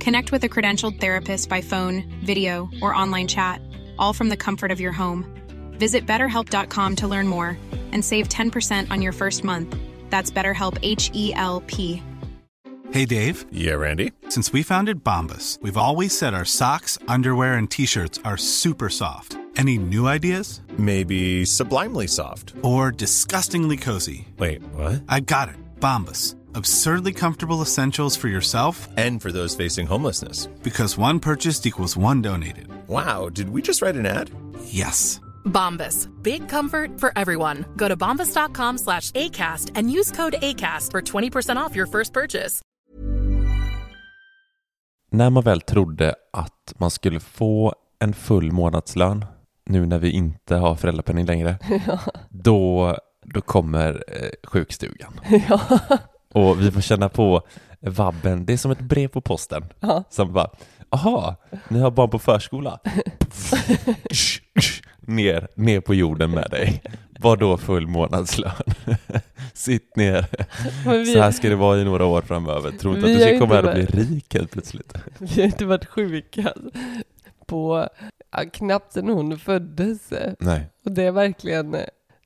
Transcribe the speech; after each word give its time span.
Connect 0.00 0.32
with 0.32 0.44
a 0.44 0.48
credentialed 0.48 1.00
therapist 1.00 1.48
by 1.48 1.60
phone, 1.60 2.04
video, 2.24 2.70
or 2.82 2.94
online 2.94 3.28
chat, 3.28 3.60
all 3.98 4.12
from 4.12 4.28
the 4.28 4.36
comfort 4.36 4.70
of 4.70 4.80
your 4.80 4.92
home. 4.92 5.24
Visit 5.72 6.06
betterhelp.com 6.06 6.96
to 6.96 7.08
learn 7.08 7.28
more 7.28 7.58
and 7.92 8.04
save 8.04 8.28
10% 8.28 8.90
on 8.90 9.02
your 9.02 9.12
first 9.12 9.44
month. 9.44 9.76
That's 10.10 10.30
BetterHelp 10.30 10.78
H 10.82 11.10
E 11.14 11.32
L 11.34 11.62
P. 11.66 12.02
Hey 12.90 13.04
Dave. 13.04 13.44
Yeah, 13.52 13.74
Randy. 13.74 14.12
Since 14.30 14.50
we 14.52 14.62
founded 14.62 15.04
Bombus, 15.04 15.58
we've 15.60 15.76
always 15.76 16.16
said 16.16 16.32
our 16.32 16.46
socks, 16.46 16.98
underwear, 17.06 17.54
and 17.54 17.70
t 17.70 17.84
shirts 17.84 18.18
are 18.24 18.38
super 18.38 18.88
soft. 18.88 19.36
Any 19.56 19.76
new 19.76 20.06
ideas? 20.06 20.62
Maybe 20.78 21.44
sublimely 21.44 22.06
soft. 22.06 22.54
Or 22.62 22.90
disgustingly 22.90 23.76
cozy? 23.76 24.28
Wait, 24.38 24.62
what? 24.72 25.02
I 25.08 25.20
got 25.20 25.48
it. 25.48 25.56
Bombus. 25.80 26.36
Absurdly 26.58 27.12
comfortable 27.12 27.62
essentials 27.62 28.16
for 28.16 28.28
yourself 28.28 28.88
And 28.96 29.22
for 29.22 29.30
those 29.32 29.54
facing 29.64 29.86
homelessness. 29.86 30.48
because 30.62 30.98
one 30.98 31.20
purchased 31.20 31.66
equals 31.66 31.96
one 31.96 32.22
donated. 32.22 32.66
Wow, 32.88 33.28
did 33.32 33.48
we 33.50 33.62
just 33.62 33.80
write 33.82 33.98
an 33.98 34.06
ad? 34.06 34.30
Yes. 34.64 35.20
Bombas. 35.44 36.08
Big 36.22 36.48
comfort 36.48 37.00
for 37.00 37.12
everyone. 37.16 37.64
Go 37.76 37.88
to 37.88 37.96
bombas.com 37.96 38.78
slash 38.78 39.10
ACAST 39.12 39.70
and 39.76 39.90
use 39.98 40.10
code 40.16 40.36
ACAST 40.42 40.90
for 40.90 41.00
20% 41.02 41.56
off 41.56 41.76
your 41.76 41.86
first 41.86 42.12
purchase. 42.12 42.60
När 45.10 45.30
man 45.30 45.42
väl 45.42 45.60
trodde 45.60 46.14
att 46.32 46.74
man 46.78 46.90
skulle 46.90 47.20
få 47.20 47.74
en 47.98 48.12
full 48.14 48.52
månadslön 48.52 49.24
nu 49.66 49.86
när 49.86 49.98
vi 49.98 50.10
inte 50.10 50.56
har 50.56 50.74
föräldrapenning 50.74 51.26
längre, 51.26 51.58
då, 52.30 52.96
då 53.24 53.40
kommer 53.40 54.04
eh, 54.08 54.30
sjukstugan. 54.48 55.20
ja. 55.48 55.60
Och 56.38 56.60
vi 56.62 56.70
får 56.70 56.80
känna 56.80 57.08
på 57.08 57.42
vabben, 57.80 58.46
det 58.46 58.52
är 58.52 58.56
som 58.56 58.70
ett 58.70 58.80
brev 58.80 59.08
på 59.08 59.20
posten. 59.20 59.64
Ja. 59.80 60.04
Som 60.10 60.32
bara, 60.32 60.50
aha, 60.90 61.36
ni 61.68 61.78
har 61.80 61.90
barn 61.90 62.10
på 62.10 62.18
förskola? 62.18 62.78
ner, 65.00 65.48
ner 65.54 65.80
på 65.80 65.94
jorden 65.94 66.30
med 66.30 66.50
dig. 66.50 66.82
Var 67.20 67.36
då 67.36 67.56
full 67.58 67.86
månadslön? 67.86 68.50
Sitt 69.54 69.96
ner. 69.96 70.26
Vi- 70.90 71.06
Så 71.12 71.20
här 71.20 71.30
ska 71.30 71.48
det 71.48 71.56
vara 71.56 71.78
i 71.78 71.84
några 71.84 72.04
år 72.04 72.22
framöver. 72.22 72.70
Tror 72.70 72.96
inte 72.96 73.10
att 73.10 73.16
du 73.18 73.22
ska 73.22 73.38
komma 73.38 73.54
här 73.54 73.66
och 73.68 73.74
bli 73.74 73.84
rik 73.86 74.34
helt 74.34 74.50
plötsligt. 74.50 74.92
Vi 75.18 75.40
har 75.40 75.46
inte 75.46 75.64
varit 75.66 75.86
sjuka 75.86 76.52
på 77.46 77.88
ja, 78.32 78.44
knappt 78.52 78.92
sedan 78.92 79.08
hon 79.08 79.38
föddes. 79.38 80.12
Nej, 80.40 80.66
Och 80.84 80.92
det 80.92 81.02
är 81.02 81.12
verkligen, 81.12 81.76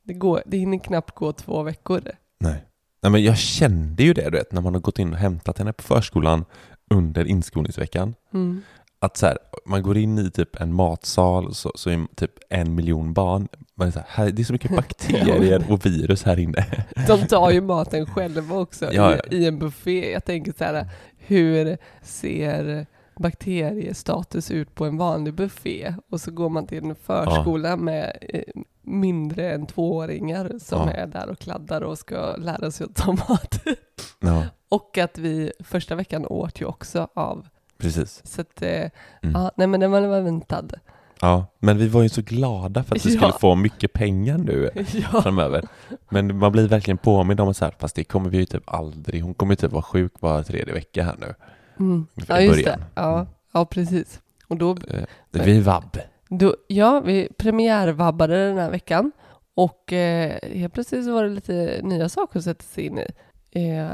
det, 0.03 0.13
går, 0.13 0.43
det 0.45 0.57
hinner 0.57 0.77
knappt 0.79 1.15
gå 1.15 1.33
två 1.33 1.63
veckor. 1.63 2.01
nej. 2.39 2.63
Nej 3.03 3.11
men 3.11 3.23
jag 3.23 3.37
kände 3.37 4.03
ju 4.03 4.13
det 4.13 4.29
du 4.29 4.37
vet, 4.37 4.51
när 4.51 4.61
man 4.61 4.73
har 4.73 4.81
gått 4.81 4.99
in 4.99 5.13
och 5.13 5.19
hämtat 5.19 5.57
henne 5.57 5.73
på 5.73 5.83
förskolan 5.83 6.45
under 6.89 7.25
inskolningsveckan. 7.25 8.15
Mm. 8.33 8.61
Att 8.99 9.17
så 9.17 9.25
här, 9.25 9.37
man 9.65 9.83
går 9.83 9.97
in 9.97 10.19
i 10.19 10.31
typ 10.31 10.61
en 10.61 10.73
matsal 10.73 11.55
så, 11.55 11.71
så 11.75 11.89
är 11.89 12.15
typ 12.15 12.31
en 12.49 12.75
miljon 12.75 13.13
barn. 13.13 13.47
Man 13.75 13.87
är 13.87 13.91
så 13.91 14.01
här, 14.07 14.31
det 14.31 14.41
är 14.41 14.43
så 14.43 14.53
mycket 14.53 14.71
bakterier 14.75 15.65
och 15.69 15.85
virus 15.85 16.23
här 16.23 16.39
inne. 16.39 16.85
De 17.07 17.27
tar 17.27 17.51
ju 17.51 17.61
maten 17.61 18.05
själva 18.05 18.57
också 18.57 18.85
Ja, 18.85 19.15
ja. 19.15 19.21
I, 19.31 19.35
i 19.35 19.45
en 19.45 19.59
buffé. 19.59 20.11
Jag 20.11 20.25
tänker 20.25 20.53
så 20.57 20.63
här, 20.63 20.87
hur 21.17 21.77
ser 22.01 22.85
bakteriestatus 23.15 24.51
ut 24.51 24.75
på 24.75 24.85
en 24.85 24.97
vanlig 24.97 25.33
buffé? 25.33 25.95
Och 26.09 26.21
så 26.21 26.31
går 26.31 26.49
man 26.49 26.67
till 26.67 26.83
en 26.83 26.95
förskola 26.95 27.75
med 27.75 28.17
eh, 28.21 28.61
mindre 28.83 29.51
än 29.53 29.65
tvååringar 29.65 30.51
som 30.59 30.87
Ja. 30.87 30.93
är 30.93 31.07
där 31.07 31.29
och 31.29 31.39
kladdar 31.39 31.81
och 31.81 31.97
ska 31.97 32.35
lära 32.35 32.71
sig 32.71 32.85
att 32.85 32.95
ta 32.95 33.11
mat. 33.11 33.59
Ja, 34.19 34.43
och 34.69 34.97
att 34.97 35.17
vi 35.17 35.51
första 35.59 35.95
veckan 35.95 36.25
åt 36.25 36.61
ju 36.61 36.65
också 36.65 37.07
av. 37.13 37.47
precis. 37.77 38.21
Så 38.25 38.41
att, 38.41 38.61
eh, 38.61 38.69
Mm. 38.69 38.91
ja, 39.33 39.51
nej 39.55 39.67
men 39.67 39.79
den 39.79 39.91
var 39.91 40.01
var 40.01 40.21
väntad. 40.21 40.67
Ja, 41.21 41.45
men 41.59 41.77
vi 41.77 41.87
var 41.87 42.01
ju 42.03 42.09
så 42.09 42.21
glada 42.21 42.83
för 42.83 42.95
att 42.95 43.05
vi 43.05 43.09
Ja. 43.13 43.17
skulle 43.19 43.33
få 43.39 43.55
mycket 43.55 43.93
pengar 43.93 44.37
nu 44.37 44.69
Ja. 45.13 45.21
framöver. 45.21 45.65
Men 46.09 46.37
man 46.37 46.51
blir 46.51 46.67
verkligen 46.67 46.97
påmind 46.97 47.39
om 47.39 47.47
att 47.49 47.57
så 47.57 47.65
här, 47.65 47.73
fast 47.79 47.95
det 47.95 48.03
kommer 48.03 48.29
vi 48.29 48.37
ju 48.37 48.45
typ 48.45 48.63
aldrig. 48.73 49.23
Hon 49.23 49.33
kommer 49.33 49.51
ju 49.51 49.55
typ 49.55 49.71
vara 49.71 49.83
sjuk 49.83 50.13
var 50.19 50.43
tredje 50.43 50.73
vecka 50.73 51.03
här 51.03 51.15
nu. 51.19 51.33
Mm. 51.79 52.07
Ja, 52.27 52.39
just 52.41 52.65
det. 52.65 52.79
Ja, 52.95 53.25
ja, 53.51 53.65
precis. 53.65 54.21
Och 54.47 54.57
då, 54.57 54.71
Eh, 54.89 55.03
Vi 55.31 55.59
vabb. 55.61 55.97
Då, 56.39 56.55
ja, 56.67 56.99
vi 56.99 57.27
premiärvabbade 57.37 58.47
den 58.47 58.57
här 58.57 58.71
veckan 58.71 59.11
och 59.55 59.93
eh, 59.93 60.37
helt 60.53 60.73
plötsligt 60.73 61.05
så 61.05 61.13
var 61.13 61.23
det 61.23 61.29
lite 61.29 61.79
nya 61.83 62.09
saker 62.09 62.39
att 62.39 62.43
sätta 62.45 62.63
sig 62.63 62.85
in 62.85 62.99
i 62.99 63.05
eh, 63.51 63.87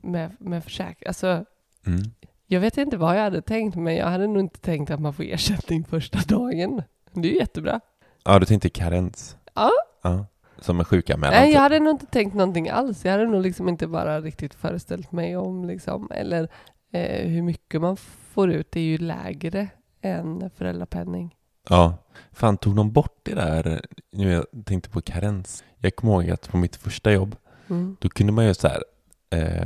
med, 0.00 0.36
med 0.38 0.64
försäkring. 0.64 1.06
Alltså, 1.08 1.44
Mm. 1.86 2.00
jag 2.46 2.60
vet 2.60 2.78
inte 2.78 2.96
vad 2.96 3.16
jag 3.16 3.22
hade 3.22 3.42
tänkt, 3.42 3.76
men 3.76 3.96
jag 3.96 4.06
hade 4.06 4.26
nog 4.26 4.40
inte 4.40 4.60
tänkt 4.60 4.90
att 4.90 5.00
man 5.00 5.12
får 5.12 5.24
ersättning 5.24 5.84
första 5.84 6.18
dagen. 6.26 6.82
Det 7.12 7.28
är 7.28 7.32
ju 7.32 7.38
jättebra. 7.38 7.80
Ja, 8.24 8.38
du 8.38 8.46
tänkte 8.46 8.68
karens? 8.68 9.36
Ja. 9.54 9.70
Ja, 10.02 10.26
som 10.58 10.78
en 10.78 10.84
sjukanmälan? 10.84 11.34
Nej, 11.34 11.46
typ. 11.46 11.54
jag 11.54 11.60
hade 11.60 11.80
nog 11.80 11.90
inte 11.94 12.06
tänkt 12.06 12.34
någonting 12.34 12.68
alls. 12.68 13.04
Jag 13.04 13.12
hade 13.12 13.26
nog 13.26 13.42
liksom 13.42 13.68
inte 13.68 13.86
bara 13.86 14.20
riktigt 14.20 14.54
föreställt 14.54 15.12
mig 15.12 15.36
om 15.36 15.64
liksom, 15.64 16.10
eller 16.14 16.48
eh, 16.92 17.28
hur 17.28 17.42
mycket 17.42 17.80
man 17.80 17.96
får 18.32 18.50
ut. 18.50 18.72
Det 18.72 18.80
är 18.80 18.84
ju 18.84 18.98
lägre 18.98 19.68
än 20.02 20.50
föräldrapenning. 20.56 21.34
Ja, 21.68 21.94
fan 22.32 22.56
tog 22.56 22.76
de 22.76 22.92
bort 22.92 23.18
det 23.22 23.34
där, 23.34 23.80
nu 24.12 24.32
jag 24.32 24.44
tänkte 24.64 24.90
på 24.90 25.00
karens. 25.00 25.64
Jag 25.78 25.96
kommer 25.96 26.12
ihåg 26.12 26.30
att 26.30 26.48
på 26.48 26.56
mitt 26.56 26.76
första 26.76 27.12
jobb, 27.12 27.36
Mm. 27.70 27.96
då 28.00 28.08
kunde 28.08 28.32
man 28.32 28.44
ju 28.46 28.54
så 28.54 28.68
här, 28.68 28.82
eh, 29.30 29.64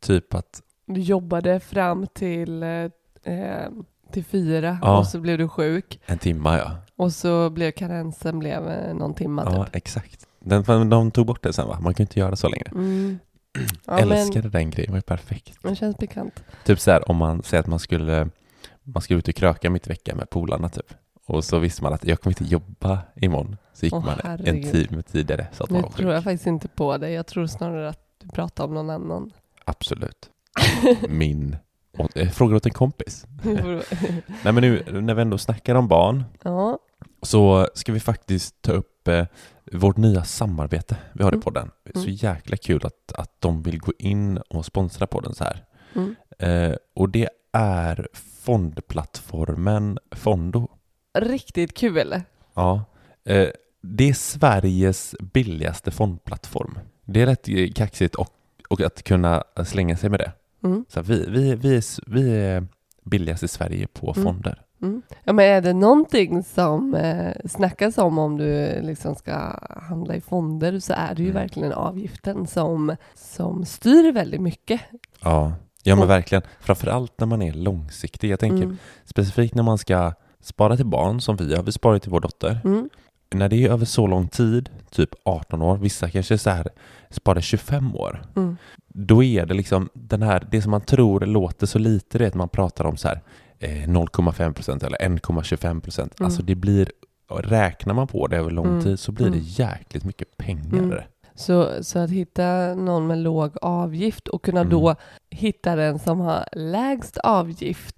typ 0.00 0.34
att, 0.34 0.62
Du 0.86 1.00
jobbade 1.00 1.60
fram 1.60 2.06
till, 2.06 2.62
eh, 2.62 2.68
eh, 3.34 3.70
till 4.12 4.24
fyra 4.24 4.78
Ja. 4.82 4.98
och 4.98 5.06
så 5.06 5.20
blev 5.20 5.38
du 5.38 5.48
sjuk. 5.48 6.00
en 6.06 6.18
timma 6.18 6.58
ja. 6.58 6.76
Och 6.96 7.12
så 7.12 7.50
blev 7.50 7.70
karensen 7.70 8.38
blev 8.38 8.68
eh, 8.68 8.94
någon 8.94 9.14
timma 9.14 9.42
Ja, 9.44 9.64
typ. 9.64 9.76
exakt. 9.76 10.26
Den, 10.40 10.90
de 10.90 11.10
tog 11.10 11.26
bort 11.26 11.42
det 11.42 11.52
sen 11.52 11.68
va? 11.68 11.78
Man 11.80 11.94
kan 11.94 12.04
inte 12.04 12.20
göra 12.20 12.36
så 12.36 12.48
längre. 12.48 12.70
Mm. 12.74 13.18
Ja, 13.86 13.98
Älskade 13.98 14.48
den 14.48 14.70
grejen, 14.70 14.86
det 14.86 14.92
var 14.92 14.98
ju 14.98 15.02
perfekt. 15.02 15.58
men 15.62 15.72
det 15.72 15.76
känns 15.76 15.96
bekant. 15.98 16.44
Typ 16.64 16.80
så 16.80 16.90
här 16.90 17.10
om 17.10 17.16
man 17.16 17.42
säger 17.42 17.60
att 17.60 17.66
man 17.66 17.78
skulle, 17.78 18.28
man 18.82 19.02
skulle 19.02 19.18
ut 19.18 19.28
och 19.28 19.34
kröka 19.34 19.70
mitt 19.70 19.86
i 19.86 19.88
veckan 19.90 20.16
med 20.16 20.30
polarna 20.30 20.68
typ. 20.68 20.94
Och 21.26 21.44
så 21.44 21.58
visste 21.58 21.82
man 21.82 21.92
att 21.92 22.04
jag 22.04 22.20
kommer 22.20 22.40
inte 22.40 22.44
jobba 22.52 22.98
imorgon. 23.16 23.56
Så 23.72 23.86
gick 23.86 23.94
Åh, 23.94 24.04
man 24.04 24.14
en 24.14 24.20
herregud. 24.24 24.72
timme 24.88 25.02
tidigare 25.02 25.46
så 25.52 25.64
att 25.64 25.70
man 25.70 25.80
Nu 25.80 25.82
var 25.82 25.90
tror 25.90 26.12
jag 26.12 26.18
sjuk. 26.20 26.24
faktiskt 26.24 26.46
inte 26.46 26.68
på 26.68 26.96
det. 26.96 27.10
Jag 27.10 27.26
tror 27.26 27.46
snarare 27.46 27.88
att 27.88 28.00
du 28.18 28.28
pratar 28.28 28.64
om 28.64 28.74
någon 28.74 28.90
annan. 28.90 29.30
Absolut. 29.64 30.30
Min, 31.08 31.56
och, 31.98 32.16
eh, 32.16 32.28
frågar 32.30 32.56
åt 32.56 32.66
en 32.66 32.72
kompis. 32.72 33.26
Nej 34.42 34.52
men 34.52 34.54
nu 34.56 34.84
när 35.00 35.14
vi 35.14 35.22
ändå 35.22 35.38
snackar 35.38 35.74
om 35.74 35.88
barn 35.88 36.24
ja, 36.42 36.78
så 37.22 37.68
ska 37.74 37.92
vi 37.92 38.00
faktiskt 38.00 38.62
ta 38.62 38.72
upp 38.72 39.08
eh, 39.08 39.26
vårt 39.72 39.96
nya 39.96 40.24
samarbete 40.24 40.96
vi 41.12 41.22
har 41.24 41.30
i 41.30 41.34
Mm. 41.34 41.42
podden. 41.42 41.70
Så 41.94 42.00
Mm. 42.00 42.12
jäkla 42.14 42.56
kul 42.56 42.86
att, 42.86 43.12
att 43.14 43.40
de 43.40 43.62
vill 43.62 43.78
gå 43.80 43.92
in 43.98 44.38
och 44.38 44.66
sponsra 44.66 45.06
podden 45.06 45.34
så 45.34 45.44
här. 45.44 45.64
mm. 45.94 46.14
Eh, 46.38 46.76
och 46.94 47.08
det 47.08 47.28
är 47.52 48.08
fondplattformen 48.14 49.98
Fondo. 50.10 50.68
Riktigt 51.14 51.74
kul. 51.74 52.14
Ja. 52.54 52.84
Eh, 53.24 53.48
det 53.82 54.08
är 54.08 54.12
Sveriges 54.14 55.14
billigaste 55.20 55.90
fondplattform. 55.90 56.78
Det 57.04 57.22
är 57.22 57.26
rätt 57.26 57.74
kaxigt 57.76 58.14
och, 58.14 58.28
och 58.68 58.80
att 58.80 59.02
kunna 59.02 59.44
slänga 59.64 59.96
sig 59.96 60.10
med 60.10 60.20
det. 60.20 60.32
Mm. 60.64 60.84
Så 60.88 61.02
vi, 61.02 61.26
vi, 61.28 61.54
vi, 61.54 61.76
är, 61.76 62.10
vi 62.10 62.38
är 62.38 62.66
billigast 63.04 63.42
i 63.42 63.48
Sverige 63.48 63.86
på 63.86 64.12
Mm. 64.16 64.24
fonder. 64.24 64.60
Mm. 64.82 65.02
Ja, 65.24 65.32
men 65.32 65.44
är 65.44 65.60
det 65.60 65.72
någonting 65.72 66.42
som 66.42 66.94
eh, 66.94 67.32
snackas 67.44 67.98
om 67.98 68.18
om 68.18 68.36
du 68.36 68.80
liksom 68.82 69.14
ska 69.14 69.60
handla 69.88 70.14
i 70.16 70.20
fonder 70.20 70.78
så 70.78 70.92
är 70.92 71.14
det 71.14 71.22
ju 71.22 71.30
Mm. 71.30 71.42
verkligen 71.42 71.72
avgiften 71.72 72.46
som, 72.46 72.96
som 73.14 73.64
styr 73.64 74.12
väldigt 74.12 74.40
mycket. 74.40 74.80
Ja, 75.20 75.52
ja 75.82 75.94
men 75.94 76.04
Och- 76.04 76.10
verkligen. 76.10 76.42
Framförallt 76.60 77.20
när 77.20 77.26
man 77.26 77.42
är 77.42 77.52
långsiktig. 77.52 78.30
Jag 78.30 78.40
tänker 78.40 78.62
Mm. 78.64 78.76
specifikt 79.04 79.54
när 79.54 79.62
man 79.62 79.78
ska 79.78 80.12
spara 80.44 80.76
till 80.76 80.86
barn 80.86 81.20
som 81.20 81.36
vi 81.36 81.54
har. 81.56 81.62
Vi 81.62 81.72
sparar 81.72 81.98
till 81.98 82.10
vår 82.10 82.20
dotter. 82.20 82.60
Mm. 82.64 82.88
När 83.34 83.48
det 83.48 83.64
är 83.64 83.70
över 83.70 83.84
så 83.84 84.06
lång 84.06 84.28
tid, 84.28 84.70
typ 84.90 85.10
18 85.24 85.62
år, 85.62 85.76
vissa 85.76 86.10
kanske 86.10 86.38
så 86.38 86.50
här 86.50 86.68
sparar 87.10 87.40
25 87.40 87.96
år. 87.96 88.22
Mm. 88.36 88.56
Då 88.88 89.22
är 89.22 89.46
det 89.46 89.54
liksom 89.54 89.88
den 89.94 90.22
här, 90.22 90.46
det 90.50 90.62
som 90.62 90.70
man 90.70 90.80
tror 90.80 91.20
låter 91.20 91.66
så 91.66 91.78
lite, 91.78 92.18
det 92.18 92.24
är 92.24 92.28
att 92.28 92.34
man 92.34 92.48
pratar 92.48 92.84
om 92.84 92.96
så 92.96 93.08
här 93.08 93.20
eh, 93.58 93.68
0,5 93.88 94.52
procent 94.52 94.82
eller 94.82 94.98
1,25 94.98 95.80
procent. 95.80 96.20
Mm. 96.20 96.26
Alltså 96.26 96.42
det 96.42 96.54
blir, 96.54 96.88
räknar 97.30 97.94
man 97.94 98.06
på 98.06 98.26
det 98.26 98.36
över 98.36 98.50
lång 98.50 98.66
Mm. 98.66 98.82
tid 98.82 98.98
så 98.98 99.12
blir 99.12 99.26
det 99.26 99.32
Mm. 99.32 99.44
jäkligt 99.46 100.04
mycket 100.04 100.36
pengar. 100.36 100.78
Mm. 100.78 100.98
Så, 101.34 101.84
så 101.84 101.98
att 101.98 102.10
hitta 102.10 102.74
någon 102.74 103.06
med 103.06 103.18
låg 103.18 103.52
avgift 103.62 104.28
och 104.28 104.44
kunna 104.44 104.64
då 104.64 104.94
hitta 105.30 105.76
den 105.76 105.98
som 105.98 106.20
har 106.20 106.44
lägst 106.52 107.18
avgift 107.18 107.96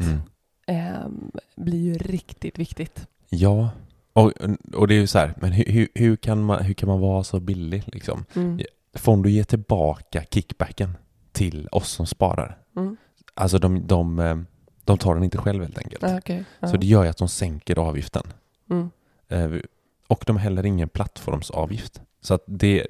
Ehm, 0.66 1.30
blir 1.56 1.78
ju 1.78 1.94
riktigt 1.94 2.58
viktigt. 2.58 3.06
Ja, 3.28 3.70
och, 4.12 4.32
och 4.74 4.88
det 4.88 4.94
är 4.94 4.98
ju 5.00 5.06
så 5.06 5.18
här, 5.18 5.34
men 5.36 5.52
hur, 5.52 5.88
hur, 5.94 6.16
kan 6.16 6.44
man, 6.44 6.62
hur 6.64 6.74
kan 6.74 6.88
man 6.88 7.00
vara 7.00 7.24
så 7.24 7.40
billig 7.40 7.82
liksom? 7.86 8.24
Mm. 8.34 8.60
Fondo 8.94 9.28
ger 9.28 9.44
tillbaka 9.44 10.22
kickbacken 10.30 10.96
till 11.32 11.68
oss 11.72 11.88
som 11.90 12.06
sparar. 12.06 12.58
Mm. 12.76 12.96
Alltså 13.34 13.58
de, 13.58 13.86
de, 13.86 14.18
eh, 14.18 14.36
de 14.84 14.98
tar 14.98 15.14
den 15.14 15.24
inte 15.24 15.38
själv 15.38 15.62
helt 15.62 15.78
enkelt. 15.78 16.04
Ah, 16.04 16.18
okej. 16.18 16.44
Ja. 16.60 16.68
Så 16.68 16.76
det 16.76 16.86
gör 16.86 17.02
ju 17.04 17.08
att 17.10 17.16
de 17.16 17.28
sänker 17.28 17.78
avgiften. 17.78 18.22
Mm. 18.70 18.90
Eh, 19.28 19.60
Och 20.08 20.24
de 20.26 20.36
har 20.36 20.42
heller 20.42 20.66
ingen 20.66 20.88
plattformsavgift. 20.88 22.00
Så 22.20 22.34
att 22.34 22.42
det, 22.46 22.86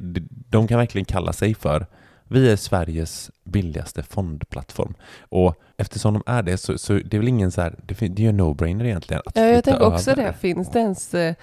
de 0.48 0.68
kan 0.68 0.78
verkligen 0.78 1.04
kalla 1.04 1.32
sig 1.32 1.54
för 1.54 1.86
vi 2.28 2.50
är 2.52 2.56
Sveriges 2.56 3.30
billigaste 3.44 4.02
fondplattform. 4.02 4.94
Och 5.20 5.54
eftersom 5.76 6.14
de 6.14 6.22
är 6.26 6.42
det 6.42 6.56
så, 6.56 6.78
så 6.78 6.92
det 6.92 7.14
är 7.14 7.18
väl 7.18 7.28
ingen 7.28 7.50
så 7.52 7.60
här, 7.60 7.74
det, 7.82 7.94
det 8.00 8.04
är 8.22 8.24
ju 8.24 8.28
en 8.28 8.40
no-brainer 8.40 8.84
egentligen. 8.84 9.22
Att 9.26 9.36
Ja, 9.36 9.42
jag 9.42 9.64
tänker 9.64 9.82
också 9.94 10.10
över. 10.10 10.22
det. 10.24 10.32
Finns 10.32 10.70
det 10.70 10.78
ens 10.78 11.14
eh, 11.14 11.34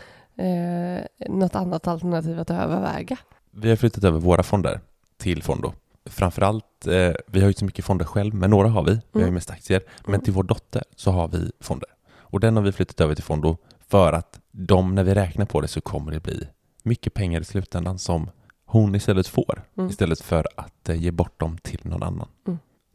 något 1.29 1.55
annat 1.55 1.87
alternativ 1.87 2.39
att 2.39 2.49
överväga? 2.49 3.17
Vi 3.51 3.69
har 3.69 3.75
flyttat 3.75 4.03
över 4.03 4.19
våra 4.19 4.43
fonder 4.43 4.79
till 5.17 5.43
Fondo. 5.43 5.73
Framförallt, 6.05 6.87
eh, 6.87 7.11
vi 7.27 7.39
har 7.39 7.41
ju 7.41 7.47
inte 7.47 7.59
så 7.59 7.65
mycket 7.65 7.85
fonder 7.85 8.05
själv, 8.05 8.35
men 8.35 8.49
några 8.49 8.67
har 8.69 8.83
vi. 8.83 8.91
Vi 8.91 8.99
har 9.13 9.19
ju 9.19 9.23
Mm. 9.23 9.33
mest 9.33 9.49
aktier. 9.51 9.81
Men 10.05 10.13
Mm. 10.15 10.23
till 10.23 10.33
vår 10.33 10.43
dotter 10.43 10.83
så 10.95 11.11
har 11.11 11.27
vi 11.27 11.51
fonder. 11.59 11.89
Och 12.15 12.39
den 12.39 12.55
har 12.55 12.63
vi 12.63 12.71
flyttat 12.71 13.01
över 13.01 13.15
till 13.15 13.23
Fondo 13.23 13.57
för 13.87 14.13
att 14.13 14.39
de, 14.51 14.95
när 14.95 15.03
vi 15.03 15.13
räknar 15.13 15.45
på 15.45 15.61
det 15.61 15.67
så 15.67 15.81
kommer 15.81 16.11
det 16.11 16.19
bli 16.19 16.47
mycket 16.83 17.13
pengar 17.13 17.41
i 17.41 17.43
slutändan 17.43 17.99
som 17.99 18.29
hon 18.73 18.95
istället 18.95 19.27
får. 19.27 19.63
Mm. 19.77 19.89
Istället 19.89 20.21
för 20.21 20.47
att 20.55 20.89
eh, 20.89 20.95
ge 20.95 21.11
bort 21.11 21.39
dem 21.39 21.57
till 21.57 21.79
någon 21.83 22.03
annan. 22.03 22.27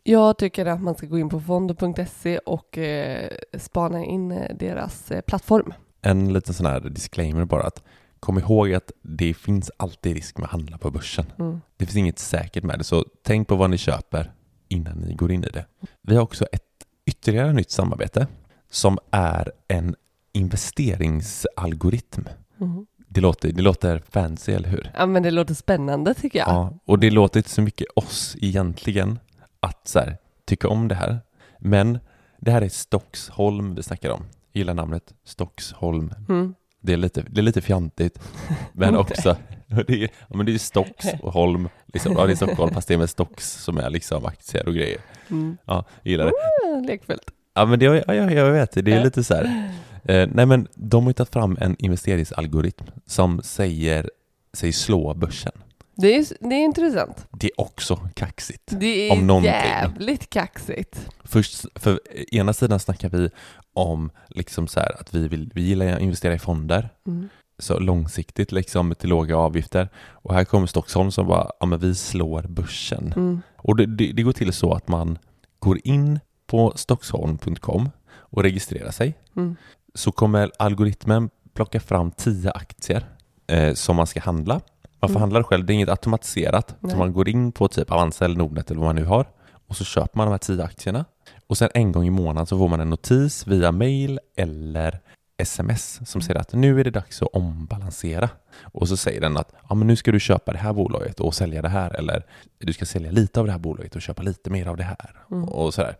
Jag 0.02 0.38
tycker 0.38 0.66
att 0.66 0.82
man 0.82 0.94
ska 0.94 1.06
gå 1.06 1.18
in 1.18 1.28
på 1.28 1.40
fondo.se 1.40 2.38
och 2.38 2.78
eh, 2.78 3.30
spana 3.58 4.04
in 4.04 4.32
eh, 4.32 4.56
deras 4.56 5.10
eh, 5.10 5.20
plattform. 5.20 5.72
En 6.02 6.32
liten 6.32 6.54
sån 6.54 6.66
här 6.66 6.80
disclaimer 6.80 7.44
bara 7.44 7.62
att 7.62 7.82
kom 8.20 8.38
ihåg 8.38 8.72
att 8.72 8.92
det 9.02 9.34
finns 9.34 9.70
alltid 9.76 10.14
risk 10.14 10.38
med 10.38 10.44
att 10.44 10.50
handla 10.50 10.78
på 10.78 10.90
börsen. 10.90 11.26
Mm. 11.38 11.60
Det 11.76 11.86
finns 11.86 11.96
inget 11.96 12.18
säkert 12.18 12.64
med 12.64 12.78
det, 12.78 12.84
så 12.84 13.04
tänk 13.22 13.48
på 13.48 13.56
vad 13.56 13.70
ni 13.70 13.78
köper 13.78 14.32
innan 14.68 14.98
ni 14.98 15.14
går 15.14 15.32
in 15.32 15.44
i 15.44 15.48
det. 15.48 15.64
Vi 16.02 16.14
har 16.14 16.22
också 16.22 16.44
ett 16.52 16.62
ytterligare 17.06 17.52
nytt 17.52 17.70
samarbete 17.70 18.26
som 18.70 18.98
är 19.10 19.52
en 19.68 19.94
investeringsalgoritm. 20.32 22.28
Mm. 22.60 22.86
Det 23.08 23.20
låter, 23.20 23.52
det 23.52 23.62
låter 23.62 24.02
fancy, 24.10 24.52
eller 24.52 24.68
hur? 24.68 24.90
Ja, 24.94 25.06
men 25.06 25.22
det 25.22 25.30
låter 25.30 25.54
spännande 25.54 26.14
tycker 26.14 26.38
jag. 26.38 26.48
Ja, 26.48 26.78
och 26.84 26.98
det 26.98 27.10
låter 27.10 27.40
inte 27.40 27.50
så 27.50 27.62
mycket 27.62 27.86
oss 27.94 28.36
egentligen 28.40 29.18
att 29.60 29.88
så 29.88 29.98
här, 29.98 30.16
tycka 30.46 30.68
om 30.68 30.88
det 30.88 30.94
här. 30.94 31.20
Men 31.58 31.98
det 32.40 32.50
här 32.50 32.62
är 32.62 32.68
Stockholm 32.68 33.74
vi 33.74 33.82
snackar 33.82 34.10
om. 34.10 34.24
Jag 34.52 34.60
gillar 34.60 34.74
namnet 34.74 35.14
Stockholm. 35.24 36.14
Mm. 36.28 36.54
Det 36.80 36.92
är 36.92 36.96
lite, 36.96 37.24
det 37.30 37.40
är 37.40 37.42
lite 37.42 37.60
fjantigt, 37.60 38.20
men 38.72 38.96
också 38.96 39.36
det 39.66 39.90
är, 40.04 40.08
ja, 40.28 40.36
men 40.36 40.46
det 40.46 40.54
är 40.54 40.58
Stocks 40.58 41.06
och 41.22 41.32
Holm, 41.32 41.68
liksom, 41.86 42.12
ja, 42.12 42.26
det 42.26 42.32
är 42.32 42.36
Stockholm 42.36 42.74
fast 42.74 42.88
det 42.88 42.94
är 42.94 42.98
med 42.98 43.10
Stocks 43.10 43.52
som 43.52 43.78
är 43.78 43.90
liksom 43.90 44.24
aktier 44.26 44.68
och 44.68 44.74
grejer. 44.74 44.98
Mm. 45.30 45.56
Ja, 45.64 45.84
jag 46.02 46.10
gillar 46.10 46.24
det. 46.24 46.32
Ah, 46.32 46.80
Lekfullt. 46.80 47.30
Ja, 47.54 47.64
men 47.66 47.78
det, 47.78 47.84
ja, 47.84 48.14
ja, 48.14 48.30
jag 48.30 48.52
vet, 48.52 48.72
det 48.72 48.92
är 48.92 49.04
lite 49.04 49.24
så 49.24 49.34
här. 49.34 49.70
Eh, 50.08 50.28
nej, 50.32 50.46
men 50.46 50.68
de 50.74 51.06
har 51.06 51.12
tagit 51.12 51.32
fram 51.32 51.56
en 51.60 51.76
investeringsalgoritm 51.78 52.84
som 53.06 53.42
säger 53.42 54.10
sig 54.52 54.72
slå 54.72 55.14
börsen. 55.14 55.52
Det 55.96 56.16
är, 56.16 56.26
det 56.40 56.54
är 56.54 56.64
intressant. 56.64 57.26
Det 57.30 57.46
är 57.46 57.60
också 57.60 57.96
kaxigt. 58.14 58.62
Det 58.66 59.08
är 59.08 59.12
Om 59.12 59.26
någonting. 59.26 59.50
jävligt 59.52 60.30
kaxigt. 60.30 61.08
Först, 61.24 61.64
för 61.74 62.00
ena 62.34 62.52
sidan 62.52 62.80
snackar 62.80 63.08
vi 63.08 63.30
om 63.72 64.10
liksom 64.28 64.68
så 64.68 64.80
här 64.80 65.00
att 65.00 65.14
vi, 65.14 65.28
vill, 65.28 65.50
vi 65.54 65.62
gillar 65.62 65.86
att 65.86 66.00
investera 66.00 66.34
i 66.34 66.38
fonder, 66.38 66.88
Mm. 67.06 67.28
så 67.58 67.78
långsiktigt 67.78 68.52
liksom 68.52 68.94
till 68.94 69.08
låga 69.08 69.36
avgifter. 69.36 69.88
Och 70.10 70.34
här 70.34 70.44
kommer 70.44 70.66
Stockholm 70.66 71.10
som 71.10 71.26
bara, 71.26 71.50
ja 71.60 71.66
men 71.66 71.78
vi 71.78 71.94
slår 71.94 72.42
börsen. 72.42 73.12
Mm. 73.16 73.42
Och 73.56 73.76
det, 73.76 73.86
det, 73.86 74.12
det 74.12 74.22
går 74.22 74.32
till 74.32 74.52
så 74.52 74.72
att 74.74 74.88
man 74.88 75.18
går 75.58 75.78
in 75.84 76.20
på 76.46 76.72
stockholm.com 76.76 77.90
och 78.10 78.42
registrerar 78.42 78.90
sig. 78.90 79.14
Mm. 79.36 79.56
Så 79.94 80.12
kommer 80.12 80.50
algoritmen 80.58 81.30
plocka 81.54 81.80
fram 81.80 82.10
tio 82.10 82.50
aktier 82.50 83.06
eh, 83.46 83.74
som 83.74 83.96
man 83.96 84.06
ska 84.06 84.20
handla. 84.20 84.54
Man 85.00 85.08
får 85.08 85.10
Mm. 85.10 85.20
handla 85.20 85.38
det 85.38 85.44
själv, 85.44 85.66
det 85.66 85.72
är 85.72 85.74
inget 85.74 85.88
automatiserat. 85.88 86.76
Nej. 86.80 86.92
Så 86.92 86.98
man 86.98 87.12
går 87.12 87.28
in 87.28 87.52
på 87.52 87.68
typ 87.68 87.92
Avanza 87.92 88.24
eller 88.24 88.36
Nordnet 88.36 88.70
eller 88.70 88.80
vad 88.80 88.88
man 88.88 88.96
nu 88.96 89.04
har 89.04 89.26
och 89.68 89.76
så 89.76 89.84
köper 89.84 90.16
man 90.16 90.26
de 90.26 90.30
här 90.30 90.38
tio 90.38 90.64
aktierna. 90.64 91.04
Och 91.46 91.58
sen 91.58 91.68
en 91.74 91.92
gång 91.92 92.06
i 92.06 92.10
månaden 92.10 92.46
så 92.46 92.58
får 92.58 92.68
man 92.68 92.80
en 92.80 92.90
notis 92.90 93.46
via 93.46 93.72
mail 93.72 94.20
eller 94.36 95.00
sms 95.42 96.00
som 96.10 96.20
säger 96.20 96.40
att 96.40 96.52
nu 96.52 96.80
är 96.80 96.84
det 96.84 96.90
dags 96.90 97.22
att 97.22 97.28
ombalansera. 97.32 98.30
Och 98.62 98.88
så 98.88 98.96
säger 98.96 99.20
den 99.20 99.36
att 99.36 99.52
ja, 99.68 99.74
men 99.74 99.86
nu 99.86 99.96
ska 99.96 100.12
du 100.12 100.20
köpa 100.20 100.52
det 100.52 100.58
här 100.58 100.72
bolaget 100.72 101.20
och 101.20 101.34
sälja 101.34 101.62
det 101.62 101.68
här 101.68 101.90
eller 101.98 102.22
du 102.58 102.72
ska 102.72 102.86
sälja 102.86 103.10
lite 103.10 103.40
av 103.40 103.46
det 103.46 103.52
här 103.52 103.58
bolaget 103.58 103.96
och 103.96 104.02
köpa 104.02 104.22
lite 104.22 104.50
mer 104.50 104.66
av 104.66 104.76
det 104.76 104.82
här. 104.82 105.10
Mm. 105.30 105.44
Och 105.44 105.74
sådär. 105.74 105.96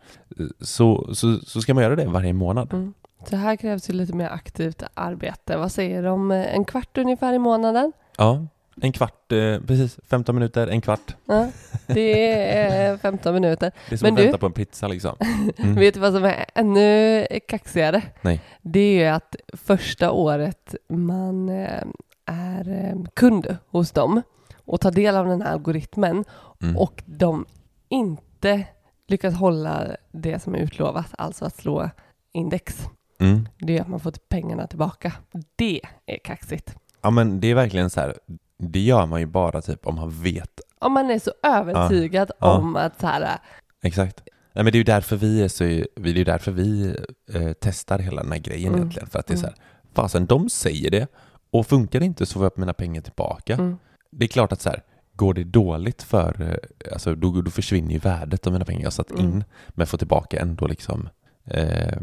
Så, 0.61 1.15
så, 1.15 1.39
så 1.47 1.61
ska 1.61 1.75
man 1.75 1.83
göra 1.83 1.97
det 1.97 2.07
varje 2.07 2.33
månad. 2.33 2.73
Mm. 2.73 2.95
Så 3.31 3.37
här 3.37 3.57
krävs 3.57 3.91
ju 3.91 3.95
lite 3.95 4.13
mer 4.15 4.29
aktivt 4.29 4.83
arbete. 4.95 5.57
Vad 5.57 5.73
säger 5.73 6.03
du 6.03 6.09
om 6.09 6.31
eh, 6.31 6.55
en 6.55 6.65
kvart 6.65 6.99
ungefär 6.99 7.33
i 7.33 7.39
månaden? 7.39 7.93
Ja, 8.19 8.47
en 8.83 8.93
kvart, 8.93 9.33
eh, 9.33 9.61
precis 9.67 9.99
15 10.11 10.35
minuter, 10.35 10.67
en 10.67 10.81
kvart. 10.81 11.17
Ja, 11.27 11.49
det 11.87 12.33
är 12.53 12.93
eh, 12.93 12.99
15 12.99 13.35
minuter. 13.35 13.73
Det 13.89 13.95
är 13.95 13.97
som 13.97 14.07
Men 14.07 14.13
att 14.13 14.17
du- 14.19 14.23
vänta 14.23 14.39
på 14.39 14.47
en 14.47 14.53
pizza 14.53 14.89
liksom. 14.89 15.17
Mm. 15.57 15.75
Vet 15.75 15.95
du 15.95 16.01
vad 16.01 16.13
som 16.13 16.25
är 16.25 16.45
ännu 16.55 17.27
kaxigare? 17.49 18.03
Nej. 18.23 18.41
Det 18.63 18.81
är 18.81 18.99
ju 19.01 19.05
att 19.07 19.37
första 19.53 20.11
året 20.11 20.75
man 20.89 21.49
eh, 21.49 21.83
är 22.27 22.69
eh, 22.69 23.05
kund 23.15 23.57
hos 23.69 23.91
dem 23.93 24.23
och 24.65 24.81
tar 24.81 24.91
del 24.91 25.17
av 25.17 25.27
den 25.27 25.43
här 25.43 25.53
algoritmen 25.53 26.25
Mm. 26.63 26.77
och 26.77 27.03
de 27.07 27.47
inte 27.89 28.65
lyckas 29.09 29.35
hålla 29.35 29.87
det 30.13 30.39
som 30.43 30.55
är 30.55 30.59
utlovat, 30.59 31.07
alltså 31.19 31.45
att 31.45 31.57
slå 31.57 31.91
index. 32.33 32.87
Mm. 33.19 33.49
Det 33.59 33.73
gör 33.73 33.81
att 33.81 33.89
man 33.89 34.01
får 34.01 34.13
pengarna 34.29 34.67
tillbaka. 34.67 35.13
Det 35.57 35.81
är 36.07 36.19
kaxigt. 36.25 36.77
Ja 37.03 37.11
men 37.11 37.41
det 37.41 37.47
är 37.51 37.55
verkligen 37.55 37.91
så 37.91 38.01
här, 38.01 38.15
det 38.59 38.81
gör 38.81 39.07
man 39.07 39.21
ju 39.21 39.27
bara 39.27 39.63
typ 39.63 39.87
om 39.87 39.95
man 39.95 40.11
vet 40.11 40.61
Om 40.79 40.93
man 40.93 41.11
är 41.11 41.19
så 41.19 41.33
övertygad 41.43 42.31
Ja. 42.41 42.59
om 42.59 42.77
att 42.77 43.01
så 43.01 43.07
här, 43.07 43.39
Exakt. 43.83 44.23
Nej, 44.53 44.65
men 44.65 44.73
det 44.73 44.77
är 44.77 44.81
ju 44.81 44.85
därför 44.85 45.17
vi 45.17 45.43
är 45.43 45.49
så, 45.49 45.65
det 45.65 46.11
är 46.11 46.15
ju 46.15 46.25
därför 46.25 46.53
vi 46.53 46.97
eh, 47.35 47.53
testar 47.61 47.99
hela 47.99 48.23
den 48.23 48.33
här 48.33 48.39
grejen 48.39 48.69
Mm. 48.69 48.81
egentligen. 48.81 49.09
För 49.09 49.19
att 49.19 49.27
det 49.27 49.35
är 49.35 49.37
så 49.39 49.47
Mm. 49.47 49.55
här, 49.59 49.65
fasen 49.95 50.27
de 50.27 50.49
säger 50.51 50.91
det 50.91 51.07
och 51.51 51.67
funkar 51.67 52.01
det 52.01 52.07
inte 52.07 52.27
så 52.27 52.33
får 52.33 52.43
jag 52.45 52.53
mina 52.59 52.73
pengar 52.75 53.01
tillbaka. 53.03 53.55
mm, 53.55 53.79
Det 54.11 54.25
är 54.25 54.29
klart 54.29 54.53
att 54.53 54.61
så 54.61 54.69
här, 54.71 54.83
går 55.15 55.35
det 55.35 55.45
dåligt 55.45 56.03
för, 56.03 56.43
eh, 56.43 56.93
alltså 56.93 57.15
då, 57.15 57.43
då 57.43 57.51
försvinner 57.51 57.93
ju 57.93 57.99
värdet 57.99 58.47
av 58.47 58.53
mina 58.53 58.65
pengar 58.65 58.83
jag 58.83 58.93
satt 58.93 59.11
Mm. 59.11 59.25
in, 59.25 59.45
men 59.69 59.87
får 59.87 59.99
tillbaka 59.99 60.41
ändå 60.41 60.67
liksom 60.67 61.09
eh, 61.45 61.97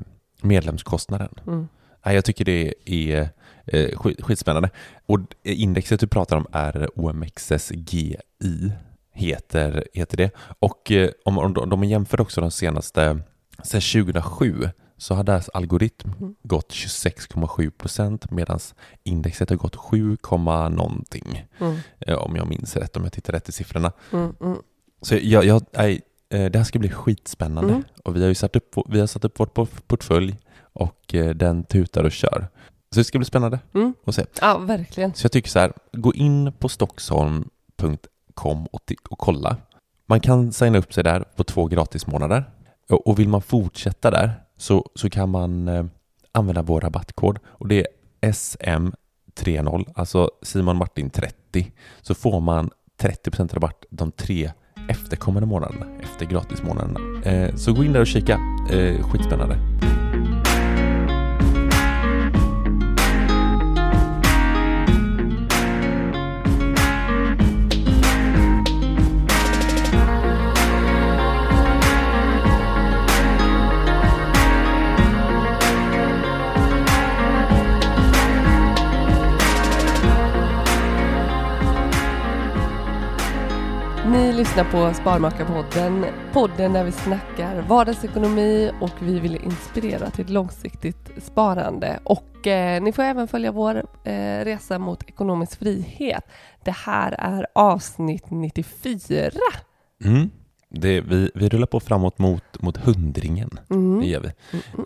medlemskostnaden. 0.45 1.29
mm, 1.47 1.67
jag 2.03 2.25
tycker 2.25 2.45
det 2.45 2.73
är 2.85 3.29
eh, 3.65 3.97
skit, 3.97 4.21
skitspännande. 4.21 4.69
Och 5.05 5.19
indexet 5.43 5.99
du 5.99 6.07
pratar 6.07 6.37
om 6.37 6.47
är 6.51 6.89
OMXSGI, 6.99 8.15
heter, 9.13 9.87
heter 9.93 10.17
det. 10.17 10.31
Och 10.59 10.91
eh, 10.91 11.09
om, 11.25 11.37
om 11.37 11.53
de, 11.69 11.83
jämför 11.83 12.21
också 12.21 12.41
de 12.41 12.51
senaste, 12.51 13.19
sedan 13.63 13.81
2007, 14.03 14.69
så 14.97 15.15
har 15.15 15.23
deras 15.23 15.49
algoritm 15.49 16.11
Mm. 16.19 16.35
gått 16.43 16.71
26,7 16.73 17.69
procent 17.71 18.31
medan 18.31 18.59
indexet 19.03 19.49
har 19.49 19.57
gått 19.57 19.75
7, 19.75 20.17
komma 20.17 20.69
någonting. 20.69 21.45
mm, 21.59 21.75
Eh, 21.99 22.15
om 22.17 22.35
jag 22.35 22.47
minns 22.47 22.75
rätt, 22.75 22.97
om 22.97 23.03
jag 23.03 23.11
tittar 23.13 23.33
rätt 23.33 23.49
i 23.49 23.51
siffrorna. 23.51 23.91
mm, 24.11 24.35
mm. 24.41 24.57
Så 25.01 25.15
jag, 25.21 25.45
jag, 25.45 25.61
eh, 25.73 25.97
det 26.27 26.55
här 26.55 26.63
ska 26.63 26.79
bli 26.79 26.89
skitspännande. 26.89 27.69
Mm. 27.73 27.83
Och 28.03 28.15
vi 28.15 28.21
har 28.21 28.27
ju 28.27 28.35
satt 28.35 28.55
upp, 28.55 28.75
vi 28.89 28.99
har 28.99 29.07
satt 29.07 29.25
upp 29.25 29.39
vårt 29.39 29.53
por- 29.57 29.81
portfölj 29.87 30.37
och 30.73 31.15
eh, 31.15 31.29
den 31.29 31.63
tutar 31.63 32.03
och 32.03 32.11
kör. 32.11 32.47
Så 32.91 32.99
det 32.99 33.03
ska 33.03 33.17
bli 33.19 33.25
spännande 33.25 33.59
Mm. 33.73 33.93
att 34.05 34.15
se. 34.15 34.25
Ja, 34.41 34.57
verkligen. 34.57 35.13
Så 35.13 35.25
jag 35.25 35.31
tycker 35.31 35.49
så 35.49 35.59
här, 35.59 35.73
gå 35.91 36.13
in 36.13 36.51
på 36.59 36.69
stockholm.com 36.69 38.65
och, 38.65 38.91
och 39.09 39.19
kolla. 39.19 39.57
Man 40.07 40.19
kan 40.19 40.51
signa 40.51 40.77
upp 40.77 40.93
sig 40.93 41.03
där 41.03 41.19
på 41.35 41.43
två 41.43 41.65
gratismånader. 41.65 42.49
Och, 42.89 43.07
och 43.07 43.19
vill 43.19 43.29
man 43.29 43.41
fortsätta 43.41 44.11
där 44.11 44.31
så, 44.57 44.85
så 44.95 45.09
kan 45.09 45.29
man 45.29 45.67
eh, 45.67 45.85
använda 46.31 46.61
vår 46.61 46.81
rabattkod 46.81 47.39
och 47.45 47.67
det 47.67 47.87
är 48.21 48.31
SM30, 48.31 49.91
alltså 49.95 50.31
Simon 50.41 50.77
Martin 50.77 51.09
30. 51.09 51.71
Så 52.01 52.15
får 52.15 52.39
man 52.39 52.69
30% 53.01 53.53
rabatt 53.53 53.85
de 53.89 54.11
tre 54.11 54.51
efterkommande 54.87 55.47
månaderna, 55.47 55.85
efter 56.03 56.25
gratismånaderna. 56.25 56.99
Eh, 57.23 57.55
så 57.55 57.73
gå 57.73 57.83
in 57.83 57.93
där 57.93 58.01
och 58.01 58.07
kika, 58.07 58.39
eh, 58.71 59.07
skitspännande. 59.07 59.57
Ni 84.15 84.33
lyssnar 84.33 84.63
på 84.63 84.93
Sparmakarpodden, 84.93 86.05
podden 86.33 86.73
där 86.73 86.83
vi 86.83 86.91
snackar 86.91 87.61
vardagsekonomi 87.61 88.71
och 88.81 88.91
vi 89.01 89.19
vill 89.19 89.35
inspirera 89.35 90.09
till 90.09 90.25
ett 90.25 90.29
långsiktigt 90.29 91.11
sparande. 91.23 91.99
Och 92.03 92.47
eh, 92.47 92.81
ni 92.81 92.93
får 92.93 93.03
även 93.03 93.27
följa 93.27 93.51
vår 93.51 93.75
eh, 94.03 94.45
resa 94.45 94.79
mot 94.79 95.03
ekonomisk 95.03 95.59
frihet. 95.59 96.23
Det 96.63 96.71
här 96.71 97.15
är 97.19 97.47
avsnitt 97.55 98.29
94. 98.29 99.31
Mm. 100.03 100.29
Det, 100.79 101.01
vi, 101.01 101.31
vi 101.35 101.49
rullar 101.49 101.67
på 101.67 101.79
framåt 101.79 102.19
mot, 102.19 102.61
mot 102.61 102.77
hundringen. 102.77 103.49
Mm. 103.69 103.99
Det 104.01 104.07
gör 104.07 104.19
vi. 104.19 104.31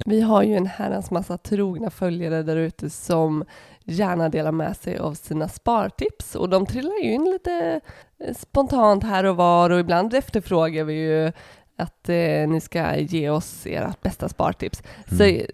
Vi 0.05 0.21
har 0.21 0.43
ju 0.43 0.55
en 0.55 0.65
herrans 0.67 1.11
massa 1.11 1.37
trogna 1.37 1.89
följare 1.89 2.43
där 2.43 2.55
ute 2.55 2.89
som 2.89 3.45
gärna 3.83 4.29
delar 4.29 4.51
med 4.51 4.77
sig 4.77 4.97
av 4.97 5.13
sina 5.13 5.47
spartips 5.47 6.35
och 6.35 6.49
de 6.49 6.65
trillar 6.65 7.03
ju 7.03 7.11
in 7.13 7.23
lite 7.25 7.81
eh, 8.19 8.35
spontant 8.35 9.03
här 9.03 9.23
och 9.23 9.35
var 9.35 9.69
och 9.69 9.79
ibland 9.79 10.13
efterfrågar 10.13 10.83
vi 10.83 10.93
ju 10.93 11.31
att 11.77 12.09
eh, 12.09 12.47
ni 12.47 12.61
ska 12.61 12.97
ge 12.97 13.29
oss 13.29 13.67
era 13.67 13.93
bästa 14.01 14.29
spartips. 14.29 14.83
Så 15.17 15.23
Mm. 15.23 15.45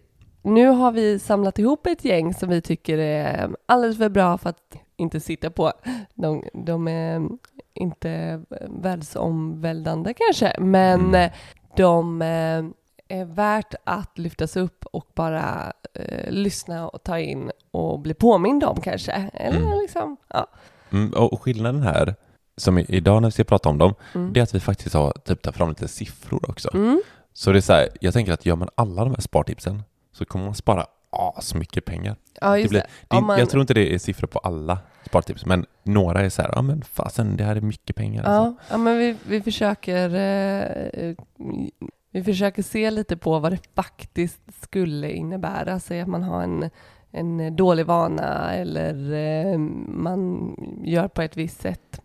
nu 0.44 0.68
har 0.68 0.92
vi 0.92 1.20
samlat 1.20 1.60
ihop 1.60 1.88
ett 1.88 2.06
gäng 2.06 2.34
som 2.34 2.50
vi 2.50 2.62
tycker 2.62 2.98
är 2.98 3.50
alldeles 3.66 3.98
för 3.98 4.10
bra 4.10 4.38
för 4.38 4.50
att 4.50 4.78
inte 4.98 5.20
sitta 5.20 5.50
på. 5.50 5.74
De, 6.14 6.44
de 6.54 6.88
är 6.88 7.28
inte 7.74 8.42
världsomvälvande 8.70 10.14
kanske, 10.14 10.56
men 10.60 11.02
Mm. 11.16 11.32
de 11.78 12.22
eh, 12.22 13.18
är 13.20 13.26
värt 13.26 13.74
att 13.84 14.18
lyftas 14.18 14.58
upp 14.58 14.86
och 14.92 15.08
bara 15.16 15.74
eh, 15.94 16.32
lyssna 16.32 16.88
och 16.90 17.04
ta 17.04 17.20
in 17.20 17.52
och 17.72 18.00
bli 18.00 18.14
påmind 18.14 18.64
om 18.64 18.82
kanske. 18.82 19.12
Eller 19.34 19.60
Mm. 19.60 19.80
liksom, 19.82 20.18
ja. 20.28 20.48
Mm, 20.92 21.14
och 21.14 21.42
skillnaden 21.42 21.82
här, 21.82 22.16
som 22.58 22.78
idag 22.78 23.22
när 23.22 23.28
vi 23.28 23.32
ska 23.32 23.44
prata 23.44 23.70
om 23.70 23.78
dem, 23.78 23.94
Mm. 24.16 24.34
det 24.34 24.40
är 24.40 24.44
att 24.44 24.56
vi 24.56 24.60
faktiskt 24.60 24.96
har 24.96 25.12
typ 25.12 25.42
tagit 25.42 25.58
fram 25.58 25.70
lite 25.70 25.88
siffror 25.88 26.50
också. 26.50 26.70
Mm. 26.74 27.02
Så 27.34 27.52
det 27.52 27.60
är 27.60 27.62
så 27.62 27.74
här, 27.74 27.90
jag 28.02 28.14
tänker 28.14 28.34
att 28.34 28.46
gör 28.46 28.56
man 28.56 28.70
alla 28.76 29.04
de 29.04 29.14
här 29.14 29.22
spartipsen 29.22 29.84
så 30.12 30.26
kommer 30.26 30.46
man 30.46 30.56
spara 30.56 30.86
asmycket 31.16 31.86
pengar. 31.86 32.16
Ja, 32.42 32.58
just 32.58 32.70
blir- 32.70 32.80
det. 32.80 32.88
Det 33.08 33.16
är, 33.16 33.20
Om 33.20 33.28
man- 33.28 33.40
Jag 33.40 33.50
tror 33.50 33.62
inte 33.62 33.74
det 33.74 33.94
är 33.94 33.98
siffror 33.98 34.28
på 34.28 34.40
alla 34.40 34.80
spartips, 35.06 35.46
men 35.46 35.66
några 35.84 36.22
är 36.22 36.30
så 36.30 36.42
här, 36.42 36.52
ja 36.56 36.62
men 36.62 36.82
fasen, 36.82 37.38
det 37.38 37.44
här 37.44 37.56
är 37.56 37.62
mycket 37.62 37.96
pengar. 37.96 38.24
Alltså. 38.24 38.32
Ja, 38.60 38.66
ja 38.72 38.78
men 38.78 38.98
vi, 38.98 39.16
vi 39.28 39.42
försöker 39.42 40.10
eh, 40.16 41.16
vi 42.12 42.24
försöker 42.24 42.64
se 42.64 42.92
lite 42.92 43.18
på 43.18 43.40
vad 43.40 43.52
det 43.52 43.60
faktiskt 43.76 44.42
skulle 44.64 45.12
innebära. 45.12 45.80
Säg 45.80 46.02
att 46.02 46.08
man 46.08 46.24
har 46.24 46.44
en, 46.44 46.70
en 47.12 47.56
dålig 47.56 47.86
vana 47.86 48.54
eller 48.54 49.14
eh, 49.14 49.58
man 49.88 50.56
gör 50.84 51.08
på 51.08 51.22
ett 51.22 51.38
visst 51.38 51.62
sätt. 51.62 52.02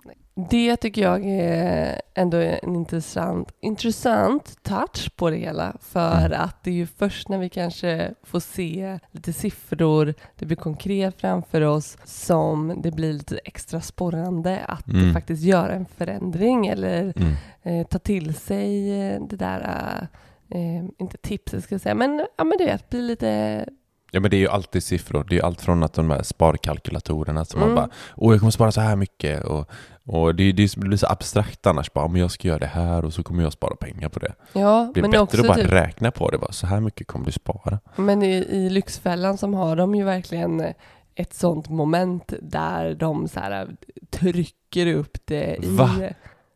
Det 0.51 0.77
tycker 0.77 1.03
jag 1.03 1.25
är 1.27 2.01
ändå 2.15 2.37
en 2.39 2.77
intressant, 2.77 3.53
intressant 3.61 4.63
touch 4.63 5.17
på 5.17 5.31
det 5.31 5.37
hela. 5.37 5.77
För 5.81 6.27
Mm. 6.27 6.41
att 6.41 6.65
det 6.65 6.71
är 6.71 6.75
ju 6.75 6.87
först 6.87 7.29
när 7.29 7.39
vi 7.39 7.49
kanske 7.49 8.15
får 8.23 8.41
se 8.41 8.99
lite 9.11 9.33
siffror, 9.33 10.15
det 10.37 10.47
blir 10.47 10.57
konkret 10.57 11.21
framför 11.21 11.61
oss, 11.61 11.97
som 12.05 12.75
det 12.83 12.91
blir 12.91 13.13
lite 13.13 13.39
extra 13.45 13.81
sporrande 13.81 14.59
att 14.69 14.89
Mm. 14.89 15.13
faktiskt 15.15 15.43
göra 15.43 15.73
en 15.73 15.87
förändring 15.87 16.67
eller 16.67 17.13
Mm. 17.17 17.33
eh, 17.63 17.87
ta 17.87 17.99
till 17.99 18.35
sig 18.35 19.01
eh, 19.11 19.21
det 19.23 19.37
där, 19.37 20.07
eh, 20.51 20.85
inte 20.99 21.17
tipset 21.21 21.65
ska 21.65 21.75
jag 21.75 21.83
säga, 21.83 21.95
men, 21.95 22.27
ja, 22.39 22.45
men 22.45 22.59
du 22.59 22.65
vet, 22.65 22.91
bli 22.91 23.03
lite... 23.03 23.65
Ja 24.11 24.21
men 24.21 24.31
det 24.31 24.37
är 24.37 24.39
ju 24.39 24.49
alltid 24.49 24.83
siffror. 24.83 25.25
Det 25.29 25.35
är 25.35 25.37
ju 25.37 25.43
allt 25.43 25.61
från 25.61 25.83
att 25.83 25.93
de 25.95 26.11
här 26.11 26.23
sparkalkylatorerna 26.23 27.45
som 27.45 27.61
man 27.61 27.69
Mm. 27.69 27.77
bara 27.77 27.89
Åh 28.17 28.33
jag 28.33 28.41
kommer 28.41 28.51
spara 28.51 28.73
så 28.73 28.81
här 28.81 28.97
mycket 28.97 29.45
och, 29.45 29.71
och 30.07 30.35
det, 30.35 30.53
det 30.53 30.77
blir 30.77 30.97
så 30.97 31.07
abstrakt 31.07 31.67
annars 31.67 31.93
bara 31.93 32.09
men 32.09 32.21
jag 32.21 32.31
ska 32.31 32.49
göra 32.49 32.59
det 32.59 32.67
här 32.67 33.05
och 33.05 33.13
så 33.13 33.23
kommer 33.23 33.43
jag 33.43 33.53
spara 33.53 33.77
pengar 33.77 34.09
på 34.09 34.19
det. 34.19 34.35
Ja, 34.53 34.85
Det 34.87 34.93
blir 34.93 35.03
men 35.03 35.11
bättre 35.11 35.23
också 35.23 35.41
att 35.41 35.47
bara 35.47 35.57
typ, 35.57 35.73
räkna 35.73 36.11
på 36.11 36.31
det 36.31 36.39
bara, 36.39 36.53
så 36.53 36.67
här 36.67 36.81
mycket 36.81 37.07
kommer 37.07 37.27
du 37.27 37.33
spara. 37.33 37.79
men 37.97 38.23
i, 38.23 38.33
i 38.35 38.71
Lyxfällan 38.71 39.39
som 39.39 39.55
har 39.55 39.77
de 39.77 39.95
ju 39.95 40.05
verkligen 40.05 40.61
eh, 40.61 40.73
ett 41.15 41.35
sånt 41.35 41.69
moment 41.69 42.33
där 42.43 42.95
de 42.95 43.29
så 43.29 43.41
här, 43.41 43.63
eh, 43.63 43.69
trycker 44.11 44.87
upp 44.95 45.17
det 45.25 45.57
i... 45.65 45.77
Va? 45.77 45.91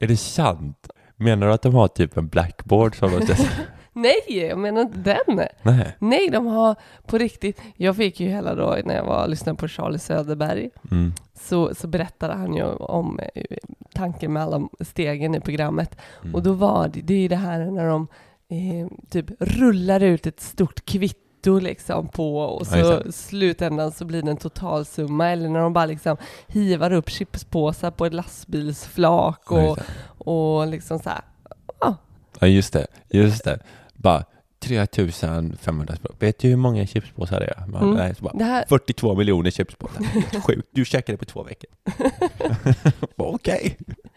Är 0.00 0.06
det 0.06 0.16
sant? 0.16 0.88
Menar 1.16 1.46
du 1.46 1.52
att 1.52 1.62
de 1.62 1.75
har 1.75 1.88
typ 1.88 2.16
en 2.16 2.28
blackboard 2.28 2.96
som 2.99 3.11
de. 3.11 3.20
Nej, 3.97 4.15
jag 4.49 4.59
menar 4.59 4.81
inte 4.83 4.99
den! 4.99 5.47
Nej. 5.63 5.97
Nej, 5.99 6.29
de 6.31 6.47
har 6.47 6.77
på 7.07 7.19
riktigt... 7.19 7.61
Jag 7.77 7.97
fick 7.97 8.21
ju 8.21 8.29
hela 8.29 8.55
då 8.55 8.77
när 8.85 8.95
jag 8.95 9.05
var 9.05 9.29
lyssnade 9.29 9.57
på 9.59 9.69
Charlie 9.69 9.99
Söderberg 9.99 10.71
Mm. 10.91 11.13
så, 11.41 11.75
så 11.75 11.87
berättade 11.87 12.35
han 12.35 12.55
ju 12.55 12.65
om 12.65 13.21
eh, 13.35 13.45
tanken 13.95 14.33
med 14.33 14.43
alla 14.43 14.69
stegen 14.81 15.35
i 15.35 15.41
programmet. 15.41 15.97
Mm. 16.23 16.35
Och 16.35 16.43
då 16.43 16.53
var 16.53 16.89
det, 16.89 17.01
det 17.01 17.15
är 17.15 17.19
ju 17.19 17.29
det 17.29 17.37
här 17.37 17.59
när 17.71 17.87
de 17.89 18.09
eh, 18.49 18.89
typ 19.11 19.27
rullar 19.41 20.01
ut 20.03 20.27
ett 20.27 20.41
stort 20.41 20.85
kvitto 20.85 21.59
liksom 21.59 22.09
på 22.09 22.39
och 22.39 22.67
Ja, 22.73 22.83
så 22.85 22.99
det. 23.03 23.13
slutändan 23.13 23.93
så 23.93 24.05
blir 24.05 24.23
det 24.23 24.31
en 24.31 24.37
totalsumma 24.37 25.29
eller 25.31 25.49
när 25.49 25.61
de 25.61 25.73
bara 25.73 25.87
liksom 25.87 26.17
hivar 26.47 26.93
upp 26.93 27.09
chipspåsar 27.11 27.91
på 27.91 28.07
ett 28.07 28.15
lastbilsflak 28.15 29.41
Ja, 29.51 29.71
och, 29.71 29.77
det. 29.77 29.83
och 30.31 30.67
liksom 30.67 30.99
så 30.99 31.09
här. 31.11 31.21
Ja 32.41 32.47
just 32.47 32.73
det, 32.73 32.87
just 33.11 33.45
det. 33.45 33.59
Bara 34.04 34.25
3500 34.61 35.96
språk. 35.96 36.16
Vet 36.18 36.38
du 36.38 36.49
hur 36.49 36.56
många 36.56 36.87
chipspåsar 36.87 37.40
det 37.40 37.46
är? 37.46 37.66
Man, 37.66 37.82
Mm. 37.82 37.94
nej, 37.96 38.14
bara, 38.20 38.32
Det 38.38 38.44
här, 38.44 38.64
42 38.68 39.14
miljoner 39.14 39.50
chipspåsar. 39.50 40.04
Sjukt. 40.40 40.68
Du 40.73 40.84
käkade 40.84 41.18
på 41.18 41.25
två 41.25 41.42
veckor. 41.42 41.70
Okej. 43.16 43.76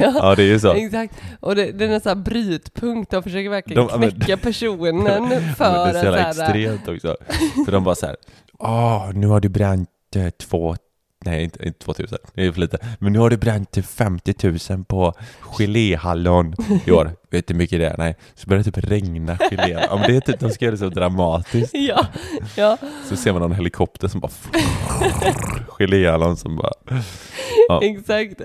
ja, 0.00 0.12
Ja 0.14 0.34
det 0.34 0.42
är 0.42 0.46
ju 0.46 0.58
så. 0.60 0.72
exakt. 0.72 1.14
Och 1.40 1.54
det, 1.56 1.72
det 1.72 1.84
är 1.84 1.88
en 1.88 2.00
sån 2.00 2.10
här 2.18 2.24
brytpunkt, 2.24 3.10
de 3.10 3.22
försöker 3.22 3.50
verkligen 3.50 3.86
De- 3.86 4.00
men- 4.00 4.10
knäcka 4.10 4.36
personen 4.36 4.96
Men 5.02 5.54
för 5.54 5.64
det 5.92 5.98
är 5.98 6.00
så 6.00 6.04
jävla 6.04 6.26
att 6.26 6.38
extremt 6.38 6.88
också. 6.88 7.16
För 7.64 7.72
de 7.72 7.84
bara 7.84 7.94
så 7.94 8.06
här, 8.06 8.16
åh, 8.58 9.10
nu 9.14 9.26
har 9.26 9.40
du 9.40 9.48
bränt 9.48 9.90
eh, 10.16 10.30
två, 10.30 10.76
nej 11.24 11.44
inte, 11.44 11.66
inte 11.66 11.78
2000, 11.78 12.18
det 12.34 12.46
är 12.46 12.52
för 12.52 12.60
lite, 12.60 12.78
men 12.98 13.12
nu 13.12 13.18
har 13.18 13.30
du 13.30 13.36
bränt 13.36 13.70
till 13.70 13.82
50 13.84 14.34
000 14.70 14.84
på 14.84 15.14
geléhallon 15.40 16.54
i 16.86 16.90
år. 16.90 17.10
Vet 17.30 17.46
du 17.46 17.54
hur 17.54 17.58
mycket 17.58 17.78
det 17.78 17.86
är? 17.86 17.96
Nej, 17.98 18.16
så 18.34 18.46
börjar 18.48 18.62
det 18.62 18.70
typ 18.70 18.84
regna 18.90 19.38
gelé. 19.50 19.86
Men 19.90 20.02
det 20.02 20.16
är 20.16 20.20
typ, 20.20 20.40
de 20.40 20.50
ska 20.50 20.64
göra 20.64 20.72
det 20.72 20.78
så 20.78 20.88
dramatiskt. 20.88 21.74
Ja, 21.74 22.06
ja. 22.56 22.78
Så 23.08 23.16
ser 23.16 23.32
man 23.32 23.42
någon 23.42 23.52
helikopter 23.52 24.08
som 24.08 24.20
bara 24.20 24.32
geléhallon 25.78 26.36
som 26.36 26.56
bara, 26.56 26.72
Ja. 27.68 27.80
Exakt. 27.82 28.40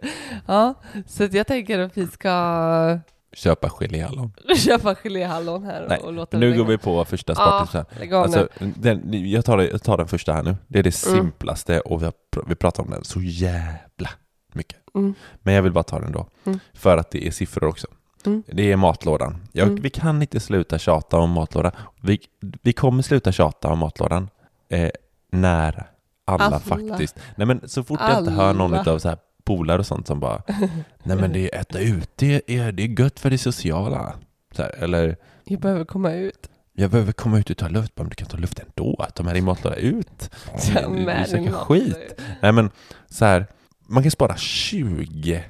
Ja, 0.47 0.73
så 1.07 1.27
jag 1.31 1.47
tänker 1.47 1.79
att 1.79 1.97
vi 1.97 2.07
ska 2.07 2.99
köpa 3.33 3.69
geléhallon. 3.69 4.31
köpa 4.57 4.95
geléhallon 4.95 5.63
här 5.63 5.85
Nej, 5.89 5.99
och 5.99 6.13
låta 6.13 6.37
nu 6.37 6.57
går 6.57 6.65
vi 6.65 6.77
på 6.77 7.05
första 7.05 7.33
Ja, 7.33 7.35
spartipsen. 7.35 7.85
lägg 7.99 8.13
av 8.13 8.23
Alltså, 8.23 8.47
den, 8.59 9.29
jag, 9.29 9.45
tar 9.45 9.59
jag 9.59 9.83
tar 9.83 9.97
den 9.97 10.07
första 10.07 10.33
här 10.33 10.43
nu. 10.43 10.55
Det 10.67 10.79
är 10.79 10.83
det 10.83 11.05
Mm. 11.07 11.19
simplaste 11.21 11.79
och 11.79 12.01
vi, 12.01 12.05
har, 12.05 12.13
vi 12.47 12.55
pratar 12.55 12.83
om 12.83 12.89
den 12.89 13.03
så 13.03 13.21
jävla 13.21 14.09
mycket. 14.53 14.77
Mm. 14.95 15.13
Men 15.41 15.53
jag 15.53 15.61
vill 15.61 15.71
bara 15.71 15.83
ta 15.83 15.99
den 15.99 16.11
då. 16.11 16.27
Mm. 16.45 16.59
För 16.73 16.97
att 16.97 17.11
det 17.11 17.27
är 17.27 17.31
siffror 17.31 17.67
också. 17.69 17.87
Mm. 18.25 18.43
Det 18.47 18.71
är 18.71 18.75
matlådan. 18.75 19.37
Jag, 19.51 19.67
Mm. 19.67 19.81
Vi 19.81 19.89
kan 19.89 20.21
inte 20.21 20.39
sluta 20.39 20.79
tjata 20.79 21.17
om 21.17 21.29
matlådan. 21.31 21.71
Vi, 22.01 22.19
vi 22.61 22.73
kommer 22.73 23.03
sluta 23.03 23.31
tjata 23.31 23.67
om 23.67 23.79
matlådan 23.79 24.29
eh, 24.69 24.89
när 25.31 25.87
alla, 26.25 26.45
Alla. 26.45 26.59
faktiskt... 26.59 27.15
Nej 27.35 27.47
men 27.47 27.69
så 27.69 27.83
fort 27.83 27.99
jag 28.09 28.19
inte 28.19 28.31
hör 28.31 28.53
någon 28.53 28.73
Alla. 28.73 28.91
av 28.91 28.99
så 28.99 29.09
här 29.09 29.17
polare 29.43 29.79
och 29.79 29.85
sånt 29.85 30.07
som 30.07 30.19
bara 30.19 30.43
Nej 31.03 31.17
men 31.17 31.33
det 31.33 31.55
är 31.55 31.59
äta 31.61 31.79
ute, 31.79 32.07
det 32.15 32.57
är, 32.57 32.71
det 32.71 32.83
är 32.83 32.99
gött 33.01 33.19
för 33.19 33.29
det 33.29 33.37
sociala. 33.37 34.13
Så 34.55 34.61
här, 34.63 34.71
eller 34.83 35.17
Jag 35.43 35.59
behöver 35.59 35.85
komma 35.85 36.11
ut. 36.13 36.49
jag 36.73 36.91
behöver 36.91 37.11
komma 37.11 37.39
ut 37.39 37.49
och 37.49 37.57
ta 37.57 37.67
luft. 37.67 37.91
Men 37.95 38.09
du 38.09 38.15
kan 38.15 38.27
ta 38.27 38.37
luft 38.37 38.59
ändå. 38.59 39.05
Ta 39.15 39.23
med 39.23 39.35
din 39.35 39.45
matlåda 39.45 39.75
ut. 39.75 40.29
Ta 40.73 40.81
Du- 40.81 40.89
med 40.89 41.27
du 41.31 41.39
matlåda 41.39 41.51
skit. 41.65 41.97
ut. 41.97 42.19
Nej 42.41 42.51
men 42.51 42.69
så 43.09 43.25
här, 43.25 43.45
man 43.87 44.03
kan 44.03 44.11
spara 44.11 44.37
20 44.37 45.43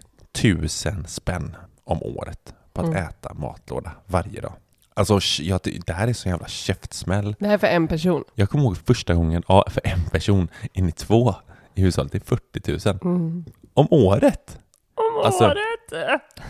000 0.44 0.70
spänn 1.08 1.56
om 1.84 2.04
året 2.04 2.54
på 2.74 2.82
att 2.82 2.88
Mm. 2.88 3.04
äta 3.04 3.34
matlåda 3.34 3.92
varje 4.06 4.42
dag. 4.42 4.54
Alltså 4.94 5.20
jag, 5.42 5.60
det 5.86 5.94
här 5.94 6.08
är 6.08 6.14
så 6.14 6.30
jävla 6.30 6.48
käftsmäll. 6.48 7.36
Det 7.40 7.46
här 7.48 7.54
är 7.54 7.58
för 7.58 7.68
en 7.68 7.88
person. 7.88 8.24
Jag 8.36 8.50
kommer 8.50 8.64
ihåg 8.64 8.78
första 8.78 9.14
gången, 9.14 9.44
ja, 9.48 9.66
för 9.70 9.82
en 9.88 10.04
person, 10.12 10.48
in 10.74 10.90
i 10.90 10.92
två 10.92 11.36
i 11.76 11.82
hushållet, 11.82 12.12
det 12.12 12.18
är 12.18 12.38
40 12.70 12.90
000 12.90 13.16
Mm. 13.16 13.46
Om 13.74 13.88
året. 13.92 14.58
Om 14.96 15.26
Alltså- 15.26 15.44
året! 15.46 15.58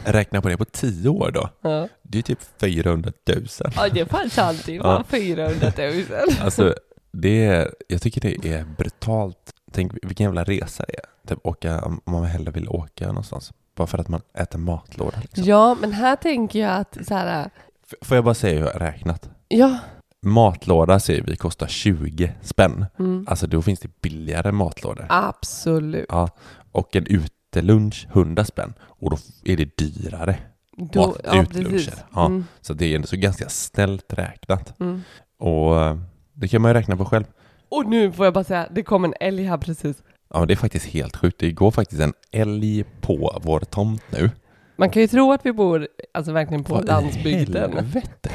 Räkna 0.05 0.41
på 0.41 0.49
det 0.49 0.57
på 0.57 0.65
10 0.65 1.09
år 1.09 1.31
då. 1.31 1.49
Ja. 1.61 1.87
Det 2.01 2.17
är 2.17 2.21
typ 2.21 2.39
400 2.59 3.11
000. 3.29 3.45
ja, 3.75 3.89
det 3.93 3.99
är 3.99 4.05
fan 4.05 4.29
sant. 4.29 4.63
Det 4.65 4.79
var 4.79 4.93
Ja. 4.93 5.03
400 5.09 5.71
000. 5.77 6.03
Alltså, 6.41 6.75
det 7.11 7.45
är, 7.45 7.71
jag 7.87 8.01
tycker 8.01 8.21
det 8.21 8.53
är 8.53 8.63
brutalt. 8.77 9.53
Tänk 9.71 9.91
vilken 10.01 10.23
jävla 10.23 10.43
resa 10.43 10.85
det 10.87 10.95
är. 10.95 11.27
Typ 11.27 11.39
åka, 11.43 11.81
om 11.81 12.01
man 12.05 12.23
hellre 12.25 12.51
vill 12.51 12.69
åka 12.69 13.07
någonstans. 13.07 13.51
Bara 13.75 13.87
för 13.87 13.97
att 13.97 14.07
man 14.07 14.21
äter 14.33 14.59
matlåda. 14.59 15.17
Liksom. 15.21 15.43
Ja, 15.43 15.77
men 15.81 15.91
här 15.91 16.15
tänker 16.15 16.59
jag 16.59 16.71
att 16.79 16.97
så 17.07 17.13
här, 17.15 17.49
F- 17.87 17.93
Får 18.01 18.17
jag 18.17 18.23
bara 18.23 18.33
säga 18.33 18.59
hur 18.59 18.65
jag 18.65 18.73
har 18.73 18.79
räknat? 18.79 19.29
ja, 19.47 19.77
Matlåda 20.25 20.99
säger 20.99 21.21
vi 21.23 21.35
kostar 21.35 21.67
20 21.67 22.33
spänn. 22.41 22.85
mm, 22.99 23.25
Alltså 23.29 23.47
då 23.47 23.61
finns 23.61 23.79
det 23.79 24.01
billigare 24.01 24.51
matlådor. 24.51 25.05
absolut. 25.09 26.05
Ja, 26.09 26.29
och 26.71 26.95
en 26.95 27.05
utelunch 27.07 28.07
100 28.13 28.45
spänn. 28.45 28.73
Och 28.81 29.09
då 29.11 29.17
är 29.45 29.57
det 29.57 29.77
dyrare. 29.77 30.35
Då, 30.77 31.15
ja, 31.23 31.41
uteluncher. 31.43 31.93
Ja. 32.15 32.25
Mm, 32.25 32.45
Så 32.61 32.73
det 32.73 32.85
är 32.85 32.95
ändå 32.95 33.07
så 33.07 33.15
ganska 33.17 33.49
snällt 33.49 34.13
räknat. 34.13 34.79
mm. 34.79 35.01
Och 35.39 35.81
eh, 35.81 35.97
det 36.33 36.47
kan 36.47 36.61
man 36.61 36.69
ju 36.71 36.73
räkna 36.73 36.97
på 36.97 37.05
själv. 37.05 37.25
Och 37.69 37.85
nu 37.85 38.11
får 38.11 38.25
jag 38.25 38.33
bara 38.33 38.43
säga, 38.43 38.67
det 38.71 38.83
kom 38.83 39.05
en 39.05 39.13
älg 39.19 39.43
här 39.43 39.57
precis. 39.57 40.03
Ja, 40.33 40.45
det 40.45 40.53
är 40.53 40.55
faktiskt 40.55 40.85
helt 40.85 41.15
sjukt. 41.15 41.39
Det 41.39 41.51
går 41.51 41.71
faktiskt 41.71 42.01
en 42.01 42.13
älg 42.31 42.83
på 43.01 43.39
vår 43.43 43.59
tomt 43.59 44.03
nu. 44.09 44.29
Man 44.75 44.89
kan 44.89 45.01
ju 45.01 45.07
tro 45.07 45.31
att 45.31 45.45
vi 45.45 45.53
bor 45.53 45.87
alltså 46.13 46.31
verkligen 46.31 46.63
på 46.63 46.73
Vad 46.73 46.85
landsbygden. 46.85 47.73
helvete? 47.73 48.29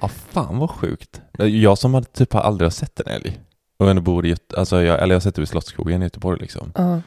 Ja, 0.00 0.08
fan 0.08 0.58
vad 0.58 0.70
sjukt. 0.70 1.20
Jag 1.38 1.78
som 1.78 1.94
hade 1.94 2.06
typ 2.06 2.34
aldrig 2.34 2.66
har 2.66 2.70
sett 2.70 3.00
en 3.00 3.06
älg. 3.08 3.40
Och 3.78 3.90
ändå 3.90 4.02
bor 4.02 4.26
i 4.26 4.36
alltså 4.56 4.82
jag, 4.82 5.02
eller 5.02 5.14
jag 5.14 5.16
har 5.16 5.20
sett 5.20 5.34
det 5.34 5.42
i 5.42 5.46
Slottsskogen 5.46 6.02
i 6.02 6.04
Göteborg 6.04 6.40
liksom. 6.40 6.72
Ja. 6.74 7.00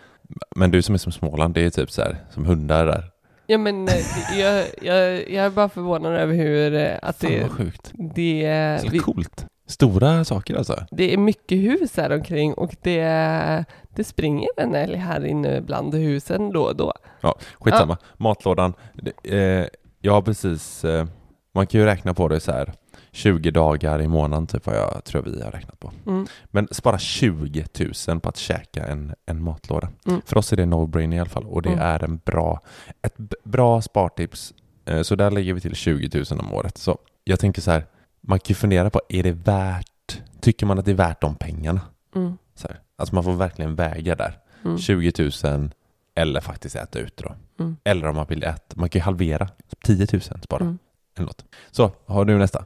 Men 0.56 0.72
du 0.72 0.82
som 0.82 0.96
är 0.96 1.00
som 1.00 1.12
Småland, 1.12 1.54
det 1.54 1.62
är 1.66 1.70
typ 1.70 1.92
så 1.92 2.02
här, 2.02 2.18
som 2.30 2.46
hundar 2.46 2.86
där. 2.86 3.12
Ja 3.48 3.58
men 3.58 3.88
eh, 3.88 3.94
jag, 4.40 4.66
jag, 4.82 5.30
jag 5.32 5.46
är 5.46 5.50
bara 5.50 5.70
förvånad 5.70 6.14
över 6.16 6.34
hur 6.34 6.74
eh, 6.76 6.92
att 7.02 7.18
Fan 7.22 7.32
det, 7.32 7.42
vad 7.42 7.52
sjukt. 7.52 7.92
det, 8.16 8.80
Så 8.84 8.90
vi, 8.90 9.00
coolt. 9.00 9.46
Stora 9.68 10.24
saker 10.26 10.56
alltså. 10.56 10.86
det 10.92 11.14
är 11.14 11.18
mycket 11.18 11.58
hus 11.58 11.98
här 11.98 12.12
omkring 12.12 12.54
och 12.54 12.76
det, 12.82 13.66
det 13.96 14.04
springer 14.04 14.48
en 14.58 14.76
älg 14.76 14.96
här 14.96 15.26
inne 15.26 15.62
bland 15.62 15.96
husen 15.96 16.52
då 16.52 16.64
och 16.64 16.76
då. 16.76 16.94
Ja, 17.22 17.36
skitsamma. 17.60 17.98
Matlådan. 18.18 18.74
Det- 18.94 19.38
Eh, 19.38 19.68
jag 20.02 20.14
har 20.14 20.22
precis, 20.22 20.86
eh, 20.86 21.06
man 21.54 21.68
kan 21.68 21.80
ju 21.82 21.86
räkna 21.86 22.14
på 22.14 22.28
det 22.28 22.40
så 22.40 22.52
här 22.52 22.74
20 23.16 23.52
dagar 23.52 24.02
i 24.02 24.08
månaden 24.08 24.48
typ 24.48 24.66
vad 24.66 24.76
jag 24.76 25.04
tror 25.04 25.22
vi 25.22 25.42
har 25.42 25.52
räknat 25.52 25.80
på. 25.80 25.92
Mm. 26.08 26.28
Men 26.46 26.68
spara 26.72 26.98
20 26.98 27.66
000 28.08 28.20
på 28.20 28.30
att 28.30 28.38
käka 28.38 28.86
en, 28.88 29.14
en 29.26 29.44
matlåda. 29.44 29.90
Mm. 30.08 30.22
För 30.26 30.38
oss 30.38 30.54
är 30.54 30.58
det 30.58 30.66
no-brainer 30.66 31.16
i 31.16 31.20
alla 31.20 31.30
fall 31.30 31.46
och 31.46 31.62
det 31.62 31.70
Mm. 31.70 31.82
är 31.82 32.04
en 32.04 32.18
bra, 32.26 32.62
ett 33.02 33.16
bra 33.44 33.82
spartips. 33.82 34.54
Eh, 34.86 35.02
Så 35.02 35.16
där 35.16 35.32
lägger 35.32 35.54
vi 35.54 35.62
till 35.62 35.76
20 35.76 36.24
000 36.32 36.40
om 36.40 36.54
året. 36.54 36.78
Så 36.78 36.98
jag 37.24 37.40
tänker 37.40 37.62
så 37.62 37.72
här, 37.72 37.86
man 38.22 38.40
kan 38.40 38.46
ju 38.50 38.56
fundera 38.56 38.90
på, 38.90 39.02
är 39.10 39.24
det 39.24 39.32
värt, 39.32 40.22
tycker 40.42 40.66
man 40.66 40.80
att 40.80 40.86
det 40.86 40.92
är 40.92 40.96
värt 40.96 41.22
de 41.22 41.36
pengarna? 41.36 41.82
Mm. 42.16 42.38
Så 42.56 42.68
här. 42.68 42.80
Alltså 42.98 43.16
man 43.16 43.24
får 43.24 43.34
verkligen 43.34 43.76
väga 43.76 44.16
där. 44.16 44.38
Mm. 44.66 44.78
20 44.78 45.14
000 45.44 45.70
eller 46.16 46.42
faktiskt 46.42 46.76
äta 46.76 47.00
ut 47.00 47.18
då. 47.18 47.36
Mm. 47.60 47.76
Eller 47.84 48.08
om 48.08 48.16
man 48.16 48.26
vill 48.30 48.44
äta, 48.44 48.76
man 48.76 48.90
kan 48.90 49.00
ju 49.00 49.04
halvera. 49.04 49.50
10 49.84 50.08
000 50.14 50.22
spara. 50.22 50.62
Mm. 50.64 50.78
Eller 51.18 51.26
något. 51.26 51.46
Så, 51.72 51.92
har 52.06 52.26
du 52.26 52.38
nästa? 52.38 52.66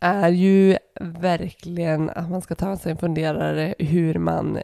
är 0.00 0.28
ju 0.28 0.76
verkligen 1.00 2.10
att 2.10 2.30
man 2.30 2.40
ska 2.42 2.54
ta 2.54 2.76
sig 2.76 2.92
en 2.92 2.98
funderare 2.98 3.74
hur 3.78 4.18
man 4.18 4.58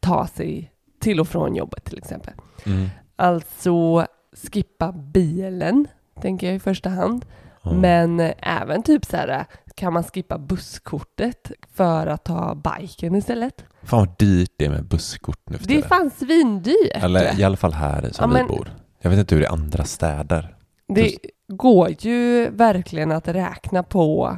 tar 0.00 0.26
sig 0.26 0.72
till 1.00 1.20
och 1.20 1.28
från 1.28 1.56
jobbet 1.56 1.84
till 1.84 1.98
exempel. 1.98 2.34
Mm. 2.66 2.88
Alltså 3.16 4.06
skippa 4.52 4.92
bilen, 4.92 5.86
tänker 6.20 6.46
jag 6.46 6.56
i 6.56 6.60
första 6.60 6.88
hand. 6.90 7.24
Ja. 7.62 7.72
Men 7.72 8.20
även 8.38 8.82
typ 8.82 9.04
så 9.04 9.16
här, 9.16 9.44
kan 9.74 9.92
man 9.92 10.04
skippa 10.04 10.38
busskortet 10.38 11.52
för 11.74 12.06
att 12.06 12.24
ta 12.24 12.54
biken 12.54 13.14
istället? 13.14 13.64
Fan 13.82 13.98
vad 14.06 14.18
dyrt 14.18 14.50
det 14.56 14.64
är 14.64 14.70
med 14.70 14.84
busskort 14.84 15.40
nu 15.50 15.58
för 15.58 15.68
Det 15.68 15.78
är 15.78 15.82
fan 15.82 16.10
svindyrt. 16.10 16.94
Eller 17.04 17.40
i 17.40 17.44
alla 17.44 17.56
fall 17.56 17.72
här 17.72 18.08
som 18.12 18.22
Ja, 18.22 18.26
vi 18.26 18.32
men- 18.34 18.46
bor. 18.56 18.70
Jag 19.02 19.10
vet 19.10 19.18
inte 19.18 19.34
hur 19.34 19.42
det 19.42 19.46
är 19.46 19.50
i 19.50 19.52
andra 19.52 19.84
städer. 19.84 20.56
Det 20.88 21.16
går 21.48 21.90
ju 21.98 22.50
verkligen 22.50 23.12
att 23.12 23.28
räkna 23.28 23.82
på 23.82 24.36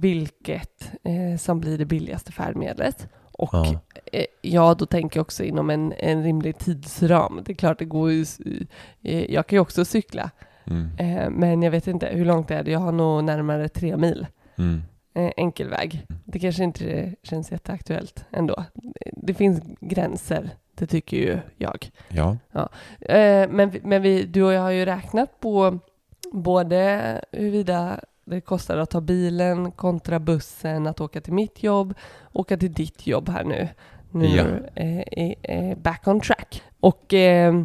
vilket 0.00 0.92
eh, 1.04 1.38
som 1.38 1.60
blir 1.60 1.78
det 1.78 1.84
billigaste 1.84 2.32
färdmedlet. 2.32 3.08
Och 3.32 3.50
Ja. 3.52 3.80
eh, 4.12 4.24
ja, 4.42 4.74
då 4.78 4.86
tänker 4.86 5.18
jag 5.18 5.22
också 5.24 5.44
inom 5.44 5.70
en, 5.70 5.92
en 5.98 6.22
rimlig 6.22 6.58
tidsram. 6.58 7.40
Det 7.44 7.52
är 7.52 7.56
klart, 7.56 7.78
det 7.78 7.84
går 7.84 8.10
ju... 8.12 8.26
Eh, 9.02 9.32
jag 9.32 9.46
kan 9.46 9.56
ju 9.56 9.60
också 9.60 9.84
cykla, 9.84 10.30
Mm. 10.66 10.88
eh, 10.98 11.30
men 11.30 11.62
jag 11.62 11.70
vet 11.70 11.86
inte 11.86 12.06
hur 12.06 12.24
långt 12.24 12.50
är 12.50 12.62
det. 12.62 12.70
Jag 12.70 12.78
har 12.78 12.92
nog 12.92 13.24
närmare 13.24 13.68
tre 13.68 13.96
mil 13.96 14.26
Mm. 14.58 14.82
eh, 15.14 15.30
enkel 15.36 15.68
väg. 15.68 16.06
Det 16.24 16.38
kanske 16.38 16.64
inte 16.64 17.14
känns 17.22 17.52
jätteaktuellt 17.52 18.24
ändå. 18.30 18.64
Det 19.12 19.34
finns 19.34 19.60
gränser, 19.80 20.50
det 20.74 20.86
tycker 20.86 21.16
ju 21.16 21.38
jag. 21.56 21.90
Ja. 22.08 22.36
Eh, 23.00 23.48
men 23.50 23.72
men 23.82 24.02
vi, 24.02 24.22
du 24.22 24.42
och 24.42 24.52
jag 24.52 24.60
har 24.60 24.70
ju 24.70 24.84
räknat 24.84 25.40
på 25.40 25.78
både 26.32 27.20
huruvida 27.32 28.00
det 28.32 28.40
kostar 28.40 28.76
att 28.78 28.90
ta 28.90 29.00
bilen 29.00 29.72
kontra 29.72 30.18
bussen, 30.18 30.86
att 30.86 31.00
åka 31.00 31.20
till 31.20 31.32
mitt 31.32 31.62
jobb, 31.62 31.94
åka 32.32 32.56
till 32.56 32.72
ditt 32.72 33.06
jobb 33.06 33.28
här 33.28 33.44
nu. 33.44 33.68
Nu 34.10 34.26
Ja. 34.26 34.44
eh, 34.74 34.98
är 34.98 35.34
är 35.42 35.76
back 35.76 36.06
on 36.08 36.20
track. 36.20 36.62
Och 36.80 37.14
eh, 37.14 37.62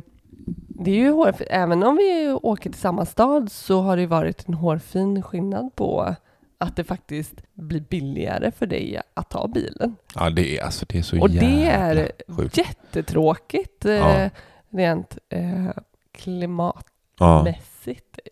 det 0.68 0.92
är 0.92 0.96
ju 0.96 1.12
hår, 1.12 1.36
även 1.50 1.84
om 1.84 1.96
vi 1.96 2.38
åker 2.44 2.70
till 2.70 2.80
samma 2.80 3.06
stad 3.06 3.52
så 3.52 3.82
har 3.82 3.98
det 3.98 4.08
varit 4.08 4.48
en 4.48 4.54
hårfin 4.54 5.24
skillnad 5.24 5.76
på 5.76 6.16
att 6.58 6.76
det 6.76 6.84
faktiskt 6.84 7.34
blir 7.54 7.82
billigare 7.82 8.52
för 8.52 8.66
dig 8.66 9.02
att 9.14 9.30
ta 9.30 9.48
bilen. 9.48 9.96
ja, 10.16 10.30
det 10.30 10.58
är 10.58 10.64
alltså 10.64 10.86
det 10.90 10.98
är 10.98 11.02
så 11.02 11.22
Och 11.22 11.30
jävla 11.30 11.50
det 11.50 11.68
är 11.68 12.12
sjukt. 12.38 12.58
jättetråkigt 12.58 13.86
eh, 13.86 13.94
Ja. 13.94 14.30
rent 14.70 15.18
eh, 15.30 15.68
klimatmässigt. 16.12 16.94
Ja. 17.20 17.54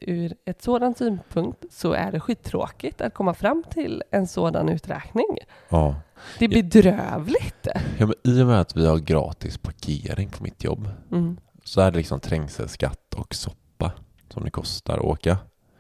Ur 0.02 0.34
ett 0.46 0.62
sådant 0.62 0.98
synpunkt 0.98 1.66
så 1.72 1.94
är 1.94 2.12
det 2.12 2.20
skittråkigt 2.20 3.02
att 3.02 3.14
komma 3.14 3.34
fram 3.34 3.64
till 3.70 4.04
en 4.12 4.28
sådan 4.28 4.70
uträkning. 4.70 5.38
Ja. 5.70 5.96
Det 6.40 6.46
är 6.46 6.50
bedrövligt. 6.50 7.68
ja, 7.98 8.06
men 8.06 8.14
i 8.24 8.42
och 8.42 8.48
med 8.48 8.60
att 8.60 8.78
vi 8.78 8.88
har 8.88 8.98
gratis 8.98 9.58
parkering 9.58 10.30
på 10.30 10.44
mitt 10.44 10.64
jobb 10.64 10.90
Mm. 11.12 11.38
så 11.64 11.82
är 11.82 11.92
det 11.92 11.98
liksom 11.98 12.20
trängselskatt 12.20 13.14
och 13.14 13.36
soppa 13.36 13.92
som 14.30 14.44
det 14.44 14.52
kostar 14.52 14.94
att 14.98 15.04
åka. 15.04 15.38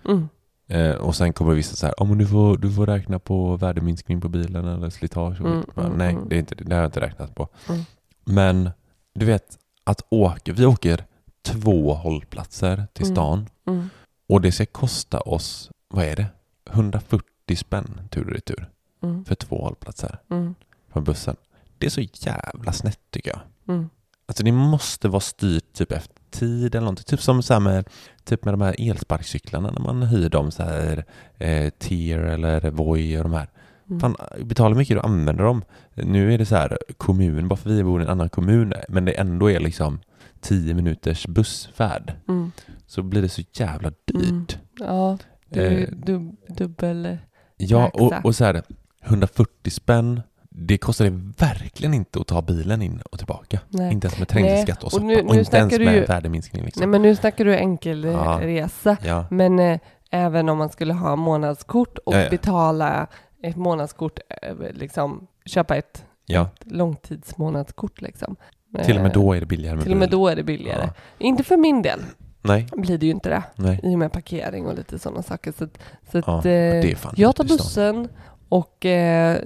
Mm. 0.07 0.29
Eh, 0.67 0.95
och 0.95 1.15
sen 1.15 1.33
kommer 1.33 1.53
vissa 1.53 1.75
så 1.75 1.85
här, 1.85 1.95
oh, 1.97 2.07
men 2.07 2.17
du, 2.17 2.27
får, 2.27 2.57
du 2.57 2.71
får 2.71 2.85
räkna 2.85 3.19
på 3.19 3.57
värdeminskning 3.57 4.21
på 4.21 4.29
bilen 4.29 4.67
eller 4.67 4.89
slitage. 4.89 5.39
Mm, 5.39 5.61
skit." 5.61 5.75
Bara, 5.75 5.85
mm, 5.85 5.97
Nej, 5.97 6.13
mm. 6.13 6.29
det, 6.29 6.35
är 6.35 6.39
inte, 6.39 6.55
det 6.55 6.75
har 6.75 6.81
jag 6.81 6.87
inte 6.87 7.01
räknat 7.01 7.35
på. 7.35 7.47
Mm. 7.69 7.81
Men 8.23 8.69
du 9.13 9.25
vet 9.25 9.57
att 9.83 10.01
åka, 10.09 10.53
vi 10.53 10.65
åker 10.65 11.05
två 11.45 11.93
hållplatser 11.93 12.87
till 12.93 13.05
Mm. 13.05 13.15
stan 13.15 13.49
Mm. 13.67 13.89
och 14.29 14.41
det 14.41 14.51
ska 14.51 14.65
kosta 14.65 15.19
oss, 15.19 15.71
vad 15.89 16.05
är 16.05 16.15
det? 16.15 16.25
140 16.71 17.55
spänn 17.55 18.01
tur 18.09 18.25
och 18.27 18.33
retur 18.33 18.69
Mm. 19.03 19.25
för 19.25 19.35
två 19.35 19.63
hållplatser 19.63 20.19
Mm. 20.31 20.55
på 20.91 21.01
bussen. 21.01 21.35
Det 21.77 21.85
är 21.85 21.89
så 21.89 22.01
jävla 22.01 22.71
snett 22.73 22.99
tycker 23.09 23.31
jag. 23.31 23.39
Mm. 23.75 23.89
Alltså 24.27 24.43
det 24.43 24.51
måste 24.51 25.07
vara 25.07 25.19
styrt 25.19 25.73
typ 25.73 25.91
efter 25.91 26.15
tid 26.31 26.75
eller 26.75 26.85
någonting. 26.85 27.03
Typ 27.05 27.21
som 27.21 27.43
så 27.43 27.59
med, 27.59 27.89
typ 28.23 28.45
med 28.45 28.53
de 28.53 28.61
här 28.61 28.75
elsparkcyklarna 28.89 29.71
när 29.71 29.81
man 29.81 30.03
hyr 30.03 30.29
dem 30.29 30.51
så 30.51 30.63
här 30.63 31.05
eh, 31.37 31.69
Tier 31.69 32.19
eller 32.19 32.69
Voi 32.71 33.17
och 33.17 33.23
de 33.23 33.33
här. 33.33 33.47
Mm. 33.89 33.99
Fan, 33.99 34.15
betala 34.41 34.75
mycket 34.75 34.97
du 34.97 35.01
använder 35.01 35.43
dem. 35.43 35.63
Nu 35.93 36.33
är 36.33 36.37
det 36.37 36.45
så 36.45 36.55
här 36.55 36.77
kommun, 36.97 37.47
bara 37.47 37.55
för 37.57 37.69
vi 37.69 37.83
bor 37.83 38.01
i 38.01 38.03
en 38.03 38.09
annan 38.09 38.29
kommun, 38.29 38.73
men 38.89 39.05
det 39.05 39.11
ändå 39.11 39.51
är 39.51 39.59
liksom 39.59 39.99
10 40.45 40.73
minuters 40.73 41.27
bussfärd. 41.27 42.13
Mm. 42.27 42.51
Så 42.87 43.03
blir 43.03 43.21
det 43.21 43.29
så 43.29 43.41
jävla 43.53 43.91
dyrt. 44.05 44.57
Ja, 44.79 45.17
det 45.49 45.65
är 45.65 45.71
ju 45.71 45.83
Eh, 45.83 45.89
dub, 45.91 46.35
dubbel... 46.47 47.17
Ja, 47.57 47.89
och, 47.93 48.13
och 48.23 48.35
så 48.35 48.45
här 48.45 48.63
140 49.05 49.71
spänn. 49.71 50.21
Det 50.49 50.77
kostar 50.77 51.05
det 51.05 51.31
verkligen 51.45 51.93
inte 51.93 52.19
att 52.19 52.27
ta 52.27 52.41
bilen 52.41 52.81
in 52.81 53.01
och 53.11 53.17
tillbaka. 53.17 53.59
Nej. 53.69 53.91
Inte 53.93 54.07
ens 54.07 54.19
med 54.19 54.27
trängselskatt 54.27 54.83
och, 54.83 54.93
och 54.93 55.01
nu- 55.01 55.21
och 55.21 55.33
nu 55.33 55.39
inte 55.39 55.57
ens 55.57 55.73
du 55.77 55.85
med 55.85 55.95
ju- 55.95 56.05
värdeminskning. 56.05 56.65
Liksom. 56.65 56.79
Nej 56.81 56.87
men 56.87 57.01
nu 57.01 57.15
snackar 57.15 57.45
du 57.45 57.55
enkel 57.55 58.05
eh, 58.05 58.11
Ja. 58.11 58.39
resa. 58.41 58.97
ja. 59.03 59.25
Men 59.31 59.59
eh, 59.59 59.79
även 60.11 60.49
om 60.49 60.57
man 60.57 60.69
skulle 60.69 60.93
ha 60.93 61.15
månadskort 61.15 61.97
och 61.97 62.13
Ja, 62.15 62.29
betala 62.29 63.07
ett 63.43 63.55
månadskort, 63.55 64.19
eh, 64.41 64.55
liksom 64.73 65.27
köpa 65.45 65.75
ett 65.75 66.05
ja, 66.25 66.49
långtidsmånadskort 66.65 68.01
liksom. 68.01 68.35
Till 68.83 68.95
och 68.95 69.01
med 69.01 69.11
Eh, 69.11 69.13
då 69.21 69.33
är 69.33 69.39
det 69.39 69.45
billigare 69.45 69.75
med 69.75 69.83
Till 69.83 69.91
och 69.93 69.97
med 69.97 70.09
bil. 70.09 70.17
då 70.19 70.27
är 70.27 70.35
det 70.35 70.43
billigare. 70.43 70.83
Ja. 70.83 70.93
Inte 71.17 71.43
för 71.43 71.57
min 71.57 71.81
del 71.81 71.99
Nej, 72.41 72.67
blir 72.71 72.97
det 72.97 73.05
ju 73.05 73.11
inte 73.11 73.29
det. 73.29 73.43
nej. 73.55 73.79
I 73.83 73.95
och 73.95 73.99
med 73.99 74.11
parkering 74.11 74.65
och 74.65 74.75
lite 74.75 74.99
sådana 74.99 75.23
saker. 75.23 75.53
Så, 75.57 75.63
att- 75.63 75.77
så 76.11 76.17
att, 76.17 76.25
Ja, 76.27 76.51
eh, 76.51 76.89
är 76.91 76.95
fan 76.95 77.13
jag 77.17 77.35
tar 77.35 77.43
bussen 77.43 78.09
och 78.49 78.85
eh, 78.85 79.37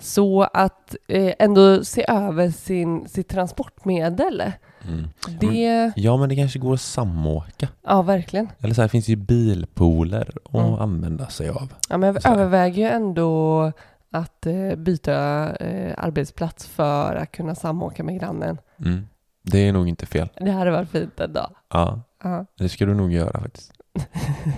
så 0.00 0.42
att 0.42 0.96
eh, 1.08 1.32
ändå 1.38 1.84
se 1.84 2.04
över 2.08 2.50
sin, 2.50 3.08
sitt 3.08 3.28
transportmedel. 3.28 4.42
Mm. 4.88 5.08
Det, 5.40 5.92
Ja, 5.96 6.16
men 6.16 6.28
det 6.28 6.36
kanske 6.36 6.58
går 6.58 6.74
att 6.74 6.80
samåka. 6.80 7.68
ja 7.86 8.02
verkligen. 8.02 8.48
Eller 8.60 8.74
så 8.74 8.80
här, 8.80 8.88
det 8.88 8.90
finns 8.92 9.08
ju 9.08 9.16
bilpooler 9.16 10.30
att 10.44 10.54
Mm. 10.54 10.74
använda 10.74 11.26
sig 11.26 11.48
av. 11.48 11.72
Ja, 11.90 11.96
men 11.98 12.14
jag 12.14 12.32
överväger 12.32 12.82
ju 12.82 12.88
ändå 12.88 13.72
att 14.14 14.46
eh, 14.46 14.74
byta 14.76 15.14
eh, 15.56 15.94
arbetsplats 15.98 16.66
för 16.66 17.14
att 17.14 17.32
kunna 17.32 17.54
samåka 17.54 18.02
med 18.04 18.20
grannen. 18.20 18.58
Mm. 18.84 19.06
Det 19.42 19.68
är 19.68 19.72
nog 19.72 19.88
inte 19.88 20.06
fel. 20.06 20.28
Det 20.40 20.50
hade 20.50 20.70
varit 20.70 20.88
fint 20.90 21.20
en 21.20 21.32
dag. 21.32 21.50
Ja, 21.72 22.00
Ja. 22.22 22.46
det 22.58 22.68
ska 22.68 22.86
du 22.86 22.94
nog 22.94 23.12
göra 23.12 23.40
faktiskt. 23.40 23.72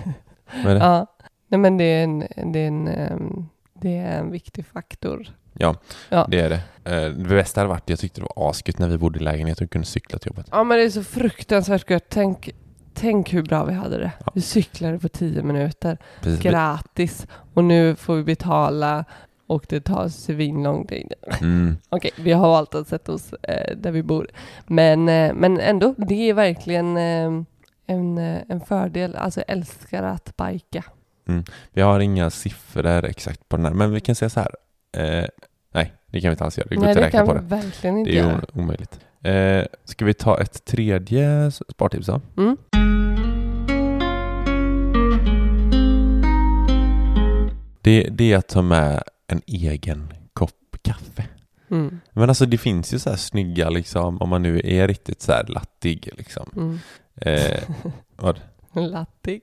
Ja. 0.63 1.05
Nej, 1.47 1.59
men 1.59 1.77
det 1.77 1.83
är 1.83 2.03
en, 2.03 2.19
det 2.53 2.59
är 2.59 2.67
en, 2.67 2.87
ehm, 2.87 3.45
det 3.73 3.97
är 3.97 4.19
en 4.19 4.31
viktig 4.31 4.65
faktor. 4.65 5.27
Ja, 5.53 5.75
Ja. 6.09 6.27
det 6.31 6.39
är 6.39 6.49
det. 6.49 6.61
Eh, 6.95 7.11
Det 7.11 7.29
bästa 7.35 7.59
hade 7.61 7.69
varit, 7.69 7.89
jag 7.89 7.99
tyckte 7.99 8.21
det 8.21 8.27
var 8.35 8.49
asgött 8.49 8.79
när 8.79 8.87
vi 8.87 8.97
bodde 8.97 9.19
i 9.19 9.23
lägenhet 9.23 9.61
och 9.61 9.69
kunde 9.69 9.87
cykla 9.87 10.19
till 10.19 10.27
jobbet. 10.29 10.47
Ja, 10.51 10.63
men 10.63 10.77
det 10.77 10.83
är 10.83 10.89
så 10.89 11.03
fruktansvärt 11.03 11.89
gött. 11.89 12.05
Tänk, 12.09 12.49
tänk 12.93 13.33
hur 13.33 13.43
bra 13.43 13.63
vi 13.65 13.73
hade 13.73 13.97
det. 13.97 14.11
Ja. 14.25 14.31
Vi 14.35 14.41
cyklade 14.41 14.99
på 14.99 15.09
tio 15.09 15.43
minuter, 15.43 15.97
Precis. 16.21 16.41
gratis. 16.43 17.27
Och 17.53 17.63
nu 17.63 17.95
får 17.95 18.15
vi 18.15 18.23
betala 18.23 19.05
och 19.47 19.65
det 19.69 19.79
tar 19.81 20.07
svinlång 20.07 20.87
tid. 20.87 21.13
Mm. 21.41 21.77
Okej, 21.89 22.11
vi 22.17 22.31
har 22.31 22.47
valt 22.47 22.75
att 22.75 22.87
sätta 22.87 23.11
oss 23.11 23.33
eh, 23.33 23.77
där 23.77 23.91
vi 23.91 24.03
bor. 24.03 24.27
Men, 24.67 25.09
eh, 25.09 25.33
men 25.33 25.59
ändå, 25.59 25.95
det 25.97 26.29
är 26.29 26.33
verkligen 26.33 26.97
eh, 26.97 27.43
en, 27.87 28.17
eh, 28.17 28.39
en 28.49 28.61
fördel. 28.61 29.15
Alltså 29.15 29.39
jag 29.39 29.49
älskar 29.57 30.03
att 30.03 30.37
bajka. 30.37 30.83
Vi 31.73 31.81
har 31.81 31.99
inga 31.99 32.29
siffror 32.29 33.05
exakt 33.05 33.49
på 33.49 33.57
den 33.57 33.65
här, 33.65 33.73
men 33.73 33.91
vi 33.91 33.99
kan 33.99 34.15
säga 34.15 34.29
så 34.29 34.39
här. 34.39 34.51
Eh, 34.97 35.25
nej, 35.73 35.93
det 36.07 36.21
kan 36.21 36.29
vi 36.29 36.31
inte 36.31 36.43
alls 36.43 36.57
göra. 36.57 36.67
Det 36.69 36.75
går 36.75 36.81
Nej, 36.83 36.91
inte 36.91 37.01
det 37.01 37.07
att 37.07 37.13
räkna 37.13 37.19
kan 37.19 37.27
på 37.27 37.33
vi 37.33 37.39
det. 37.39 37.55
verkligen 37.63 37.97
inte 37.97 38.11
Det 38.11 38.17
är 38.19 38.23
göra. 38.23 38.41
omöjligt. 38.53 38.99
Eh, 39.23 39.65
ska 39.85 40.05
vi 40.05 40.13
ta 40.13 40.41
ett 40.41 40.65
tredje 40.65 41.51
spartips 41.51 42.07
då? 42.07 42.21
Mm. 42.37 42.57
Det, 47.81 48.09
det 48.11 48.33
är 48.33 48.37
att 48.37 48.47
ta 48.47 48.61
med 48.61 49.03
en 49.27 49.41
egen 49.47 50.13
kopp 50.33 50.77
kaffe. 50.81 51.25
Mm. 51.69 51.99
Men 52.13 52.29
alltså 52.29 52.45
det 52.45 52.57
finns 52.57 52.93
ju 52.93 52.99
så 52.99 53.09
här 53.09 53.17
snygga 53.17 53.69
liksom, 53.69 54.21
om 54.21 54.29
man 54.29 54.41
nu 54.43 54.61
är 54.63 54.87
riktigt 54.87 55.21
så 55.21 55.31
här 55.31 55.45
lattig 55.47 56.09
liksom. 56.17 56.49
Mm. 56.55 56.79
Eh, 57.15 57.59
vad? 58.15 58.39
Lattig. 58.73 59.41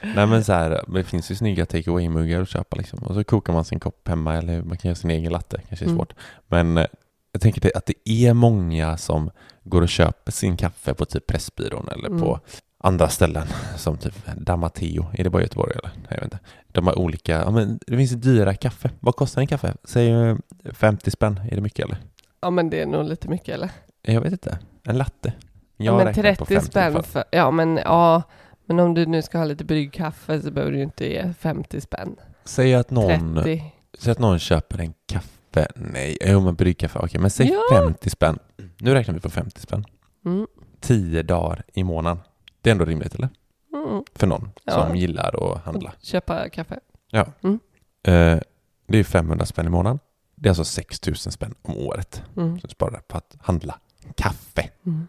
Nej 0.00 0.26
men 0.26 0.44
så 0.44 0.52
här, 0.52 0.84
det 0.94 1.04
finns 1.04 1.30
ju 1.30 1.34
snygga 1.34 1.66
take 1.66 1.90
away-muggar 1.90 2.42
att 2.42 2.48
köpa 2.48 2.76
liksom. 2.76 2.98
Och 2.98 3.14
så 3.14 3.24
kokar 3.24 3.52
man 3.52 3.64
sin 3.64 3.80
kopp 3.80 4.08
hemma 4.08 4.34
eller 4.36 4.62
man 4.62 4.76
kan 4.78 4.88
göra 4.88 4.96
sin 4.96 5.10
egen 5.10 5.32
latte, 5.32 5.60
kanske 5.68 5.84
är 5.84 5.86
Mm. 5.86 5.98
svårt. 5.98 6.12
Men 6.46 6.76
eh, 6.78 6.86
jag 7.32 7.42
tänker 7.42 7.76
att 7.76 7.86
det 7.86 8.10
är 8.10 8.34
många 8.34 8.96
som 8.96 9.30
går 9.64 9.82
och 9.82 9.88
köper 9.88 10.32
sin 10.32 10.56
kaffe 10.56 10.94
på 10.94 11.04
typ 11.04 11.26
Pressbyrån 11.26 11.88
eller 11.88 12.08
Mm. 12.08 12.20
på 12.20 12.40
andra 12.78 13.08
ställen 13.08 13.46
som 13.76 13.96
typ 13.96 14.14
Damateo. 14.36 15.06
Är 15.12 15.24
det 15.24 15.30
bara 15.30 15.42
Göteborg 15.42 15.72
eller? 15.72 15.90
Nej, 15.96 16.04
jag 16.08 16.16
vet 16.16 16.24
inte. 16.24 16.38
De 16.72 16.86
har 16.86 16.98
olika, 16.98 17.32
ja 17.32 17.50
men 17.50 17.78
det 17.86 17.96
finns 17.96 18.10
dyra 18.12 18.54
kaffe. 18.54 18.90
Vad 19.00 19.16
kostar 19.16 19.40
en 19.40 19.46
kaffe? 19.46 19.74
Säg 19.84 20.10
eh, 20.10 20.36
50 20.72 21.10
spänn, 21.10 21.40
är 21.50 21.54
det 21.56 21.60
mycket 21.62 21.84
eller? 21.84 21.98
Ja, 22.40 22.50
men 22.50 22.70
det 22.70 22.80
är 22.82 22.86
nog 22.86 23.04
lite 23.08 23.28
mycket 23.28 23.54
eller? 23.54 23.70
Jag 24.02 24.20
vet 24.20 24.32
inte. 24.32 24.58
En 24.84 24.98
latte? 24.98 25.32
Ja, 25.76 25.84
Jag 25.84 25.96
men 25.96 26.06
räknar 26.06 26.34
på 26.34 26.44
30 26.44 26.54
50 26.54 26.66
spänn 26.70 27.02
för- 27.02 27.24
ja 27.30 27.50
men 27.50 27.76
ja, 27.76 28.22
men 28.66 28.80
om 28.80 28.94
du 28.94 29.06
nu 29.06 29.22
ska 29.22 29.38
ha 29.38 29.44
lite 29.44 29.64
bryggkaffe 29.64 30.40
så 30.42 30.50
behöver 30.50 30.72
du 30.72 30.82
inte 30.82 31.06
ge 31.12 31.32
50 31.38 31.80
spänn. 31.80 32.16
Säg 32.44 32.74
att 32.74 32.90
någon 32.90 33.34
30. 33.34 33.64
Säg 33.98 34.12
att 34.12 34.18
någon 34.18 34.38
köper 34.38 34.78
en 34.80 34.94
kaffe. 35.06 35.68
Nej, 35.74 36.18
jo 36.20 36.40
men 36.40 36.54
bryggkaffe. 36.54 36.98
Okej, 36.98 37.20
men 37.20 37.30
säg 37.30 37.48
Ja. 37.70 37.78
50 37.86 38.10
spänn. 38.10 38.38
Nu 38.78 38.94
räknar 38.94 39.14
vi 39.14 39.20
på 39.20 39.30
50 39.30 39.60
spänn. 39.60 39.84
Mm. 40.24 40.46
10 40.80 41.22
dagar 41.22 41.62
i 41.74 41.84
månaden. 41.84 42.18
Det 42.60 42.70
är 42.70 42.72
ändå 42.72 42.84
rimligt 42.84 43.14
eller? 43.14 43.28
Mm. 43.74 44.02
För 44.14 44.26
någon 44.26 44.50
Ja. 44.64 44.72
som 44.86 44.96
gillar 44.96 45.52
att 45.52 45.64
handla. 45.64 45.92
Köpa 46.00 46.48
kaffe. 46.48 46.80
Ja. 47.10 47.26
Mm. 47.42 47.58
Eh, 48.02 48.40
det 48.86 48.98
är 48.98 49.04
500 49.04 49.46
spänn 49.46 49.66
i 49.66 49.70
månaden. 49.70 49.98
Det 50.34 50.48
är 50.48 50.50
alltså 50.50 50.64
6 50.64 51.06
000 51.06 51.16
spänn 51.16 51.54
om 51.62 51.76
året. 51.76 52.22
Mm. 52.36 52.60
som 52.60 52.70
sparar 52.70 53.00
på 53.00 53.16
att 53.16 53.36
handla 53.40 53.78
kaffe. 54.16 54.70
Mm. 54.86 55.08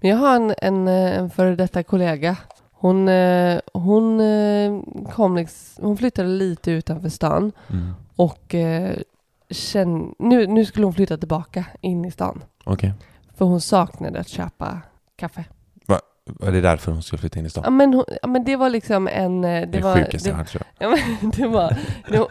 Men 0.00 0.10
jag 0.10 0.16
har 0.16 0.36
en, 0.36 0.54
en, 0.58 0.88
eh, 0.88 1.18
en 1.18 1.30
före 1.30 1.56
detta 1.56 1.82
kollega. 1.82 2.36
Hon, 2.72 3.08
eh, 3.08 3.60
hon, 3.72 4.20
eh, 4.20 4.80
kom 5.12 5.36
liksom, 5.36 5.84
hon 5.84 5.96
flyttade 5.96 6.28
lite 6.28 6.70
utanför 6.70 7.08
stan 7.08 7.52
och 8.16 8.54
eh, 8.54 8.96
känn, 9.50 10.14
nu, 10.18 10.46
nu 10.46 10.64
skulle 10.64 10.86
hon 10.86 10.94
flytta 10.94 11.16
tillbaka 11.18 11.64
in 11.80 12.04
i 12.04 12.10
stan. 12.10 12.42
Okej. 12.64 12.94
För 13.36 13.44
hon 13.44 13.60
saknade 13.60 14.20
att 14.20 14.28
köpa 14.28 14.80
kaffe. 15.16 15.44
Var 16.28 16.52
det 16.52 16.60
därför 16.60 16.92
hon 16.92 17.02
skulle 17.02 17.20
flytta 17.20 17.38
in 17.38 17.44
i 17.44 17.46
Ja 17.46 17.50
stan? 17.50 17.76
men, 17.76 17.94
hon, 17.94 18.04
ja, 18.22 18.28
men 18.28 18.44
det 18.44 18.56
var 18.56 18.70
liksom 18.70 19.08
en... 19.08 19.44
eh, 19.44 19.60
Det, 19.60 19.66
Det, 19.66 19.80
var, 19.80 19.94
sjukaste 19.96 20.28
jag 20.28 20.36
det, 20.36 20.38
hört 20.38 20.48
tror 20.48 20.62
jag. 20.78 20.90
ja, 20.98 20.98
men 21.20 21.30
det, 21.30 21.46
var, 21.48 21.76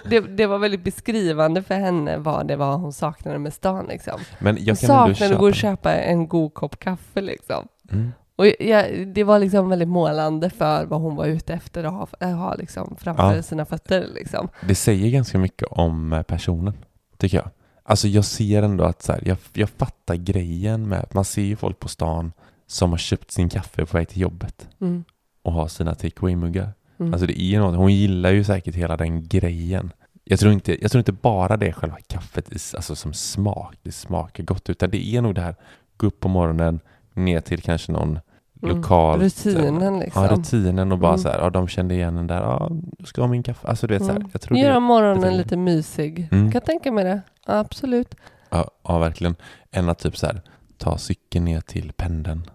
det, 0.10 0.20
det, 0.20 0.46
var 0.48 0.58
väldigt 0.58 0.84
beskrivande 0.84 1.64
för 1.64 1.76
henne 1.76 2.18
vad 2.18 2.48
det 2.48 2.56
var 2.56 2.78
hon 2.78 2.94
saknade 2.94 3.40
med 3.40 3.54
stan 3.54 3.86
liksom. 3.90 4.20
Men 4.40 4.56
Hon 4.56 4.66
jag 4.66 4.84
ändå 4.84 4.88
saknade 4.88 5.34
att 5.34 5.40
gå 5.40 5.48
och 5.48 5.56
köpa. 5.56 5.72
köpa 5.90 5.94
en 5.96 6.28
god 6.28 6.54
kopp 6.54 6.80
kaffe 6.80 7.22
liksom. 7.22 7.68
Mm. 7.92 8.12
Och 8.38 8.46
jag, 8.60 9.08
det 9.08 9.24
var 9.24 9.40
liksom 9.40 9.70
väldigt 9.70 9.88
målande 9.88 10.50
för 10.50 10.86
vad 10.86 11.02
hon 11.02 11.16
var 11.16 11.26
ute 11.26 11.54
efter 11.54 11.84
att 11.84 11.94
ha, 11.94 12.08
att 12.20 12.36
ha 12.36 12.56
liksom 12.56 12.96
framför 13.00 13.36
Ja. 13.36 13.44
sina 13.44 13.66
fötter. 13.66 14.06
Liksom. 14.16 14.50
Det 14.68 14.76
säger 14.76 15.10
ganska 15.12 15.38
mycket 15.38 15.68
om 15.72 16.14
eh, 16.14 16.22
personen, 16.22 16.74
tycker 17.18 17.38
jag. 17.38 17.50
Alltså 17.84 18.08
jag 18.08 18.26
ser 18.26 18.64
ändå 18.64 18.84
att 18.84 19.02
så 19.02 19.12
här, 19.12 19.22
jag, 19.26 19.38
jag 19.54 19.70
fattar 19.70 20.16
grejen 20.16 20.90
med 20.90 21.00
att 21.00 21.14
man 21.14 21.26
ser 21.26 21.42
ju 21.42 21.56
folk 21.56 21.80
på 21.80 21.88
stan 21.88 22.32
som 22.68 22.92
har 22.92 22.98
köpt 22.98 23.32
sin 23.32 23.50
kaffe 23.50 23.86
på 23.86 23.98
väg 23.98 24.10
till 24.10 24.22
jobbet 24.22 24.68
Mm. 24.82 25.04
och 25.44 25.52
har 25.54 25.68
sina 25.68 25.96
take 25.96 26.20
away-muggar. 26.22 26.70
Mm. 27.00 27.14
Alltså 27.14 27.28
det 27.28 27.42
är 27.42 27.60
något, 27.60 27.76
hon 27.76 27.94
gillar 27.94 28.32
ju 28.32 28.44
säkert 28.44 28.76
hela 28.76 28.98
den 28.98 29.28
grejen. 29.28 29.92
Jag 30.24 30.40
tror 30.40 30.54
inte, 30.54 30.82
jag 30.82 30.92
tror 30.92 31.00
inte 31.00 31.12
bara 31.12 31.58
det 31.58 31.68
är 31.68 31.72
själva 31.72 31.98
kaffet 32.08 32.50
alltså 32.76 32.96
som 32.96 33.14
smak, 33.14 33.76
det 33.84 33.92
smakar 33.92 34.44
gott, 34.44 34.70
utan 34.70 34.90
det 34.90 35.06
är 35.16 35.22
nog 35.22 35.36
det 35.36 35.42
här, 35.42 35.56
gå 35.98 36.08
upp 36.08 36.20
på 36.20 36.28
morgonen, 36.28 36.80
ner 37.14 37.42
till 37.42 37.62
kanske 37.62 37.92
någon 37.92 38.20
Mm. 38.64 38.78
lokal 38.78 39.20
Rutinen 39.22 40.00
liksom. 40.00 40.24
Ja, 40.24 40.32
rutinen 40.32 40.92
och 40.92 41.00
bara 41.00 41.12
Mm. 41.12 41.22
så 41.22 41.30
här, 41.30 41.40
ja, 41.40 41.50
de 41.50 41.68
kände 41.68 41.96
igen 41.96 42.16
den 42.16 42.28
där, 42.28 42.42
ja, 42.42 42.70
ska 43.06 43.22
ha 43.22 43.28
min 43.28 43.44
kaffe. 43.44 43.68
Alltså 43.68 43.88
du 43.88 43.94
vet 43.94 44.04
så 44.06 44.10
här, 44.12 44.16
Mm. 44.16 44.30
jag 44.32 44.42
tror 44.42 44.58
Göra 44.58 44.74
det, 44.74 44.80
morgonen 44.80 45.22
jag 45.22 45.30
tror- 45.32 45.38
lite 45.38 45.58
mysig. 45.58 46.28
Mm. 46.32 46.52
Kan 46.52 46.62
tänka 46.62 46.92
mig 46.92 47.04
det. 47.04 47.22
Ja, 47.48 47.54
absolut. 47.60 48.16
ja, 48.50 48.72
ja 48.84 49.00
verkligen, 49.00 49.36
än 49.72 49.90
att 49.90 50.00
typ 50.00 50.18
så 50.18 50.26
här, 50.26 50.42
ta 50.78 50.98
cykeln 50.98 51.46
ner 51.46 51.62
till 51.62 51.92
pendeln 51.98 52.50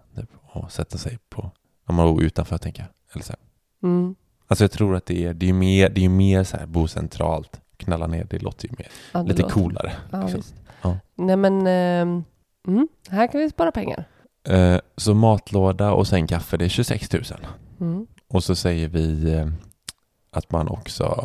och 0.53 0.73
sätta 0.73 0.99
sig 0.99 1.19
på, 1.29 1.51
om 1.87 1.95
man 1.95 2.07
bor 2.15 2.23
utanför 2.23 2.59
tänker 2.59 2.83
jag. 2.83 2.89
Eller 3.15 3.25
så. 3.25 3.35
Mm. 3.83 4.15
Alltså 4.47 4.65
jag 4.65 4.71
tror 4.71 4.97
att 4.97 5.07
det 5.07 5.25
är, 5.25 5.35
det 5.35 5.49
är 5.49 5.53
mer, 5.53 5.89
det 5.89 6.05
är 6.05 6.09
mer 6.09 6.45
så 6.45 6.57
här, 6.57 6.67
bo 6.67 6.89
centralt, 6.89 7.61
knalla 7.77 8.07
ner, 8.07 8.25
det 8.31 8.39
låter 8.39 8.69
ju 8.69 8.75
mer, 8.79 8.89
Ja, 9.13 9.23
lite 9.23 9.43
låter- 9.43 9.55
coolare. 9.55 9.93
Ja, 10.13 10.23
liksom. 10.23 10.43
Ja. 10.83 10.99
Nej 11.15 11.37
men, 11.37 11.67
ehm, 11.67 12.25
Mm. 12.69 12.89
Här 13.09 13.27
kan 13.27 13.41
vi 13.41 13.51
spara 13.51 13.73
pengar. 13.73 14.05
Eh, 14.49 14.79
så 14.97 15.15
matlåda 15.15 15.93
och 15.93 16.07
sen 16.07 16.27
kaffe, 16.27 16.57
det 16.57 16.65
är 16.65 16.69
26 16.69 17.13
000. 17.13 17.23
Mm. 17.81 18.07
Och 18.29 18.45
så 18.45 18.55
säger 18.55 18.89
vi 18.89 19.33
eh, 19.35 19.49
att 20.31 20.51
man 20.53 20.69
också 20.69 21.25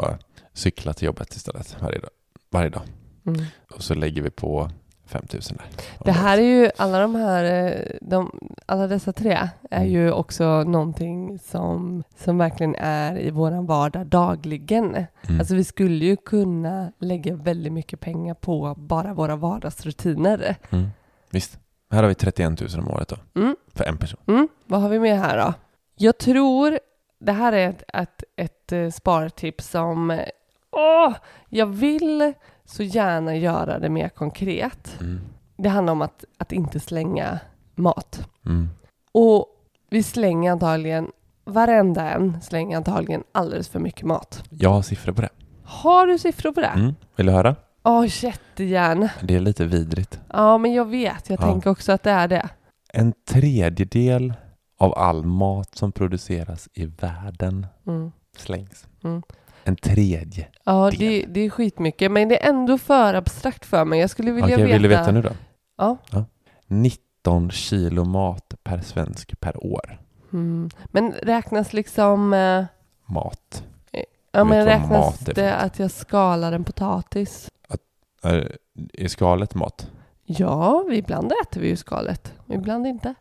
cyklar 0.53 0.93
till 0.93 1.05
jobbet 1.05 1.35
istället 1.35 1.77
varje 1.81 1.99
dag. 1.99 2.09
Varje 2.51 2.69
dag. 2.69 2.81
Mm. 3.25 3.45
Och 3.75 3.83
så 3.83 3.93
lägger 3.95 4.21
vi 4.21 4.29
på 4.29 4.69
5 5.05 5.21
000 5.33 5.41
där. 5.49 5.65
Det 6.05 6.11
här 6.11 6.37
är 6.37 6.41
ju, 6.41 6.69
alla 6.77 6.99
de 6.99 7.15
här, 7.15 7.43
eh, 7.43 7.81
de, 8.01 8.39
alla 8.65 8.87
dessa 8.87 9.13
tre 9.13 9.49
är 9.71 9.81
Mm. 9.81 9.91
ju 9.91 10.11
också 10.11 10.63
någonting 10.63 11.39
som, 11.39 12.03
som 12.17 12.37
verkligen 12.37 12.75
är 12.75 13.19
i 13.19 13.29
våran 13.29 13.65
vardag 13.65 14.07
dagligen. 14.07 14.85
Mm. 14.95 15.39
Alltså 15.39 15.55
vi 15.55 15.63
skulle 15.63 16.05
ju 16.05 16.15
kunna 16.15 16.91
lägga 16.99 17.35
väldigt 17.35 17.73
mycket 17.73 17.99
pengar 17.99 18.33
på 18.33 18.75
bara 18.77 19.13
våra 19.13 19.35
vardagsrutiner. 19.35 20.55
Mm. 20.69 20.87
Visst. 21.31 21.59
Här 21.91 22.01
har 22.03 22.07
vi 22.09 22.15
31 22.15 22.59
000 22.61 22.69
om 22.79 22.91
året 22.91 23.07
då. 23.07 23.41
Mm. 23.41 23.55
För 23.73 23.83
en 23.83 23.97
person. 23.97 24.19
Mm. 24.27 24.47
Vad 24.65 24.81
har 24.81 24.89
vi 24.89 24.99
med 24.99 25.19
här 25.19 25.37
då? 25.37 25.53
Jag 25.97 26.17
tror, 26.17 26.79
det 27.19 27.31
här 27.31 27.53
är 27.53 27.69
ett, 27.69 27.83
ett, 27.93 28.23
ett 28.37 28.71
eh, 28.71 28.89
spartips 28.89 29.69
som, 29.69 30.11
eh, 30.11 30.25
åh, 30.71 31.13
jag 31.49 31.65
vill 31.65 32.33
så 32.65 32.83
gärna 32.83 33.35
göra 33.35 33.79
det 33.79 33.89
mer 33.89 34.09
konkret. 34.09 34.97
Mm. 35.01 35.21
Det 35.57 35.69
handlar 35.69 35.93
om 35.93 36.01
att, 36.01 36.25
att 36.37 36.51
inte 36.51 36.79
slänga 36.79 37.39
mat. 37.75 38.27
Mm. 38.45 38.69
Och 39.11 39.45
vi 39.89 40.03
slänger 40.03 40.51
antagligen, 40.51 41.07
varenda 41.45 42.09
en 42.11 42.41
slänger 42.41 42.77
antagligen 42.77 43.23
alldeles 43.31 43.69
för 43.69 43.79
mycket 43.79 44.05
mat. 44.05 44.43
Jag 44.49 44.69
har 44.69 44.81
siffror 44.81 45.13
på 45.13 45.21
det. 45.21 45.29
Har 45.63 46.07
du 46.07 46.17
siffror 46.17 46.51
på 46.51 46.61
det? 46.61 46.67
Mm. 46.67 46.95
Vill 47.15 47.25
du 47.25 47.31
höra? 47.31 47.55
jättegärna. 48.21 49.09
Det 49.21 49.35
är 49.35 49.39
lite 49.39 49.65
vidrigt. 49.65 50.19
Ja, 50.33 50.57
men 50.57 50.73
jag 50.73 50.85
vet. 50.85 51.29
Jag 51.29 51.39
Ja. 51.41 51.45
tänker 51.45 51.69
också 51.69 51.91
att 51.91 52.03
det 52.03 52.11
är 52.11 52.27
det. 52.27 52.49
En 52.93 53.13
tredjedel 53.27 54.33
av 54.79 54.93
all 54.97 55.25
mat 55.25 55.75
som 55.75 55.91
produceras 55.91 56.69
i 56.73 56.85
världen 56.85 57.67
Mm. 57.87 58.11
slängs. 58.37 58.87
Mm. 59.03 59.21
En 59.67 59.75
tredje. 59.75 60.47
Ja, 60.63 60.89
Del. 60.89 60.99
det, 60.99 61.25
det 61.25 61.39
är 61.39 61.49
skitmycket, 61.49 62.11
men 62.11 62.29
det 62.29 62.43
är 62.45 62.49
ändå 62.49 62.77
för 62.77 63.13
abstrakt 63.13 63.65
för 63.65 63.85
mig. 63.85 63.99
Jag 63.99 64.09
skulle 64.09 64.31
vilja 64.31 64.45
Okej, 64.55 64.57
veta... 64.65 64.73
vill 64.73 64.81
du 64.81 64.87
veta 64.89 65.11
nu 65.11 65.21
då? 65.21 65.29
Ja. 65.77 65.97
19 66.67 67.51
kilo 67.51 68.03
mat 68.03 68.53
per 68.63 68.79
svensk 68.79 69.39
per 69.39 69.65
år. 69.65 70.01
Mm. 70.33 70.69
Men 70.85 71.11
räknas 71.11 71.73
liksom... 71.73 72.33
eh, 72.33 72.65
Mat. 73.05 73.63
Ja, 74.31 74.43
vet 74.43 74.47
men 74.49 74.65
räknas 74.65 75.19
det 75.19 75.55
att 75.55 75.79
jag 75.79 75.91
skalar 75.91 76.51
en 76.51 76.63
potatis? 76.63 77.51
Är, 78.23 78.57
är 78.93 79.07
skalet 79.07 79.55
mat? 79.55 79.91
Ja, 80.23 80.85
ibland 80.91 81.31
äter 81.43 81.61
vi 81.61 81.67
ju 81.67 81.75
skalet. 81.75 82.33
Ibland 82.49 82.87
inte. 82.87 83.13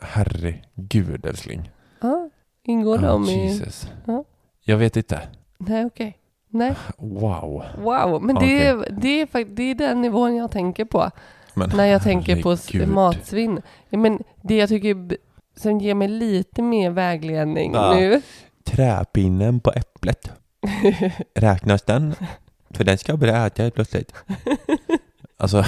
Herregud 0.00 1.26
älskling. 1.26 1.70
Ja, 2.00 2.30
ingår 2.62 2.98
Ah, 2.98 3.00
de 3.00 3.24
i... 3.24 3.44
Jesus. 3.46 3.88
Ja. 4.04 4.24
Jag 4.60 4.76
vet 4.76 4.96
inte. 4.96 5.20
Nej, 5.58 5.84
okej. 5.86 6.18
Nej. 6.48 6.74
Wow. 6.98 7.64
Wow, 7.78 8.22
men 8.22 8.34
det, 8.36 8.66
är, 8.66 8.86
det, 9.00 9.20
är, 9.20 9.44
det 9.44 9.62
är 9.62 9.74
den 9.74 10.00
nivån 10.02 10.36
jag 10.36 10.50
tänker 10.50 10.84
på 10.84 11.10
Men 11.54 11.70
när 11.76 11.84
jag 11.86 12.02
tänker 12.02 12.42
på 12.42 12.50
herregud. 12.50 12.88
matsvinn. 12.88 13.62
Men 13.90 14.22
det 14.42 14.56
jag 14.56 14.68
tycker 14.68 15.16
som 15.56 15.78
ger 15.80 15.94
mig 15.94 16.08
lite 16.08 16.62
mer 16.62 16.90
vägledning 16.90 17.72
Ja. 17.74 17.94
nu. 17.94 18.22
Träpinnen 18.64 19.60
på 19.60 19.70
äpplet. 19.72 20.32
Räknas 21.34 21.82
den? 21.82 22.14
För 22.70 22.84
den 22.84 22.98
ska 22.98 23.12
jag 23.12 23.18
börja 23.18 23.46
äta 23.46 23.62
helt 23.62 23.74
plötsligt. 23.74 24.14
Alltså, 25.36 25.64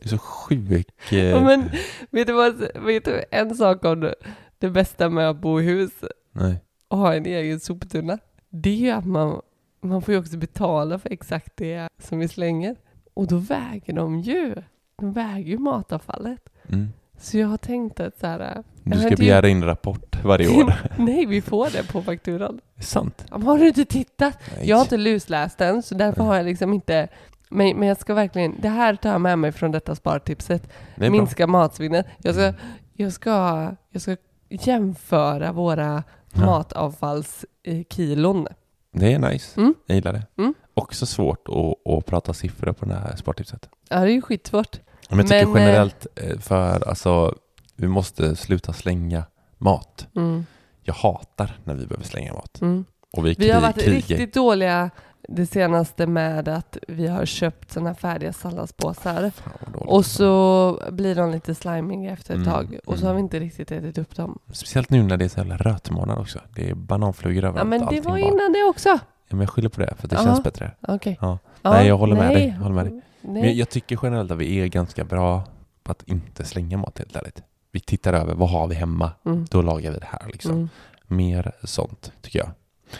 det 0.00 0.04
är 0.04 0.08
så 0.08 0.18
sjuk... 0.18 0.88
eh, 1.12 1.18
Ja, 1.18 1.40
men 1.40 1.70
vet 2.10 2.26
du 2.26 2.32
vad, 2.32 2.68
vet 2.86 3.04
du 3.04 3.24
en 3.30 3.54
sak 3.54 3.84
om 3.84 4.00
det, 4.00 4.14
det 4.58 4.70
bästa 4.70 5.08
med 5.08 5.30
att 5.30 5.36
bo 5.40 5.60
i 5.60 5.64
hus 5.64 5.90
Nej. 6.32 6.56
och 6.88 6.98
ha 6.98 7.14
en 7.14 7.26
egen 7.26 7.60
soptunna? 7.60 8.18
Det 8.50 8.88
är 8.90 8.94
att 8.94 9.06
man, 9.06 9.40
man 9.80 10.02
får 10.02 10.14
ju 10.14 10.20
också 10.20 10.36
betala 10.36 10.98
för 10.98 11.12
exakt 11.12 11.52
det 11.56 11.88
som 11.98 12.18
vi 12.18 12.28
slänger. 12.28 12.76
Och 13.14 13.26
då 13.26 13.36
väger 13.36 13.92
de 13.92 14.20
ju, 14.20 14.54
de 14.96 15.12
väger 15.12 15.50
ju 15.50 15.58
matavfallet. 15.58 16.48
Mm. 16.68 16.88
Så 17.18 17.38
jag 17.38 17.48
har 17.48 17.56
tänkt 17.56 18.00
att 18.00 18.18
så 18.18 18.26
här, 18.26 18.62
Du 18.84 18.98
ska 18.98 19.16
begära 19.16 19.48
in 19.48 19.64
rapport 19.64 20.24
varje 20.24 20.48
år. 20.64 20.74
nej 20.98 21.26
vi 21.26 21.42
får 21.42 21.70
det 21.70 21.92
på 21.92 22.02
fakturan. 22.02 22.60
Sant. 22.80 23.26
Har 23.30 23.58
du 23.58 23.68
inte 23.68 23.84
tittat? 23.84 24.38
Nej. 24.56 24.68
Jag 24.68 24.76
har 24.76 24.82
inte 24.82 24.96
lusläst 24.96 25.58
den, 25.58 25.82
så 25.82 25.94
därför 25.94 26.24
har 26.24 26.36
jag 26.36 26.46
liksom 26.46 26.72
inte... 26.72 27.08
Men, 27.48 27.76
men 27.76 27.88
jag 27.88 27.96
ska 27.96 28.14
verkligen... 28.14 28.54
Det 28.60 28.68
här 28.68 28.96
tar 28.96 29.10
jag 29.10 29.20
med 29.20 29.38
mig 29.38 29.52
från 29.52 29.70
detta 29.70 29.94
spartipset. 29.94 30.72
Det. 30.96 31.10
Minska 31.10 31.46
matsvinnet. 31.46 32.06
Jag 32.18 32.34
ska, 32.34 32.52
jag 32.92 33.12
ska, 33.12 33.68
jag 33.90 34.02
ska 34.02 34.16
jämföra 34.48 35.52
våra 35.52 36.02
Ja. 36.32 36.46
matavfallskilon. 36.46 38.46
Det 38.92 39.12
är 39.12 39.18
nice. 39.18 39.60
Mm. 39.60 39.74
Jag 39.86 39.94
gillar 39.94 40.12
det. 40.12 40.26
Mm. 40.38 40.54
Också 40.74 41.06
svårt 41.06 41.48
att, 41.48 41.92
att 41.92 42.06
prata 42.06 42.34
siffror 42.34 42.72
på 42.72 42.84
det 42.84 42.94
här 42.94 43.16
spartipset. 43.16 43.68
Ja, 43.88 44.00
det 44.00 44.10
är 44.10 44.14
ju 44.14 44.22
skitsvårt. 44.22 44.80
Men 45.08 45.18
jag 45.18 45.28
tycker 45.28 45.46
Men, 45.46 45.56
eh, 45.56 45.62
generellt 45.62 46.06
eh, 46.16 46.38
för 46.38 46.88
alltså, 46.88 47.34
vi 47.76 47.88
måste 47.88 48.36
sluta 48.36 48.72
slänga 48.72 49.24
mat. 49.58 50.06
Mm, 50.16 50.46
Jag 50.82 50.94
hatar 50.94 51.58
när 51.64 51.74
vi 51.74 51.86
behöver 51.86 52.04
slänga 52.06 52.32
mat. 52.34 52.60
mm. 52.60 52.84
Och 53.12 53.26
vi, 53.26 53.34
Vi 53.38 53.50
har 53.50 53.60
varit 53.60 53.76
riktigt 53.86 54.34
dåliga 54.34 54.90
det 55.28 55.46
senaste 55.46 56.06
med 56.06 56.48
att 56.48 56.76
vi 56.88 57.06
har 57.08 57.26
köpt 57.26 57.72
sådana 57.72 57.94
färdiga 57.94 58.32
salladspåsar. 58.32 59.32
Och 59.74 60.06
så 60.06 60.80
blir 60.90 61.14
de 61.14 61.30
lite 61.30 61.54
slimiga 61.54 62.10
efter 62.12 62.34
ett 62.34 62.40
Mm, 62.40 62.52
tag. 62.52 62.78
Och 62.86 62.94
så 62.94 63.00
mm. 63.00 63.06
har 63.08 63.14
vi 63.14 63.20
inte 63.20 63.38
riktigt 63.40 63.70
ätit 63.72 63.98
upp 63.98 64.16
dem. 64.16 64.38
Speciellt 64.52 64.90
nu 64.90 65.02
när 65.02 65.16
det 65.16 65.24
är 65.24 65.28
så 65.28 65.38
jävla 65.38 65.56
rötmånad 65.56 66.18
också. 66.18 66.38
Det 66.54 66.70
är 66.70 66.74
bananflugor 66.74 67.44
överallt. 67.44 67.58
Ja, 67.58 67.64
men 67.78 67.94
det 67.94 68.00
var 68.00 68.10
bara- 68.10 68.18
innan 68.20 68.52
det 68.52 68.64
också. 68.70 68.88
Ja, 68.88 68.98
men 69.36 69.40
jag 69.40 69.50
skyller 69.50 69.68
på 69.68 69.80
det 69.80 69.94
för 69.98 70.04
att 70.06 70.10
det 70.10 70.16
Ja. 70.16 70.24
känns 70.24 70.42
bättre. 70.42 70.70
Okej. 70.80 71.18
Ja. 71.20 71.38
Ja, 71.62 71.70
Nej, 71.72 71.86
jag 71.88 71.98
håller 71.98 72.16
med 72.16 72.26
nej. 72.26 72.34
dig. 72.34 72.46
Jag 72.48 72.54
håller 72.62 72.74
med 72.74 72.84
dig. 72.84 73.00
Nej. 73.20 73.42
Men 73.42 73.56
jag 73.56 73.68
tycker 73.68 73.98
generellt 74.02 74.30
att 74.30 74.38
vi 74.38 74.56
är 74.60 74.66
ganska 74.66 75.04
bra 75.04 75.42
på 75.82 75.92
att 75.92 76.02
inte 76.02 76.44
slänga 76.44 76.76
mat 76.78 76.98
helt 76.98 77.16
ärligt. 77.16 77.42
Vi 77.72 77.80
tittar 77.80 78.12
över, 78.12 78.34
vad 78.34 78.50
har 78.50 78.66
vi 78.66 78.74
hemma? 78.74 79.12
Mm. 79.26 79.46
Då 79.50 79.62
lagar 79.62 79.90
vi 79.92 79.98
det 79.98 80.06
här 80.06 80.26
liksom. 80.32 80.52
Mm. 80.52 80.68
Mer 81.06 81.52
sånt 81.64 82.12
tycker 82.22 82.38
jag. 82.38 82.48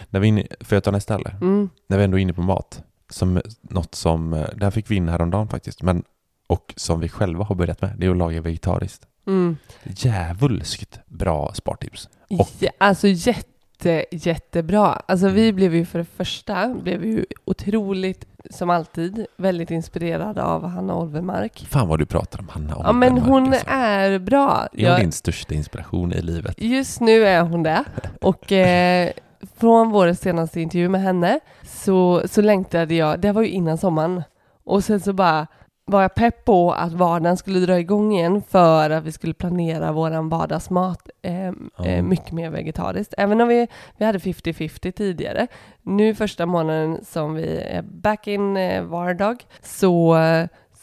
När 0.09 0.19
vi 0.19 0.27
inne, 0.27 0.43
får 0.61 0.75
jag 0.75 0.83
ta 0.83 0.91
nästa 0.91 1.15
eller? 1.15 1.31
Mm. 1.41 1.69
När 1.87 1.97
vi 1.97 2.03
ändå 2.03 2.17
är 2.17 2.21
inne 2.21 2.33
på 2.33 2.41
mat. 2.41 2.83
Som 3.09 3.41
något 3.61 3.95
som, 3.95 4.33
eh, 4.33 4.45
det 4.55 4.63
här 4.63 4.71
fick 4.71 4.91
vi 4.91 4.95
in 4.95 5.09
häromdagen 5.09 5.47
faktiskt. 5.47 5.81
Men, 5.83 6.03
och 6.47 6.73
som 6.77 6.99
vi 6.99 7.09
själva 7.09 7.43
har 7.43 7.55
börjat 7.55 7.81
med, 7.81 7.91
det 7.97 8.05
är 8.05 8.09
att 8.11 8.17
laga 8.17 8.41
vegetariskt. 8.41 9.07
Mm. 9.27 9.57
Djävulskt 9.83 10.99
bra 11.05 11.51
spartips. 11.53 12.09
Och- 12.29 12.49
Ja, 12.59 12.71
alltså 12.77 13.07
jätte, 13.07 14.05
jättebra. 14.11 14.85
Alltså 15.05 15.27
vi 15.29 15.43
Mm. 15.43 15.55
blev 15.55 15.75
ju 15.75 15.85
för 15.85 15.99
det 15.99 16.05
första, 16.05 16.67
blev 16.73 17.05
ju 17.05 17.25
otroligt, 17.45 18.25
som 18.49 18.69
alltid, 18.69 19.25
väldigt 19.37 19.71
inspirerade 19.71 20.43
av 20.43 20.67
Hanna 20.67 20.95
Olvemark. 20.95 21.65
Fan 21.69 21.87
vad 21.87 21.99
du 21.99 22.05
pratar 22.05 22.39
om 22.39 22.47
Hanna 22.49 22.75
Ja 22.83 22.91
men 22.91 23.17
hon 23.17 23.47
alltså. 23.47 23.65
är 23.67 24.19
bra. 24.19 24.51
Är 24.51 24.69
hon 24.71 24.85
Jag, 24.85 24.99
din 24.99 25.11
största 25.11 25.53
inspiration 25.53 26.13
i 26.13 26.21
livet? 26.21 26.55
just 26.61 26.99
nu 27.01 27.25
är 27.25 27.41
hon 27.41 27.63
det. 27.63 27.83
Och 28.21 28.51
eh, 28.51 29.09
från 29.57 29.91
vår 29.91 30.13
senaste 30.13 30.61
intervju 30.61 30.89
med 30.89 31.01
henne 31.01 31.39
så, 31.63 32.21
så 32.25 32.41
längtade 32.41 32.95
jag, 32.95 33.19
det 33.19 33.31
var 33.31 33.41
ju 33.41 33.47
innan 33.47 33.77
sommaren, 33.77 34.23
och 34.63 34.83
sen 34.83 34.99
så 34.99 35.13
bara 35.13 35.47
var 35.85 36.01
jag 36.01 36.15
pepp 36.15 36.45
på 36.45 36.71
att 36.71 36.93
vardagen 36.93 37.37
skulle 37.37 37.59
dra 37.59 37.79
igång 37.79 38.13
igen 38.13 38.41
för 38.49 38.89
att 38.89 39.03
vi 39.03 39.11
skulle 39.11 39.33
planera 39.33 39.91
våran 39.91 40.29
vardagsmat 40.29 41.09
eh, 41.21 41.47
eh, 41.85 42.03
mycket 42.03 42.31
mer 42.31 42.49
vegetariskt. 42.49 43.13
Även 43.17 43.41
om 43.41 43.47
vi, 43.47 43.67
vi 43.97 44.05
hade 44.05 44.19
50-50 44.19 44.91
tidigare. 44.91 45.47
Nu 45.81 46.15
första 46.15 46.45
månaden 46.45 47.05
som 47.05 47.33
vi 47.33 47.57
är 47.57 47.81
back 47.81 48.27
in 48.27 48.57
eh, 48.57 48.83
vardag 48.83 49.45
så, 49.61 50.17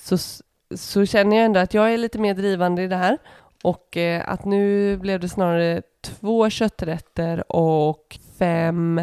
så, 0.01 0.17
så 0.77 1.07
känner 1.07 1.37
jag 1.37 1.45
ändå 1.45 1.61
att 1.61 1.75
jag 1.75 1.93
är 1.93 1.99
lite 1.99 2.19
mer 2.19 2.35
drivande 2.35 2.83
i 2.83 2.89
det 2.89 2.97
här. 2.97 3.19
Och 3.65 3.97
eh, 3.97 4.29
att 4.29 4.45
nu 4.45 4.97
blev 4.97 5.21
det 5.21 5.29
snarare 5.29 5.83
två 6.01 6.51
kötträtter 6.51 7.53
och 7.53 8.19
fem, 8.39 9.01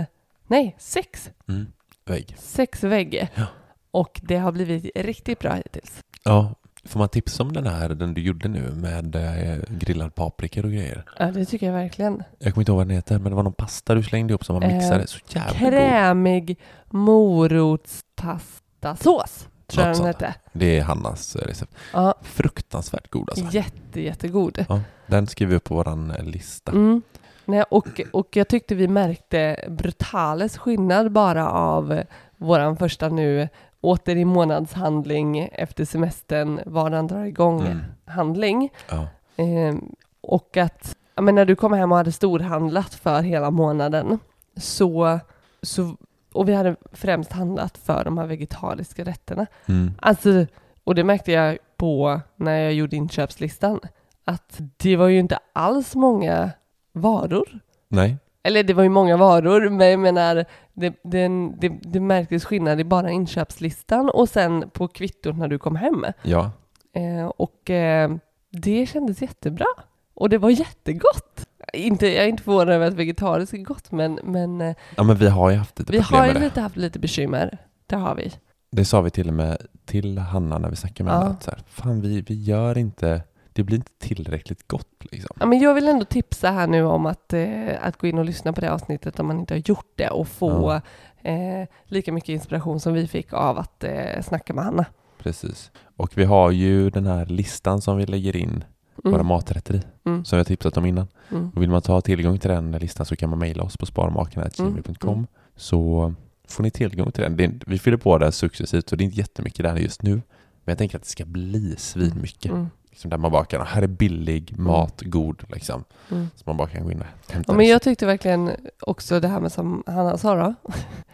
nej 0.47 0.75
sex, 0.79 1.29
Mm. 1.47 1.67
Vägg. 2.05 2.35
sex 2.39 2.83
vägg. 2.83 3.27
Ja. 3.35 3.45
Och 3.91 4.21
det 4.23 4.37
har 4.37 4.51
blivit 4.51 4.91
riktigt 4.95 5.39
bra 5.39 5.53
hittills. 5.53 6.03
Ja, 6.23 6.53
får 6.85 6.99
man 6.99 7.09
tips 7.09 7.39
om 7.39 7.53
den 7.53 7.67
här, 7.67 7.89
den 7.89 8.13
du 8.13 8.21
gjorde 8.21 8.47
nu 8.47 8.71
med 8.71 9.15
eh, 9.15 9.57
grillad 9.69 10.15
paprika 10.15 10.61
och 10.61 10.69
grejer? 10.71 11.03
Ja, 11.19 11.25
det 11.25 11.45
tycker 11.45 11.65
jag 11.65 11.73
verkligen. 11.73 12.23
Jag 12.39 12.53
kommer 12.53 12.61
inte 12.61 12.71
ihåg 12.71 12.77
vad 12.77 12.87
den 12.87 12.95
heter, 12.95 13.19
men 13.19 13.29
det 13.31 13.35
var 13.35 13.43
någon 13.43 13.53
pasta 13.53 13.95
du 13.95 14.03
slängde 14.03 14.31
ihop 14.31 14.45
som 14.45 14.63
Eh, 14.63 14.73
mixade. 14.75 15.07
Så 15.07 15.19
jävla 15.27 15.51
god. 15.51 15.59
Krämig 15.59 16.57
morotspastasås, 16.89 19.47
tror 19.67 19.87
jag 19.87 19.95
den 19.97 20.05
hette. 20.05 20.35
Det 20.53 20.77
är 20.79 20.83
Hannas 20.83 21.35
eh, 21.35 21.47
recept. 21.47 21.75
Ja, 21.93 22.13
Fruktansvärt 22.21 23.11
god 23.11 23.29
alltså. 23.29 23.45
jätte, 23.51 24.01
jättegod. 24.01 24.65
Ja, 24.69 24.81
den 25.07 25.27
skriver 25.27 25.49
vi 25.49 25.55
upp 25.57 25.63
på 25.63 25.75
våran 25.75 26.11
eh, 26.11 26.23
lista. 26.23 26.71
Mm. 26.71 27.01
Nej, 27.45 27.63
och, 27.69 28.01
och 28.13 28.27
jag 28.35 28.47
tyckte 28.47 28.75
vi 28.75 28.87
märkte 28.87 29.65
brutales 29.69 30.57
skillnad 30.57 31.11
bara 31.11 31.49
av 31.49 32.01
våran 32.37 32.77
första 32.77 33.09
nu 33.09 33.49
åter 33.81 34.15
i 34.15 34.25
månadshandling 34.25 35.49
efter 35.51 35.85
semestern, 35.85 36.59
vardagen 36.65 37.07
drar 37.07 37.23
igång 37.25 37.61
Mm. 37.61 37.79
handling. 38.05 38.69
Ja. 38.89 39.07
Eh, 39.43 39.75
och 40.21 40.57
att 40.57 40.95
men 41.21 41.35
när 41.35 41.45
du 41.45 41.55
kom 41.55 41.73
hem 41.73 41.91
och 41.91 41.97
hade 41.97 42.11
storhandlat 42.11 42.93
för 42.93 43.21
hela 43.21 43.51
månaden 43.51 44.19
så, 44.57 45.19
så 45.61 45.95
och 46.35 46.49
vi 46.49 46.53
hade 46.53 46.75
främst 46.91 47.31
handlat 47.31 47.77
för 47.77 48.03
de 48.03 48.17
här 48.17 48.25
vegetariska 48.25 49.03
rätterna. 49.03 49.45
Mm. 49.65 49.91
Alltså, 49.99 50.45
och 50.83 50.95
det 50.95 51.03
märkte 51.03 51.31
jag 51.31 51.57
på 51.77 52.21
när 52.35 52.59
jag 52.59 52.73
gjorde 52.73 52.95
inköpslistan, 52.95 53.79
att 54.25 54.61
det 54.77 54.95
var 54.95 55.07
ju 55.07 55.19
inte 55.19 55.39
alls 55.53 55.95
många 55.95 56.51
varor. 56.93 57.59
Nej. 57.87 58.17
Eller 58.43 58.63
det 58.63 58.73
var 58.73 58.83
ju 58.83 58.89
många 58.89 59.17
varor, 59.17 59.69
men 59.69 59.89
jag 59.89 59.99
menar, 59.99 60.45
det, 60.73 60.93
den, 61.03 61.59
det, 61.59 61.69
det 61.69 61.99
märktes 61.99 62.45
skillnad 62.45 62.79
i 62.79 62.83
bara 62.83 63.11
inköpslistan 63.11 64.09
och 64.09 64.29
sen 64.29 64.69
på 64.69 64.87
kvittot 64.87 65.37
när 65.37 65.47
du 65.47 65.59
kom 65.59 65.75
hem. 65.75 66.05
Ja. 66.21 66.51
Eh, 66.93 67.25
och 67.25 67.69
eh, 67.69 68.11
det 68.51 68.85
kändes 68.85 69.21
jättebra. 69.21 69.65
Och 70.13 70.29
det 70.29 70.37
var 70.37 70.49
jättegott. 70.49 71.45
Inte, 71.75 72.07
jag 72.07 72.23
är 72.23 72.27
inte 72.29 72.43
förvånad 72.43 72.69
över 72.69 72.87
att 72.87 72.93
vegetariskt 72.93 73.53
är 73.53 73.57
gott, 73.57 73.91
men, 73.91 74.19
men 74.23 74.61
eh, 74.61 74.75
ja, 74.97 75.03
men 75.03 75.15
vi 75.15 75.27
har 75.29 75.49
ju 75.49 75.55
haft 75.57 75.79
lite 75.79 75.91
vi 75.91 75.97
problem 76.01 76.19
har 76.19 76.27
ju 76.27 76.33
med 76.33 76.41
det. 76.41 76.45
lite 76.45 76.61
haft 76.61 76.75
lite 76.77 76.99
bekymmer. 76.99 77.57
Det 77.87 77.95
har 77.95 78.15
vi. 78.15 78.33
Det 78.71 78.85
sa 78.85 79.01
vi 79.01 79.09
till 79.09 79.27
och 79.27 79.33
med 79.33 79.57
till 79.85 80.17
Hanna 80.17 80.57
när 80.57 80.69
vi 80.69 80.75
snackade 80.75 81.03
med 81.09 81.13
Ja. 81.13 81.19
henne. 81.19 81.31
Att 81.31 81.43
så 81.43 81.51
här, 81.51 81.59
fan, 81.67 82.01
vi, 82.01 82.21
vi 82.21 82.43
gör 82.43 82.77
inte, 82.77 83.21
det 83.53 83.63
blir 83.63 83.77
inte 83.77 83.91
tillräckligt 83.99 84.67
gott 84.67 85.03
liksom. 85.11 85.35
Ja, 85.39 85.45
men 85.45 85.59
jag 85.59 85.73
vill 85.73 85.87
ändå 85.87 86.05
tipsa 86.05 86.51
här 86.51 86.67
nu 86.67 86.83
om 86.83 87.05
att, 87.05 87.33
eh, 87.33 87.67
att 87.81 87.97
gå 87.97 88.07
in 88.07 88.17
och 88.17 88.25
lyssna 88.25 88.53
på 88.53 88.61
det 88.61 88.71
avsnittet 88.71 89.19
om 89.19 89.27
man 89.27 89.39
inte 89.39 89.53
har 89.53 89.61
gjort 89.65 89.91
det 89.95 90.09
och 90.09 90.27
få 90.27 90.81
eh, 91.21 91.67
lika 91.85 92.11
mycket 92.11 92.29
inspiration 92.29 92.79
som 92.79 92.93
vi 92.93 93.07
fick 93.07 93.33
av 93.33 93.57
att 93.57 93.83
eh, 93.83 94.21
snacka 94.21 94.53
med 94.53 94.63
Hanna. 94.63 94.85
Precis. 95.23 95.71
Och 95.97 96.17
vi 96.17 96.23
har 96.23 96.51
ju 96.51 96.89
den 96.89 97.05
här 97.05 97.25
listan 97.25 97.81
som 97.81 97.97
vi 97.97 98.05
lägger 98.05 98.35
in 98.35 98.63
våra 99.03 99.15
Mm. 99.15 99.25
maträtter 99.27 99.75
i, 99.75 99.81
Mm. 100.05 100.25
som 100.25 100.37
har 100.37 100.43
tipsat 100.43 100.77
om 100.77 100.85
innan. 100.85 101.07
Mm. 101.31 101.49
Och 101.55 101.61
vill 101.61 101.69
man 101.69 101.81
ta 101.81 102.01
tillgång 102.01 102.39
till 102.39 102.49
den 102.49 102.71
listan 102.71 103.05
så 103.05 103.15
kan 103.15 103.29
man 103.29 103.39
mejla 103.39 103.63
oss 103.63 103.77
på 103.77 103.85
sparmakarna.gmail.com 103.85 105.13
Mm. 105.13 105.27
så 105.55 106.13
får 106.47 106.63
ni 106.63 106.71
tillgång 106.71 107.11
till 107.11 107.23
den. 107.23 107.37
Det 107.37 107.43
är, 107.45 107.59
vi 107.67 107.79
fyller 107.79 107.97
på 107.97 108.17
den 108.17 108.31
successivt 108.31 108.91
och 108.91 108.97
det 108.97 109.03
är 109.03 109.05
inte 109.05 109.17
jättemycket 109.17 109.63
där 109.63 109.75
just 109.75 110.01
nu. 110.01 110.11
Men 110.11 110.71
jag 110.71 110.77
tänker 110.77 110.97
att 110.97 111.03
det 111.03 111.09
ska 111.09 111.25
bli 111.25 111.75
svinmycket. 111.77 112.51
Mm. 112.51 112.67
Liksom 112.89 113.09
där 113.09 113.17
man 113.17 113.31
bara 113.31 113.45
kan, 113.45 113.65
här 113.67 113.81
är 113.81 113.87
billig 113.87 114.57
mat, 114.59 115.01
god 115.05 115.43
liksom. 115.47 115.83
Mm. 116.11 116.27
Så 116.35 116.43
man 116.45 116.57
bara 116.57 116.67
kan 116.67 116.83
gå 116.83 116.91
in 116.91 116.99
och 116.99 117.33
hämta 117.33 117.51
Ja, 117.53 117.57
men 117.57 117.67
jag 117.67 117.81
tyckte 117.81 118.05
verkligen 118.05 118.51
också 118.81 119.19
det 119.19 119.27
här 119.27 119.39
med 119.39 119.51
som 119.51 119.83
Hanna 119.85 120.17
sa 120.17 120.35
då. 120.35 120.53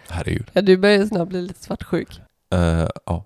Herregud. 0.10 0.46
Ja, 0.54 0.62
du 0.62 0.78
börjar 0.78 1.06
snart 1.06 1.30
bli 1.30 1.42
lite 1.42 1.64
svartsjuk. 1.64 2.20
Uh, 2.54 2.88
ja. 3.06 3.26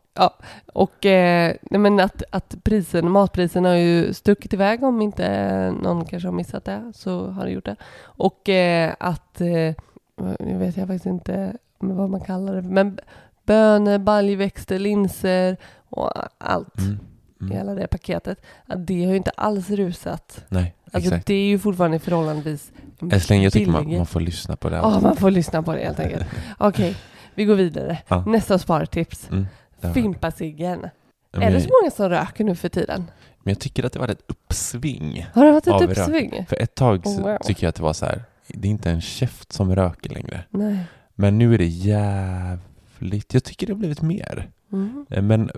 Och 0.73 1.05
eh, 1.05 1.55
nej, 1.61 1.79
men 1.79 1.99
att, 1.99 2.23
att 2.31 2.55
prisen, 2.63 3.11
matpriserna 3.11 3.69
har 3.69 3.75
ju 3.75 4.13
stuckit 4.13 4.53
iväg 4.53 4.83
om 4.83 5.01
inte 5.01 5.71
någon 5.81 6.05
kanske 6.05 6.27
har 6.27 6.33
missat 6.33 6.65
det 6.65 6.91
så 6.95 7.27
har 7.27 7.45
det 7.45 7.51
gjort 7.51 7.65
det. 7.65 7.75
Och 8.03 8.49
eh, 8.49 8.93
att, 8.99 9.41
eh, 9.41 9.49
jag 10.39 10.57
vet 10.59 10.77
jag 10.77 10.87
faktiskt 10.87 11.05
inte 11.05 11.53
vad 11.77 12.09
man 12.09 12.21
kallar 12.21 12.55
det, 12.55 12.61
men 12.61 12.99
bönor, 13.45 13.97
baljväxter, 13.97 14.79
linser 14.79 15.57
och 15.89 16.11
allt 16.37 16.77
Mm. 16.79 16.91
i 17.39 17.43
Mm. 17.43 17.57
hela 17.57 17.73
det 17.75 17.87
paketet. 17.87 18.41
Att 18.65 18.87
det 18.87 19.03
har 19.03 19.11
ju 19.11 19.17
inte 19.17 19.31
alls 19.31 19.69
rusat. 19.69 20.45
Nej, 20.49 20.75
Alltså 20.91 20.97
exakt. 21.09 21.27
det 21.27 21.33
är 21.33 21.45
ju 21.47 21.59
fortfarande 21.59 21.99
förhållandevis 21.99 22.71
Älskling, 23.11 23.43
jag 23.43 23.53
tycker 23.53 23.71
man, 23.71 23.97
man 23.97 24.05
får 24.05 24.19
lyssna 24.19 24.55
på 24.55 24.69
det. 24.69 24.75
Ja, 24.75 24.99
man 24.99 25.15
får 25.15 25.31
lyssna 25.31 25.63
på 25.63 25.73
det 25.73 25.83
helt 25.83 25.99
enkelt. 25.99 26.25
Okej, 26.57 26.95
vi 27.35 27.45
går 27.45 27.55
vidare. 27.55 27.97
Ja. 28.07 28.23
Nästa 28.27 28.59
spartips. 28.59 29.29
Mm. 29.31 29.45
Fimpaciggen. 29.93 30.89
Men, 31.31 31.41
Är 31.43 31.51
det 31.51 31.61
så 31.61 31.69
många 31.81 31.91
som 31.91 32.09
röker 32.09 32.43
nu 32.43 32.55
för 32.55 32.69
tiden? 32.69 33.05
men 33.43 33.51
jag 33.51 33.59
tycker 33.59 33.83
att 33.83 33.93
det 33.93 33.99
var 33.99 34.07
ett 34.07 34.23
uppsving. 34.27 35.25
Har 35.33 35.45
det 35.45 35.51
varit 35.51 35.67
ett 35.67 35.73
Av 35.73 35.81
rök. 35.81 35.89
uppsving? 35.97 36.45
För 36.49 36.61
ett 36.61 36.75
tag 36.75 37.05
Oh, 37.07 37.21
wow. 37.21 37.37
tycker 37.43 37.63
jag 37.63 37.69
att 37.69 37.75
det 37.75 37.83
var 37.83 37.93
så 37.93 38.05
här, 38.05 38.23
det 38.47 38.67
är 38.67 38.69
inte 38.71 38.89
en 38.91 39.01
käft 39.01 39.51
som 39.53 39.75
röker 39.75 40.09
längre. 40.09 40.43
Nej. 40.49 40.77
Men 41.15 41.37
nu 41.37 41.53
är 41.53 41.57
det 41.57 41.65
jävligt, 41.65 43.33
jag 43.33 43.43
tycker 43.43 43.67
det 43.67 43.73
har 43.73 43.77
blivit 43.77 44.01
mer. 44.01 44.49
Mm. 44.71 45.05
Eh, 45.09 45.21
Men 45.21 45.49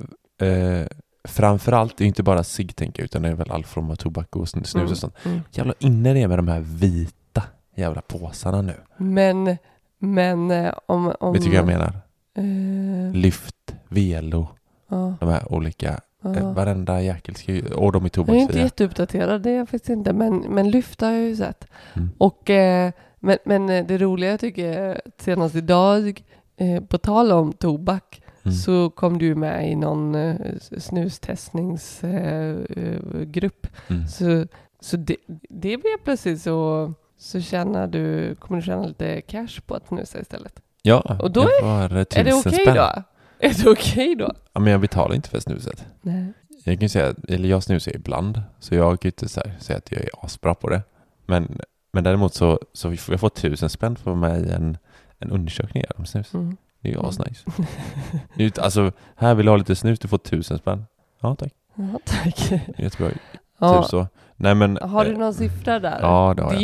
eh, 0.42 0.88
framförallt, 1.24 1.98
det 1.98 2.04
är 2.04 2.08
inte 2.08 2.24
bara 2.24 2.44
cigg 2.44 2.76
tänker 2.76 3.02
jag, 3.02 3.06
utan 3.06 3.22
det 3.22 3.30
är 3.30 3.34
väl 3.34 3.52
all 3.52 3.66
form 3.66 3.90
av 3.90 3.96
tobak 3.96 4.36
och 4.36 4.44
sn- 4.46 4.64
snus 4.64 4.76
Mm. 4.76 4.92
och 4.92 4.98
sånt. 4.98 5.16
Mm. 5.26 5.42
Jävla 5.52 5.74
inne 5.80 6.14
det 6.14 6.22
är 6.22 6.28
med 6.28 6.40
de 6.40 6.48
här 6.48 6.60
vita 6.60 7.44
jävla 7.76 8.02
påsarna 8.02 8.62
nu. 8.62 8.74
Men, 8.98 9.58
men 10.00 10.52
eh, 10.52 10.74
om... 10.86 11.14
om 11.20 11.34
Vet 11.34 11.42
du 11.42 11.48
vad 11.50 11.58
jag 11.58 11.66
menar? 11.66 11.94
Eh, 12.38 13.12
Lyft, 13.14 13.76
Velo, 13.88 14.48
ja, 14.90 15.16
de 15.20 15.30
här 15.30 15.54
olika, 15.54 16.00
ja. 16.24 16.36
eh, 16.36 16.54
varenda 16.54 17.02
jäkel 17.02 17.36
ska 17.36 17.52
ju, 17.52 17.74
och 17.74 17.92
de 17.92 18.06
är 18.06 18.10
Jag 18.16 18.30
är 18.30 18.34
inte 18.34 18.34
tobaksfria. 18.34 18.64
jätteuppdaterad, 18.64 19.42
det 19.42 19.50
är 19.52 19.58
jag 19.58 19.70
faktiskt 19.70 19.90
inte. 19.90 20.14
Men, 20.14 20.38
men 20.38 20.72
lyfta 20.72 21.06
har 21.06 21.14
jag 21.14 21.24
ju 21.24 21.36
sett. 21.36 21.68
Mm. 21.94 22.10
Och, 22.18 22.50
eh, 22.50 22.92
men, 23.20 23.38
men 23.46 23.70
eh, 23.70 23.86
det 23.86 23.98
roliga 23.98 24.30
jag 24.32 24.40
tycker 24.40 25.02
senast 25.18 25.56
idag, 25.56 26.24
eh, 26.58 26.84
på 26.84 26.98
tal 26.98 27.32
om 27.32 27.54
tobak, 27.54 28.22
Mm. 28.44 28.56
så 28.56 28.90
kom 28.90 29.18
du 29.18 29.36
med 29.36 29.72
i 29.72 29.76
någon 29.76 30.16
eh, 30.16 30.36
snustestningsgrupp. 30.78 33.68
Mm. 33.90 34.08
Så, 34.08 34.46
så 34.80 34.98
det, 34.98 35.16
det 35.50 35.78
blev 35.78 35.98
plötsligt 36.04 36.42
så, 36.42 36.94
så 37.18 37.42
tjänar 37.42 37.88
du, 37.88 38.36
kommer 38.36 38.62
du 38.62 38.66
tjäna 38.66 38.88
lite 38.88 39.22
cash 39.22 39.62
på 39.68 39.76
att 39.76 39.88
snusa 39.88 40.20
istället. 40.20 40.60
Ja, 40.82 41.18
Och 41.22 41.32
då 41.32 41.42
jag 41.42 41.60
får 41.90 41.96
eh, 41.96 42.00
Är 42.02 42.04
tusen 42.06 42.26
det 42.26 42.34
okej 42.34 42.54
spänn. 42.54 42.76
då? 42.76 43.04
Är 43.40 43.64
det 43.64 43.70
okej 43.70 44.16
då? 44.16 44.32
Ja, 44.54 44.60
men 44.60 44.72
jag 44.72 44.82
betalar 44.82 45.16
inte 45.16 45.30
för 45.30 45.40
snuset. 45.40 45.86
Nej. 46.02 46.34
Jag 46.64 46.76
kan 46.80 46.82
ju 46.86 46.90
säga, 46.90 47.14
eller 47.28 47.50
jag 47.50 47.64
snusar 47.64 47.96
ibland, 47.96 48.42
så 48.60 48.76
jag 48.76 49.00
kan 49.02 49.08
ju 49.08 49.12
inte 49.12 49.30
säga 49.64 49.78
att 49.78 49.92
jag 49.92 50.02
är 50.02 50.10
asbra 50.22 50.56
på 50.56 50.70
det. 50.70 50.82
Men, 51.26 51.60
men 51.94 52.04
däremot 52.04 52.34
så, 52.34 52.60
så 52.74 52.90
vi 52.90 52.98
får, 52.98 53.14
jag 53.22 53.34
tusen 53.34 53.70
spänn 53.70 53.96
för 53.96 54.16
i 54.38 54.50
en, 54.52 54.78
en 55.20 55.32
undersökning 55.32 55.84
om 55.98 56.06
snus. 56.06 56.34
Mm. 56.34 56.58
Det 56.82 56.88
är 56.90 56.92
ju 56.94 56.98
Mm. 57.00 57.10
asnice. 57.10 57.44
Ju- 58.36 58.52
Alltså, 58.62 58.92
här 59.16 59.36
vill 59.36 59.46
du 59.46 59.52
ha 59.52 59.58
lite 59.58 59.76
snus, 59.76 60.00
du 60.00 60.08
får 60.08 60.18
tusen 60.18 60.58
spänn. 60.58 60.86
Ja, 61.22 61.36
tack. 61.36 61.54
Ja, 61.76 62.00
tack. 62.06 62.52
Jättebra. 62.78 63.12
Ja. 63.60 63.82
Typ 63.82 63.90
så. 63.90 64.08
Nej, 64.38 64.56
men, 64.56 64.78
Har 64.82 65.06
du 65.06 65.12
eh, 65.12 65.18
någon 65.18 65.34
siffra 65.34 65.80
där? 65.80 66.00
Ja, 66.02 66.34
det 66.38 66.44
har 66.44 66.54
jag. 66.54 66.62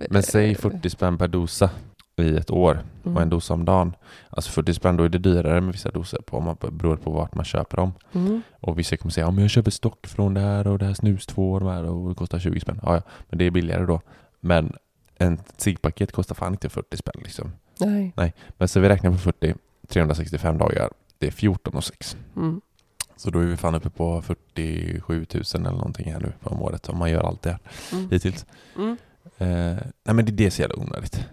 Det, 0.00 0.06
Men 0.10 0.22
säg 0.22 0.54
40 0.54 0.90
spänn 0.90 1.18
per 1.18 1.28
dosa 1.28 1.70
i 2.16 2.36
ett 2.36 2.50
år 2.50 2.78
och 3.02 3.10
en 3.10 3.16
Mm. 3.16 3.28
dosa 3.30 3.54
om 3.54 3.64
dagen. 3.64 3.96
Alltså 4.30 4.50
40 4.50 4.74
spänn, 4.74 4.96
då 4.96 5.04
är 5.04 5.08
det 5.08 5.18
dyrare 5.18 5.60
med 5.60 5.72
vissa 5.72 5.90
doser 5.90 6.18
på, 6.26 6.40
man 6.40 6.56
beror 6.70 6.96
på 6.96 7.10
vart 7.10 7.34
man 7.34 7.44
köper 7.44 7.76
dem. 7.76 7.92
Mm. 8.12 8.42
Och 8.60 8.78
vissa 8.78 8.96
kommer 8.96 9.12
säga, 9.12 9.26
ja 9.26 9.30
men 9.30 9.42
jag 9.42 9.50
köper 9.50 9.70
stock 9.70 10.06
från 10.06 10.34
det 10.34 10.40
här 10.40 10.66
och 10.66 10.78
det 10.78 10.84
här 10.84 10.94
snus 10.94 11.26
två 11.26 11.52
och 11.52 11.60
de 11.60 11.68
här 11.68 11.84
och 11.84 12.08
det 12.08 12.14
kostar 12.14 12.38
20 12.38 12.60
spänn. 12.60 12.80
Ja, 12.82 12.94
ja, 12.94 13.02
men 13.28 13.38
det 13.38 13.44
är 13.44 13.50
billigare 13.50 13.86
då. 13.86 14.00
Men 14.40 14.72
en 15.18 15.40
ciggpaket 15.56 16.12
kostar 16.12 16.34
fan 16.34 16.52
inte 16.52 16.68
40 16.68 16.96
spänn 16.96 17.20
liksom. 17.22 17.52
Nej. 17.80 18.34
Men 18.58 18.68
så 18.68 18.80
vi 18.80 18.88
räknar 18.88 19.10
på 19.10 19.16
40, 19.18 19.54
365 19.88 20.58
dagar. 20.58 20.90
Det 21.18 21.26
är 21.26 21.30
14 21.30 21.74
och 21.74 21.84
6. 21.84 22.16
Mm. 22.36 22.60
Så 23.16 23.30
då 23.30 23.38
är 23.38 23.44
vi 23.46 23.56
fan 23.56 23.74
uppe 23.74 23.90
på 23.90 24.22
47 24.22 25.26
000 25.34 25.42
eller 25.54 25.70
någonting 25.70 26.12
här 26.12 26.20
nu 26.20 26.32
om 26.42 26.62
året 26.62 26.88
om 26.88 26.98
man 26.98 27.10
gör 27.10 27.20
allt 27.22 27.42
det 27.42 27.50
här 27.50 27.58
Mm. 27.92 28.10
hittills. 28.10 28.46
Mm. 28.76 28.96
Eh, 29.38 29.76
nej 30.04 30.14
men 30.14 30.24
det, 30.24 30.32
det 30.32 30.46
är 30.46 30.50
så 30.50 30.62
jävla 30.62 30.76
onödigt. 30.76 31.24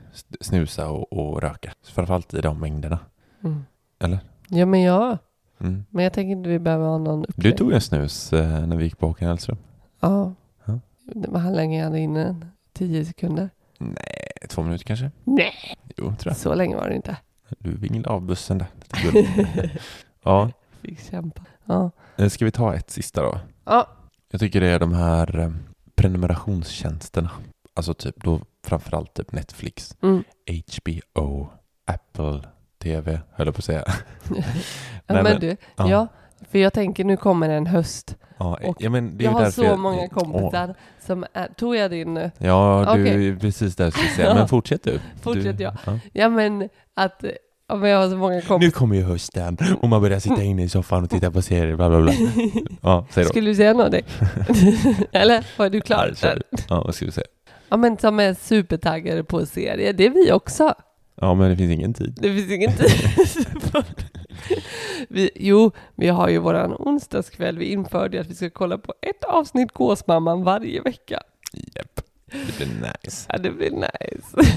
Snusa 0.41 0.89
och, 0.89 1.13
och 1.13 1.41
röka. 1.41 1.73
Framförallt 1.83 2.33
i 2.33 2.41
de 2.41 2.59
mängderna. 2.59 2.99
Mm. 3.43 3.65
Eller? 3.99 4.19
Ja, 4.47 4.65
men 4.65 4.81
ja. 4.81 5.17
Mm. 5.59 5.85
Men 5.89 6.03
jag 6.03 6.13
tänker 6.13 6.31
inte 6.31 6.49
vi 6.49 6.59
behöver 6.59 6.85
ha 6.85 6.97
någon 6.97 7.21
Du 7.21 7.27
upplägg. 7.29 7.57
tog 7.57 7.71
en 7.73 7.81
snus 7.81 8.33
eh, 8.33 8.65
när 8.67 8.77
vi 8.77 8.83
gick 8.83 8.97
på 8.97 9.07
Håkan 9.07 9.27
Hellström. 9.27 9.57
Ja. 9.99 10.33
Ja. 10.65 10.79
Det 11.05 11.27
var 11.29 11.39
han 11.39 11.53
länge 11.53 11.77
jag 11.77 11.85
hade 11.85 11.99
inne 11.99 12.23
den. 12.23 12.45
Tio 12.73 13.05
sekunder. 13.05 13.49
Nej, 13.77 14.47
två 14.49 14.63
minuter 14.63 14.85
kanske? 14.85 15.11
Nej. 15.23 15.53
Jo, 15.97 16.03
tror 16.05 16.17
jag. 16.31 16.37
Så 16.37 16.53
länge 16.55 16.75
var 16.75 16.89
det 16.89 16.95
inte. 16.95 17.17
Du 17.59 17.75
vinglade 17.75 18.09
av 18.09 18.21
bussen 18.21 18.57
där. 18.57 18.67
Ja, 20.23 20.51
Fick 20.81 20.99
kämpa. 21.11 21.41
Ja. 21.65 21.91
Eh, 22.17 22.29
ska 22.29 22.45
vi 22.45 22.51
ta 22.51 22.73
ett 22.75 22.89
sista 22.91 23.21
då? 23.21 23.39
Ja. 23.65 23.87
Jag 24.31 24.39
tycker 24.39 24.61
det 24.61 24.67
är 24.67 24.79
de 24.79 24.93
här 24.93 25.39
eh, 25.39 25.49
prenumerationstjänsterna. 25.95 27.29
Alltså 27.73 27.93
typ 27.93 28.23
då 28.23 28.39
framförallt 28.65 29.13
typ 29.13 29.31
Netflix, 29.31 29.95
Mm. 30.01 30.23
HBO, 30.77 31.49
Apple 31.87 32.41
TV, 32.79 33.19
höll 33.31 33.47
jag 33.47 33.55
på 33.55 33.59
att 33.59 33.65
säga. 33.65 33.83
ja, 34.29 34.43
Nej, 35.07 35.23
men, 35.23 35.39
du. 35.39 35.57
ja. 35.75 35.89
Ja. 35.89 36.07
För 36.51 36.59
jag 36.59 36.73
tänker 36.73 37.03
nu 37.03 37.17
kommer 37.17 37.49
en 37.49 37.67
höst. 37.67 38.17
Ja, 38.37 38.59
Och 38.63 38.75
ja, 38.79 38.89
men 38.89 39.17
det 39.17 39.23
är 39.25 39.25
jag 39.25 39.31
har 39.31 39.51
så 39.51 39.77
många 39.77 40.07
kompisar 40.07 40.69
Åh. 40.69 40.75
som 41.05 41.25
är... 41.33 41.47
Tog 41.47 41.75
jag 41.75 41.91
din 41.91 42.13
nu? 42.13 42.31
Ja, 42.37 42.83
du 42.95 43.01
Okej. 43.01 43.27
är 43.29 43.35
precis 43.35 43.75
där 43.75 43.83
jag 43.83 43.93
skulle 43.93 44.09
säga. 44.09 44.33
Men 44.33 44.47
fortsätt 44.47 44.83
du. 44.83 44.99
Fortsätt 45.21 45.57
du, 45.57 45.63
jag. 45.63 45.77
Ja. 45.85 45.99
Ja, 46.13 46.29
men 46.29 46.69
att... 46.93 47.23
Ja, 47.73 47.77
men 47.77 47.89
jag 47.89 47.97
har 47.97 48.09
så 48.09 48.17
många 48.17 48.35
Nu 48.35 48.41
kompisar. 48.41 48.71
kommer 48.79 48.95
ju 48.95 49.01
hösten 49.03 49.57
och 49.81 49.89
man 49.89 50.01
börjar 50.01 50.19
sitta 50.19 50.43
inne 50.43 50.63
i 50.63 50.69
soffan 50.69 51.03
och 51.03 51.09
titta 51.09 51.31
på 51.31 51.41
serier, 51.41 51.75
bla 51.75 51.89
bla 51.89 52.01
bla. 52.01 52.13
Ja, 52.81 53.07
säg 53.09 53.23
då. 53.23 53.29
Skulle 53.29 53.49
du 53.49 53.55
säga 53.55 53.73
någonting? 53.73 54.05
Eller 55.11 55.45
var 55.57 55.69
du 55.69 55.81
klar? 55.81 56.07
Ja, 56.09 56.15
kör. 56.15 56.43
Ja, 56.69 56.81
vad 56.85 56.95
ska 56.95 57.05
du 57.05 57.11
säga? 57.11 57.27
Ja, 57.69 57.77
men 57.77 57.97
som 57.97 58.19
är 58.19 58.33
supertaggade 58.33 59.23
på 59.23 59.45
serier. 59.45 59.93
Det 59.93 60.05
är 60.05 60.09
vi 60.09 60.31
också. 60.31 60.73
Ja, 61.21 61.33
men 61.33 61.49
det 61.49 61.57
finns 61.57 61.71
ingen 61.71 61.93
tid. 61.93 62.17
Det 62.21 62.33
finns 62.35 62.51
ingen 62.51 62.71
tid. 62.73 62.91
Vi, 65.09 65.29
jo, 65.35 65.71
vi 65.95 66.07
har 66.07 66.29
ju 66.29 66.37
våran 66.37 66.73
onsdagskväll. 66.79 67.57
Vi 67.57 67.65
införde 67.65 68.21
att 68.21 68.27
vi 68.27 68.35
ska 68.35 68.49
kolla 68.49 68.77
på 68.77 68.93
ett 69.01 69.23
avsnitt 69.23 69.71
Gåsmamman 69.73 70.43
varje 70.43 70.81
vecka. 70.81 71.19
Japp, 71.53 72.01
det 72.47 72.57
blir 72.57 72.67
nice. 72.67 73.27
Ja, 73.29 73.37
det 73.37 73.51
blir 73.51 73.71
nice. 73.71 74.55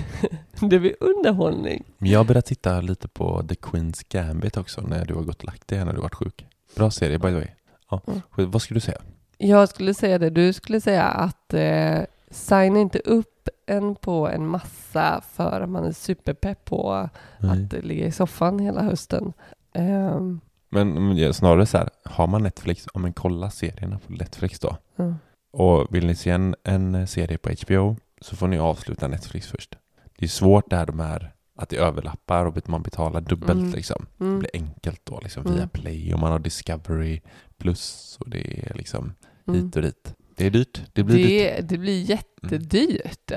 Det 0.60 0.78
blir 0.78 0.94
underhållning. 1.00 1.84
Men 1.98 2.10
jag 2.10 2.18
har 2.18 2.24
börjat 2.24 2.46
titta 2.46 2.80
lite 2.80 3.08
på 3.08 3.42
The 3.48 3.54
Queen's 3.54 4.04
Gambit 4.08 4.56
också 4.56 4.80
när 4.80 5.04
du 5.04 5.14
har 5.14 5.22
gått 5.22 5.38
och 5.38 5.44
lagt 5.44 5.68
dig 5.68 5.84
när 5.84 5.92
du 5.92 6.00
varit 6.00 6.14
sjuk. 6.14 6.46
Bra 6.76 6.90
serie 6.90 7.18
by 7.18 7.28
the 7.28 7.34
way. 7.34 7.48
Ja. 7.90 8.00
Mm. 8.06 8.50
Vad 8.50 8.62
skulle 8.62 8.76
du 8.76 8.80
säga? 8.80 8.98
Jag 9.38 9.68
skulle 9.68 9.94
säga 9.94 10.18
det, 10.18 10.30
du 10.30 10.52
skulle 10.52 10.80
säga 10.80 11.02
att 11.04 11.54
eh, 11.54 11.98
signa 12.30 12.80
inte 12.80 12.98
upp 12.98 13.48
en 13.66 13.94
på 13.94 14.28
en 14.28 14.46
massa 14.46 15.22
för 15.32 15.60
att 15.60 15.68
man 15.68 15.84
är 15.84 15.92
superpepp 15.92 16.64
på 16.64 17.08
Nej. 17.38 17.64
att 17.64 17.84
ligga 17.84 18.06
i 18.06 18.12
soffan 18.12 18.58
hela 18.58 18.82
hösten. 18.82 19.32
Ehm, 19.72 20.40
Men, 20.68 21.08
men 21.08 21.34
snarare 21.34 21.66
så 21.66 21.78
här, 21.78 21.90
har 22.04 22.26
man 22.26 22.42
Netflix, 22.42 22.86
ja 22.94 23.00
men 23.00 23.12
kolla 23.12 23.50
serierna 23.50 23.98
på 24.06 24.12
Netflix 24.12 24.58
då. 24.60 24.76
ja. 24.96 25.14
Och 25.58 25.94
vill 25.94 26.06
ni 26.06 26.14
se 26.14 26.30
en, 26.30 26.54
en 26.64 27.06
serie 27.06 27.38
på 27.38 27.50
HBO 27.62 27.96
så 28.20 28.36
får 28.36 28.48
ni 28.48 28.58
avsluta 28.58 29.08
Netflix 29.08 29.46
först. 29.46 29.74
Det 30.18 30.24
är 30.24 30.28
svårt 30.28 30.70
det 30.70 30.76
här 30.76 30.86
de 30.86 31.00
här 31.00 31.32
att 31.58 31.68
det 31.68 31.76
överlappar 31.76 32.44
och 32.46 32.68
man 32.68 32.82
betalar 32.82 33.20
dubbelt 33.20 33.58
Mm. 33.60 33.72
liksom. 33.72 34.06
Det 34.18 34.24
Mm. 34.24 34.38
blir 34.38 34.50
enkelt 34.54 35.00
då 35.04 35.20
liksom 35.22 35.46
Mm. 35.46 35.56
via 35.58 35.66
Play 35.68 36.14
och 36.14 36.20
man 36.20 36.32
har 36.32 36.38
Discovery 36.38 37.20
plus 37.58 38.16
och 38.20 38.30
det 38.30 38.58
är 38.70 38.74
liksom 38.74 39.12
Mm. 39.48 39.64
hit 39.64 39.76
och 39.76 39.82
dit. 39.82 40.14
Det 40.36 40.46
är 40.46 40.50
dyrt. 40.50 40.82
Det 40.92 41.02
blir 41.02 41.16
dyrt. 41.16 41.26
Det, 41.56 41.68
det 41.68 41.78
blir 41.78 42.02
jättedyrt. 42.02 43.30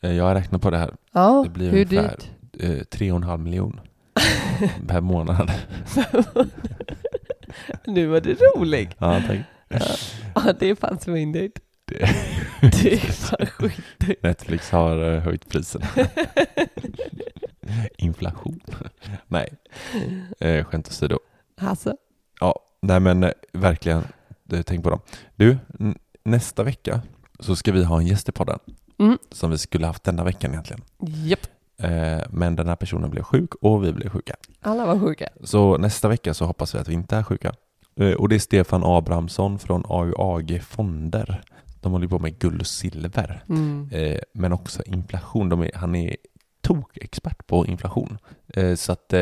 Eh, 0.00 0.12
Jag 0.12 0.24
har 0.24 0.34
räknat 0.34 0.62
på 0.62 0.70
det 0.70 0.78
här. 0.78 0.94
Ja, 1.12 1.42
Det 1.44 1.50
blir 1.50 1.70
hur 1.70 1.84
ungefär 1.84 2.16
dyrt? 2.52 2.62
eh, 2.78 2.84
tre 2.84 3.10
och 3.12 3.16
en 3.16 3.22
halv 3.22 3.40
miljon 3.40 3.80
per 4.86 5.00
månad. 5.00 5.50
nu 7.86 8.06
var 8.06 8.20
det 8.20 8.34
roligt. 8.56 8.90
Ja, 8.98 9.20
tack. 9.26 9.38
Ja, 10.34 10.52
det 10.60 10.70
är 10.70 10.74
fan 10.74 10.98
svindyrt. 11.00 11.58
Det. 11.84 11.98
Det 12.60 12.92
är 12.92 12.98
fan 13.12 13.46
skitdyrt. 13.46 14.22
Netflix 14.22 14.70
har 14.70 15.14
eh, 15.14 15.20
höjt 15.22 15.48
priserna. 15.48 15.86
Inflation. 17.98 18.60
Nej, 19.26 19.54
eh, 20.40 20.64
skämt 20.64 20.88
åsido. 20.88 21.18
Alltså, 21.60 21.94
Ja, 22.40 22.54
nej 22.82 23.00
men 23.00 23.24
eh, 23.24 23.30
verkligen, 23.52 24.02
tänk 24.64 24.84
på 24.84 24.90
dem. 24.90 25.00
Du, 25.36 25.58
nästa 26.24 26.62
vecka 26.62 27.00
så 27.40 27.56
ska 27.56 27.72
vi 27.72 27.84
ha 27.84 27.98
en 28.00 28.06
gäst 28.06 28.28
i 28.28 28.32
podden 28.32 28.58
Mm. 29.00 29.18
som 29.30 29.50
vi 29.50 29.58
skulle 29.58 29.86
haft 29.86 30.04
denna 30.04 30.24
veckan 30.24 30.50
egentligen. 30.50 30.82
japp. 30.98 31.40
Eh, 31.82 32.20
men 32.30 32.56
den 32.56 32.68
här 32.68 32.76
personen 32.76 33.10
blev 33.10 33.22
sjuk 33.22 33.54
och 33.54 33.84
vi 33.84 33.92
blev 33.92 34.08
sjuka. 34.10 34.34
Alla 34.60 34.86
var 34.86 34.98
sjuka. 34.98 35.28
Så 35.44 35.78
nästa 35.78 36.08
vecka 36.08 36.34
så 36.34 36.44
hoppas 36.44 36.74
vi 36.74 36.78
att 36.78 36.88
vi 36.88 36.94
inte 36.94 37.16
är 37.16 37.22
sjuka. 37.22 37.52
Eh, 37.98 38.12
och 38.12 38.28
det 38.28 38.34
är 38.34 38.38
Stefan 38.38 38.82
Abrahamsson 38.84 39.58
från 39.58 39.82
AUAG 39.88 40.60
Fonder. 40.62 41.42
De 41.80 41.92
håller 41.92 42.08
på 42.08 42.18
med 42.18 42.38
guld 42.38 42.60
och 42.60 42.66
silver, 42.66 43.42
Mm. 43.48 43.88
eh, 43.92 44.18
men 44.34 44.52
också 44.52 44.82
inflation. 44.86 45.52
Är, 45.62 45.70
han 45.74 45.94
är 45.94 46.16
tokexpert 46.62 47.46
på 47.46 47.66
inflation. 47.66 48.18
Eh, 48.54 48.74
så 48.74 48.92
att 48.92 49.14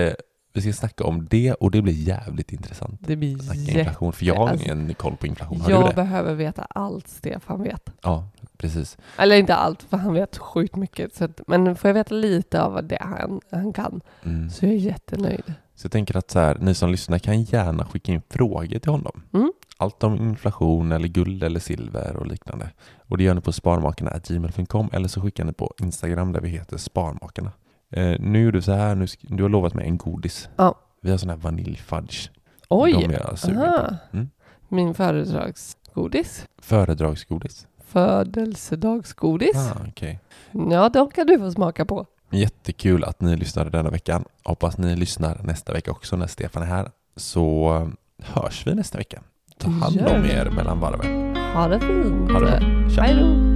vi 0.52 0.62
ska 0.62 0.72
snacka 0.72 1.04
om 1.04 1.26
det 1.30 1.52
och 1.54 1.70
det 1.70 1.82
blir 1.82 1.92
jävligt 1.94 2.52
intressant. 2.52 3.00
Det 3.06 3.16
blir 3.16 3.38
Snacka 3.38 3.60
jätte... 3.60 3.78
inflation, 3.78 4.12
för 4.12 4.24
jag 4.26 4.34
har 4.34 4.48
alltså, 4.48 4.66
ingen 4.66 4.94
koll 4.94 5.16
på 5.16 5.26
inflation. 5.26 5.60
Har 5.60 5.70
Jag 5.70 5.94
behöver 5.94 6.34
veta 6.34 6.62
allt 6.70 7.08
Stefan 7.08 7.62
vet. 7.62 7.90
Ja, 8.02 8.28
precis. 8.58 8.98
Eller 9.18 9.36
inte 9.36 9.54
allt, 9.54 9.82
för 9.82 9.96
han 9.96 10.14
vet 10.14 10.38
sjukt 10.38 10.76
mycket. 10.76 11.14
Så 11.14 11.24
att, 11.24 11.40
men 11.46 11.76
får 11.76 11.88
jag 11.88 11.94
veta 11.94 12.14
lite 12.14 12.62
av 12.62 12.84
det 12.86 12.98
han, 13.00 13.40
han 13.50 13.72
kan, 13.72 14.00
Mm. 14.24 14.50
så 14.50 14.66
är 14.66 14.70
jag 14.70 14.78
jättenöjd. 14.78 15.54
Så 15.76 15.84
jag 15.86 15.92
tänker 15.92 16.16
att 16.16 16.30
så 16.30 16.38
här, 16.38 16.58
ni 16.60 16.74
som 16.74 16.90
lyssnar 16.90 17.18
kan 17.18 17.42
gärna 17.42 17.84
skicka 17.84 18.12
in 18.12 18.22
frågor 18.30 18.78
till 18.78 18.90
honom. 18.90 19.22
Mm. 19.34 19.52
Allt 19.78 20.04
om 20.04 20.16
inflation 20.16 20.92
eller 20.92 21.08
guld 21.08 21.42
eller 21.42 21.60
silver 21.60 22.16
och 22.16 22.26
liknande. 22.26 22.70
Och 23.08 23.18
det 23.18 23.24
gör 23.24 23.34
ni 23.34 23.40
på 23.40 23.52
sparmakarna.gmail.com 23.52 24.90
eller 24.92 25.08
så 25.08 25.20
skickar 25.20 25.44
ni 25.44 25.52
på 25.52 25.74
Instagram 25.82 26.32
där 26.32 26.40
vi 26.40 26.48
heter 26.48 26.76
Sparmakarna. 26.76 27.52
Eh, 27.90 28.20
nu 28.20 28.44
gjorde 28.44 28.58
du 28.58 28.62
så 28.62 28.72
här, 28.72 28.94
nu, 28.94 29.06
du 29.22 29.42
har 29.42 29.50
lovat 29.50 29.74
mig 29.74 29.86
en 29.86 29.96
godis. 29.98 30.48
Ja. 30.56 30.74
Vi 31.00 31.10
har 31.10 31.18
sån 31.18 31.30
här 31.30 31.36
vaniljfudge. 31.36 32.30
Oj! 32.68 32.92
De 32.92 33.04
är 33.04 33.20
jag 33.28 33.38
sugen 33.38 33.58
aha. 33.58 33.88
på. 33.88 34.16
Mm. 34.16 34.30
Min 34.68 34.94
födelsedagsgodis. 34.94 36.46
Föredragsgodis. 36.58 37.66
Födelsedagsgodis. 37.86 39.56
Ah, 39.56 39.80
okej. 39.88 40.20
Ja, 40.70 40.88
de 40.88 41.10
kan 41.10 41.26
du 41.26 41.38
få 41.38 41.52
smaka 41.52 41.84
på. 41.84 42.06
Jättekul 42.30 43.04
att 43.04 43.20
ni 43.20 43.36
lyssnade 43.36 43.70
denna 43.70 43.90
veckan. 43.90 44.24
Hoppas 44.44 44.78
ni 44.78 44.96
lyssnar 44.96 45.40
nästa 45.42 45.72
vecka 45.72 45.90
också 45.90 46.16
när 46.16 46.26
Stefan 46.26 46.62
är 46.62 46.66
här. 46.66 46.90
Så 47.16 47.74
eh, 47.76 47.88
hörs 48.34 48.66
vi 48.66 48.74
nästa 48.74 48.98
vecka. 48.98 49.22
Ta 49.58 49.70
hand 49.70 50.00
om 50.00 50.24
er 50.24 50.50
mellan 50.50 50.80
varven. 50.80 51.36
Ha 51.54 51.68
det 51.68 51.80
fint. 51.80 52.32
Ha 52.32 52.40
det 52.40 52.46
bra. 52.46 52.90
Tja. 52.90 53.02
Hej 53.02 53.14
då. 53.14 53.55